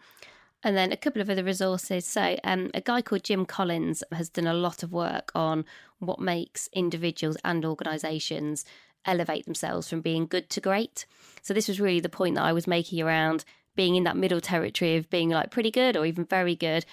And 0.62 0.76
then 0.76 0.92
a 0.92 0.96
couple 0.96 1.22
of 1.22 1.30
other 1.30 1.44
resources. 1.44 2.06
So, 2.06 2.36
um, 2.44 2.70
a 2.74 2.80
guy 2.80 3.00
called 3.00 3.24
Jim 3.24 3.46
Collins 3.46 4.04
has 4.12 4.28
done 4.28 4.46
a 4.46 4.54
lot 4.54 4.82
of 4.82 4.92
work 4.92 5.32
on 5.34 5.64
what 5.98 6.20
makes 6.20 6.68
individuals 6.72 7.38
and 7.44 7.64
organisations 7.64 8.64
elevate 9.06 9.46
themselves 9.46 9.88
from 9.88 10.02
being 10.02 10.26
good 10.26 10.50
to 10.50 10.60
great. 10.60 11.06
So, 11.42 11.54
this 11.54 11.68
was 11.68 11.80
really 11.80 12.00
the 12.00 12.10
point 12.10 12.34
that 12.34 12.44
I 12.44 12.52
was 12.52 12.66
making 12.66 13.00
around 13.00 13.44
being 13.74 13.96
in 13.96 14.04
that 14.04 14.16
middle 14.16 14.40
territory 14.40 14.96
of 14.96 15.08
being 15.08 15.30
like 15.30 15.50
pretty 15.50 15.70
good 15.70 15.96
or 15.96 16.04
even 16.04 16.24
very 16.24 16.54
good 16.54 16.84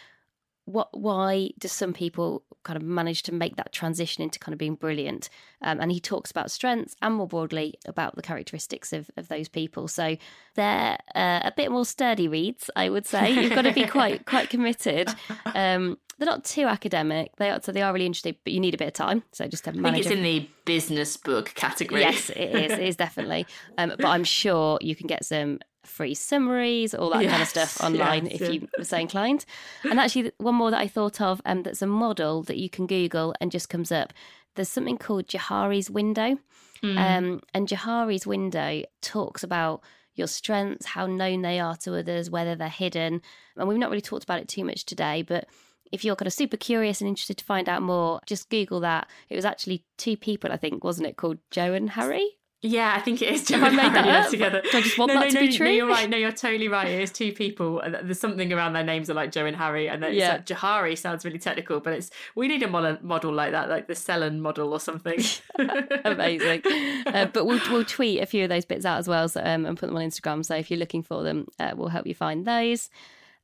what 0.68 0.90
why 0.92 1.50
do 1.58 1.68
some 1.70 1.94
people 1.94 2.44
kind 2.64 2.76
of 2.76 2.84
manage 2.84 3.24
to 3.24 3.34
make 3.34 3.56
that 3.56 3.72
transition 3.72 4.22
into 4.22 4.38
kind 4.38 4.52
of 4.52 4.60
being 4.60 4.76
brilliant? 4.76 5.30
Um, 5.62 5.80
and 5.80 5.92
he 5.92 6.02
talks 6.02 6.30
about 6.30 6.52
strengths 6.52 6.94
and 7.02 7.16
more 7.16 7.28
broadly 7.28 7.76
about 7.86 8.16
the 8.16 8.22
characteristics 8.22 8.92
of, 8.92 9.10
of 9.16 9.30
those 9.30 9.48
people. 9.48 9.88
So 9.88 10.18
they're 10.56 10.98
uh, 11.16 11.40
a 11.44 11.54
bit 11.56 11.72
more 11.72 11.86
sturdy 11.86 12.28
reads 12.28 12.70
i 12.76 12.90
would 12.90 13.06
say. 13.06 13.32
You've 13.32 13.56
got 13.56 13.62
to 13.62 13.72
be 13.72 13.88
quite 13.88 14.26
quite 14.34 14.50
committed. 14.50 15.10
Um, 15.46 15.98
they're 16.20 16.26
not 16.26 16.44
too 16.44 16.66
academic. 16.66 17.36
They 17.38 17.50
are 17.50 17.62
so 17.62 17.72
they 17.72 17.82
are 17.82 17.94
really 17.94 18.06
interesting 18.06 18.36
but 18.44 18.52
you 18.52 18.60
need 18.60 18.74
a 18.74 18.78
bit 18.78 18.90
of 18.90 18.94
time. 18.94 19.24
So 19.32 19.48
just 19.48 19.64
to 19.64 19.72
manage 19.72 20.06
I 20.06 20.10
think 20.10 20.12
it's 20.12 20.16
in 20.18 20.24
the 20.24 20.50
business 20.66 21.16
book 21.16 21.54
category. 21.56 22.02
Yes 22.02 22.30
it 22.30 22.54
is. 22.54 22.72
It 22.74 22.80
is 22.80 22.96
definitely. 22.98 23.48
Um, 23.78 23.94
but 23.98 24.08
i'm 24.08 24.26
sure 24.26 24.80
you 24.82 24.98
can 24.98 25.08
get 25.08 25.24
some 25.24 25.60
free 25.88 26.14
summaries, 26.14 26.94
all 26.94 27.10
that 27.12 27.24
yes, 27.24 27.32
kind 27.32 27.42
of 27.42 27.48
stuff 27.48 27.84
online 27.84 28.26
yes, 28.26 28.36
if 28.36 28.42
yeah. 28.42 28.50
you 28.50 28.68
were 28.78 28.84
so 28.84 28.98
inclined. 29.06 29.46
And 29.84 30.00
actually, 30.00 30.32
one 30.38 30.56
more 30.56 30.72
that 30.72 30.80
I 30.80 30.88
thought 30.88 31.22
of 31.22 31.42
um, 31.46 31.64
that's 31.64 31.82
a 31.82 31.88
model 31.88 32.44
that 32.44 32.58
you 32.58 32.70
can 32.70 32.88
Google 32.88 33.34
and 33.42 33.52
just 33.52 33.70
comes 33.70 33.92
up. 33.92 34.14
There's 34.56 34.70
something 34.70 34.98
called 34.98 35.28
Johari's 35.28 35.90
window. 35.90 36.38
Mm. 36.84 36.98
Um, 36.98 37.42
and 37.54 37.68
Johari's 37.68 38.28
window 38.28 38.84
talks 39.02 39.44
about 39.44 39.84
your 40.16 40.28
strengths, 40.28 40.86
how 40.86 41.06
known 41.06 41.42
they 41.42 41.60
are 41.60 41.76
to 41.78 41.96
others, 41.96 42.30
whether 42.30 42.56
they're 42.56 42.70
hidden. 42.70 43.22
And 43.56 43.68
we've 43.68 43.78
not 43.78 43.90
really 43.90 44.02
talked 44.02 44.24
about 44.24 44.42
it 44.42 44.48
too 44.48 44.66
much 44.66 44.86
today, 44.86 45.22
but 45.22 45.48
if 45.92 46.04
you're 46.04 46.16
kind 46.16 46.28
of 46.28 46.34
super 46.34 46.58
curious 46.58 47.02
and 47.02 47.08
interested 47.08 47.38
to 47.38 47.46
find 47.46 47.70
out 47.70 47.82
more, 47.82 48.20
just 48.26 48.50
Google 48.50 48.80
that. 48.82 49.08
It 49.30 49.36
was 49.36 49.46
actually 49.46 49.86
two 49.98 50.18
people, 50.18 50.52
I 50.52 50.58
think, 50.58 50.84
wasn't 50.84 51.08
it, 51.08 51.18
called 51.18 51.38
Joe 51.52 51.74
and 51.74 51.92
Harry? 51.92 52.37
Yeah, 52.62 52.96
I 52.96 53.02
think 53.02 53.22
it 53.22 53.32
is. 53.32 53.48
Have 53.50 53.62
I 53.62 53.70
made 53.70 53.94
that 53.94 54.08
up? 54.08 54.32
together. 54.32 54.62
Do 54.72 54.78
I 54.78 54.82
just 54.82 54.98
want 54.98 55.14
no, 55.14 55.20
that 55.20 55.26
no, 55.26 55.30
to 55.30 55.36
no, 55.36 55.42
be 55.42 55.56
true? 55.56 55.68
No, 55.68 55.72
you're 55.72 55.88
right. 55.88 56.10
No, 56.10 56.18
you're 56.18 56.32
totally 56.32 56.68
right. 56.68 56.88
It 56.88 57.02
is 57.02 57.12
two 57.12 57.32
people. 57.32 57.82
There's 57.86 58.20
something 58.20 58.52
around 58.52 58.74
their 58.74 58.84
names 58.84 59.10
are 59.10 59.14
like 59.14 59.32
Joe 59.32 59.46
and 59.46 59.56
Harry, 59.56 59.88
and 59.88 60.02
then 60.02 60.16
yeah. 60.16 60.34
Like 60.34 60.46
Johari 60.48 60.98
sounds 60.98 61.24
really 61.24 61.38
technical, 61.38 61.80
but 61.80 61.94
it's 61.94 62.10
we 62.36 62.48
need 62.48 62.64
a 62.64 62.68
model, 62.68 62.98
model 63.02 63.32
like 63.32 63.52
that, 63.52 63.70
like 63.70 63.88
the 63.88 63.94
Selen 63.94 64.40
model 64.40 64.74
or 64.74 64.80
something. 64.80 65.20
Amazing. 66.06 66.64
Uh, 67.06 67.28
but 67.32 67.46
we'll 67.46 67.62
we'll 67.70 67.86
tweet 67.86 68.22
a 68.22 68.26
few 68.26 68.44
of 68.44 68.50
those 68.50 68.66
bits 68.66 68.86
out 68.86 68.98
as 68.98 69.08
well, 69.08 69.30
so, 69.30 69.42
um, 69.44 69.66
and 69.66 69.78
put 69.78 69.88
them 69.88 69.96
on 69.96 70.04
Instagram. 70.04 70.44
So 70.44 70.56
if 70.56 70.72
you're 70.72 70.80
looking 70.80 71.04
for 71.04 71.24
them, 71.24 71.48
uh, 71.60 71.74
we'll 71.76 71.90
help 71.90 72.08
you 72.08 72.16
find 72.16 72.46
those. 72.46 72.90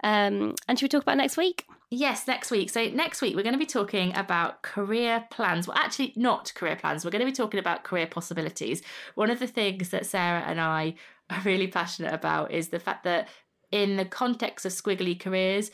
Um, 0.03 0.55
and 0.67 0.77
should 0.77 0.85
we 0.85 0.89
talk 0.89 1.03
about 1.03 1.17
next 1.17 1.37
week? 1.37 1.65
Yes, 1.95 2.25
next 2.27 2.49
week. 2.49 2.71
So, 2.71 2.87
next 2.87 3.21
week, 3.21 3.35
we're 3.35 3.43
going 3.43 3.53
to 3.53 3.59
be 3.59 3.67
talking 3.67 4.15
about 4.15 4.63
career 4.63 5.27
plans. 5.29 5.67
Well, 5.67 5.77
actually, 5.77 6.11
not 6.15 6.51
career 6.55 6.75
plans. 6.75 7.05
We're 7.05 7.11
going 7.11 7.19
to 7.19 7.31
be 7.31 7.31
talking 7.31 7.59
about 7.59 7.83
career 7.83 8.07
possibilities. 8.07 8.81
One 9.13 9.29
of 9.29 9.37
the 9.37 9.45
things 9.45 9.89
that 9.89 10.07
Sarah 10.07 10.41
and 10.41 10.59
I 10.59 10.95
are 11.29 11.41
really 11.45 11.67
passionate 11.67 12.11
about 12.11 12.51
is 12.51 12.69
the 12.69 12.79
fact 12.79 13.03
that, 13.03 13.29
in 13.71 13.97
the 13.97 14.05
context 14.05 14.65
of 14.65 14.71
squiggly 14.71 15.19
careers, 15.19 15.69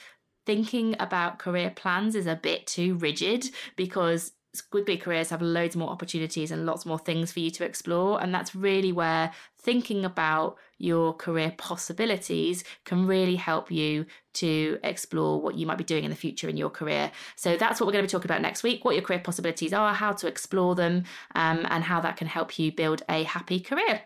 thinking 0.46 0.94
about 1.00 1.40
career 1.40 1.72
plans 1.74 2.16
is 2.16 2.28
a 2.28 2.36
bit 2.36 2.68
too 2.68 2.96
rigid 2.96 3.50
because 3.78 4.34
squiggly 4.62 5.00
careers 5.00 5.30
have 5.30 5.42
loads 5.42 5.76
more 5.76 5.90
opportunities 5.90 6.52
and 6.52 6.66
lots 6.66 6.86
more 6.86 7.00
things 7.00 7.32
for 7.32 7.40
you 7.40 7.52
to 7.52 7.66
explore. 7.66 8.22
And 8.22 8.34
that's 8.34 8.56
really 8.56 8.92
where 8.92 9.32
thinking 9.58 10.06
about 10.06 10.58
your 10.78 11.14
career 11.14 11.54
possibilities 11.58 12.64
can 12.86 13.06
really 13.06 13.36
help 13.36 13.70
you 13.70 14.06
to 14.34 14.80
explore 14.84 15.42
what 15.42 15.56
you 15.56 15.66
might 15.68 15.78
be 15.78 15.84
doing 15.84 16.04
in 16.04 16.10
the 16.10 16.16
future 16.16 16.48
in 16.48 16.58
your 16.58 16.70
career. 16.70 17.12
So 17.36 17.58
that's 17.58 17.80
what 17.80 17.88
we're 17.88 17.94
going 17.94 18.06
to 18.06 18.08
be 18.08 18.12
talking 18.12 18.32
about 18.32 18.42
next 18.42 18.64
week 18.64 18.86
what 18.86 18.96
your 18.96 19.04
career 19.04 19.20
possibilities 19.20 19.74
are, 19.74 19.94
how 19.94 20.14
to 20.14 20.28
explore 20.28 20.76
them, 20.76 21.04
um, 21.36 21.66
and 21.70 21.84
how 21.84 22.00
that 22.02 22.18
can 22.18 22.28
help 22.28 22.58
you 22.58 22.72
build 22.72 23.04
a 23.10 23.24
happy 23.24 23.60
career. 23.60 24.02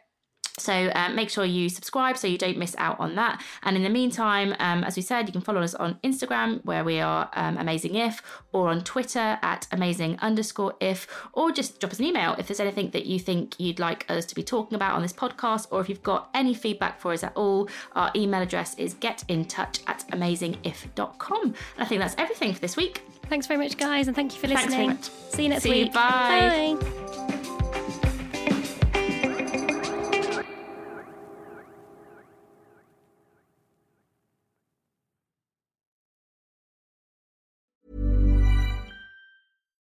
So 0.59 0.73
uh, 0.73 1.09
make 1.09 1.31
sure 1.31 1.45
you 1.45 1.67
subscribe 1.67 2.15
so 2.15 2.27
you 2.27 2.37
don't 2.37 2.57
miss 2.57 2.75
out 2.77 2.99
on 2.99 3.15
that. 3.15 3.41
And 3.63 3.75
in 3.75 3.81
the 3.81 3.89
meantime, 3.89 4.55
um, 4.59 4.83
as 4.83 4.95
we 4.95 5.01
said, 5.01 5.27
you 5.27 5.31
can 5.31 5.41
follow 5.41 5.61
us 5.61 5.73
on 5.73 5.95
Instagram 6.03 6.63
where 6.63 6.83
we 6.83 6.99
are 6.99 7.29
um, 7.33 7.57
Amazing 7.57 7.95
If, 7.95 8.21
or 8.51 8.69
on 8.69 8.83
Twitter 8.83 9.39
at 9.41 9.67
Amazing 9.71 10.19
underscore 10.19 10.75
If, 10.79 11.07
or 11.33 11.51
just 11.51 11.79
drop 11.79 11.91
us 11.91 11.99
an 11.99 12.05
email 12.05 12.35
if 12.37 12.47
there's 12.47 12.59
anything 12.59 12.91
that 12.91 13.07
you 13.07 13.17
think 13.17 13.59
you'd 13.59 13.79
like 13.79 14.05
us 14.09 14.25
to 14.25 14.35
be 14.35 14.43
talking 14.43 14.75
about 14.75 14.93
on 14.93 15.01
this 15.01 15.13
podcast, 15.13 15.67
or 15.71 15.81
if 15.81 15.89
you've 15.89 16.03
got 16.03 16.29
any 16.35 16.53
feedback 16.53 16.99
for 16.99 17.13
us 17.13 17.23
at 17.23 17.35
all. 17.35 17.67
Our 17.93 18.11
email 18.15 18.41
address 18.41 18.75
is 18.77 18.93
getintouch 18.95 19.81
at 19.87 20.07
amazingif.com. 20.09 21.43
And 21.43 21.55
I 21.79 21.85
think 21.85 21.99
that's 21.99 22.15
everything 22.19 22.53
for 22.53 22.59
this 22.59 22.77
week. 22.77 23.01
Thanks 23.27 23.47
very 23.47 23.57
much, 23.57 23.77
guys, 23.77 24.07
and 24.07 24.15
thank 24.15 24.33
you 24.35 24.39
for 24.39 24.47
listening. 24.47 24.99
See 25.29 25.43
you 25.43 25.49
next 25.49 25.63
See 25.63 25.71
week. 25.71 25.87
You, 25.87 25.93
bye. 25.93 26.77
Bye. 26.79 27.22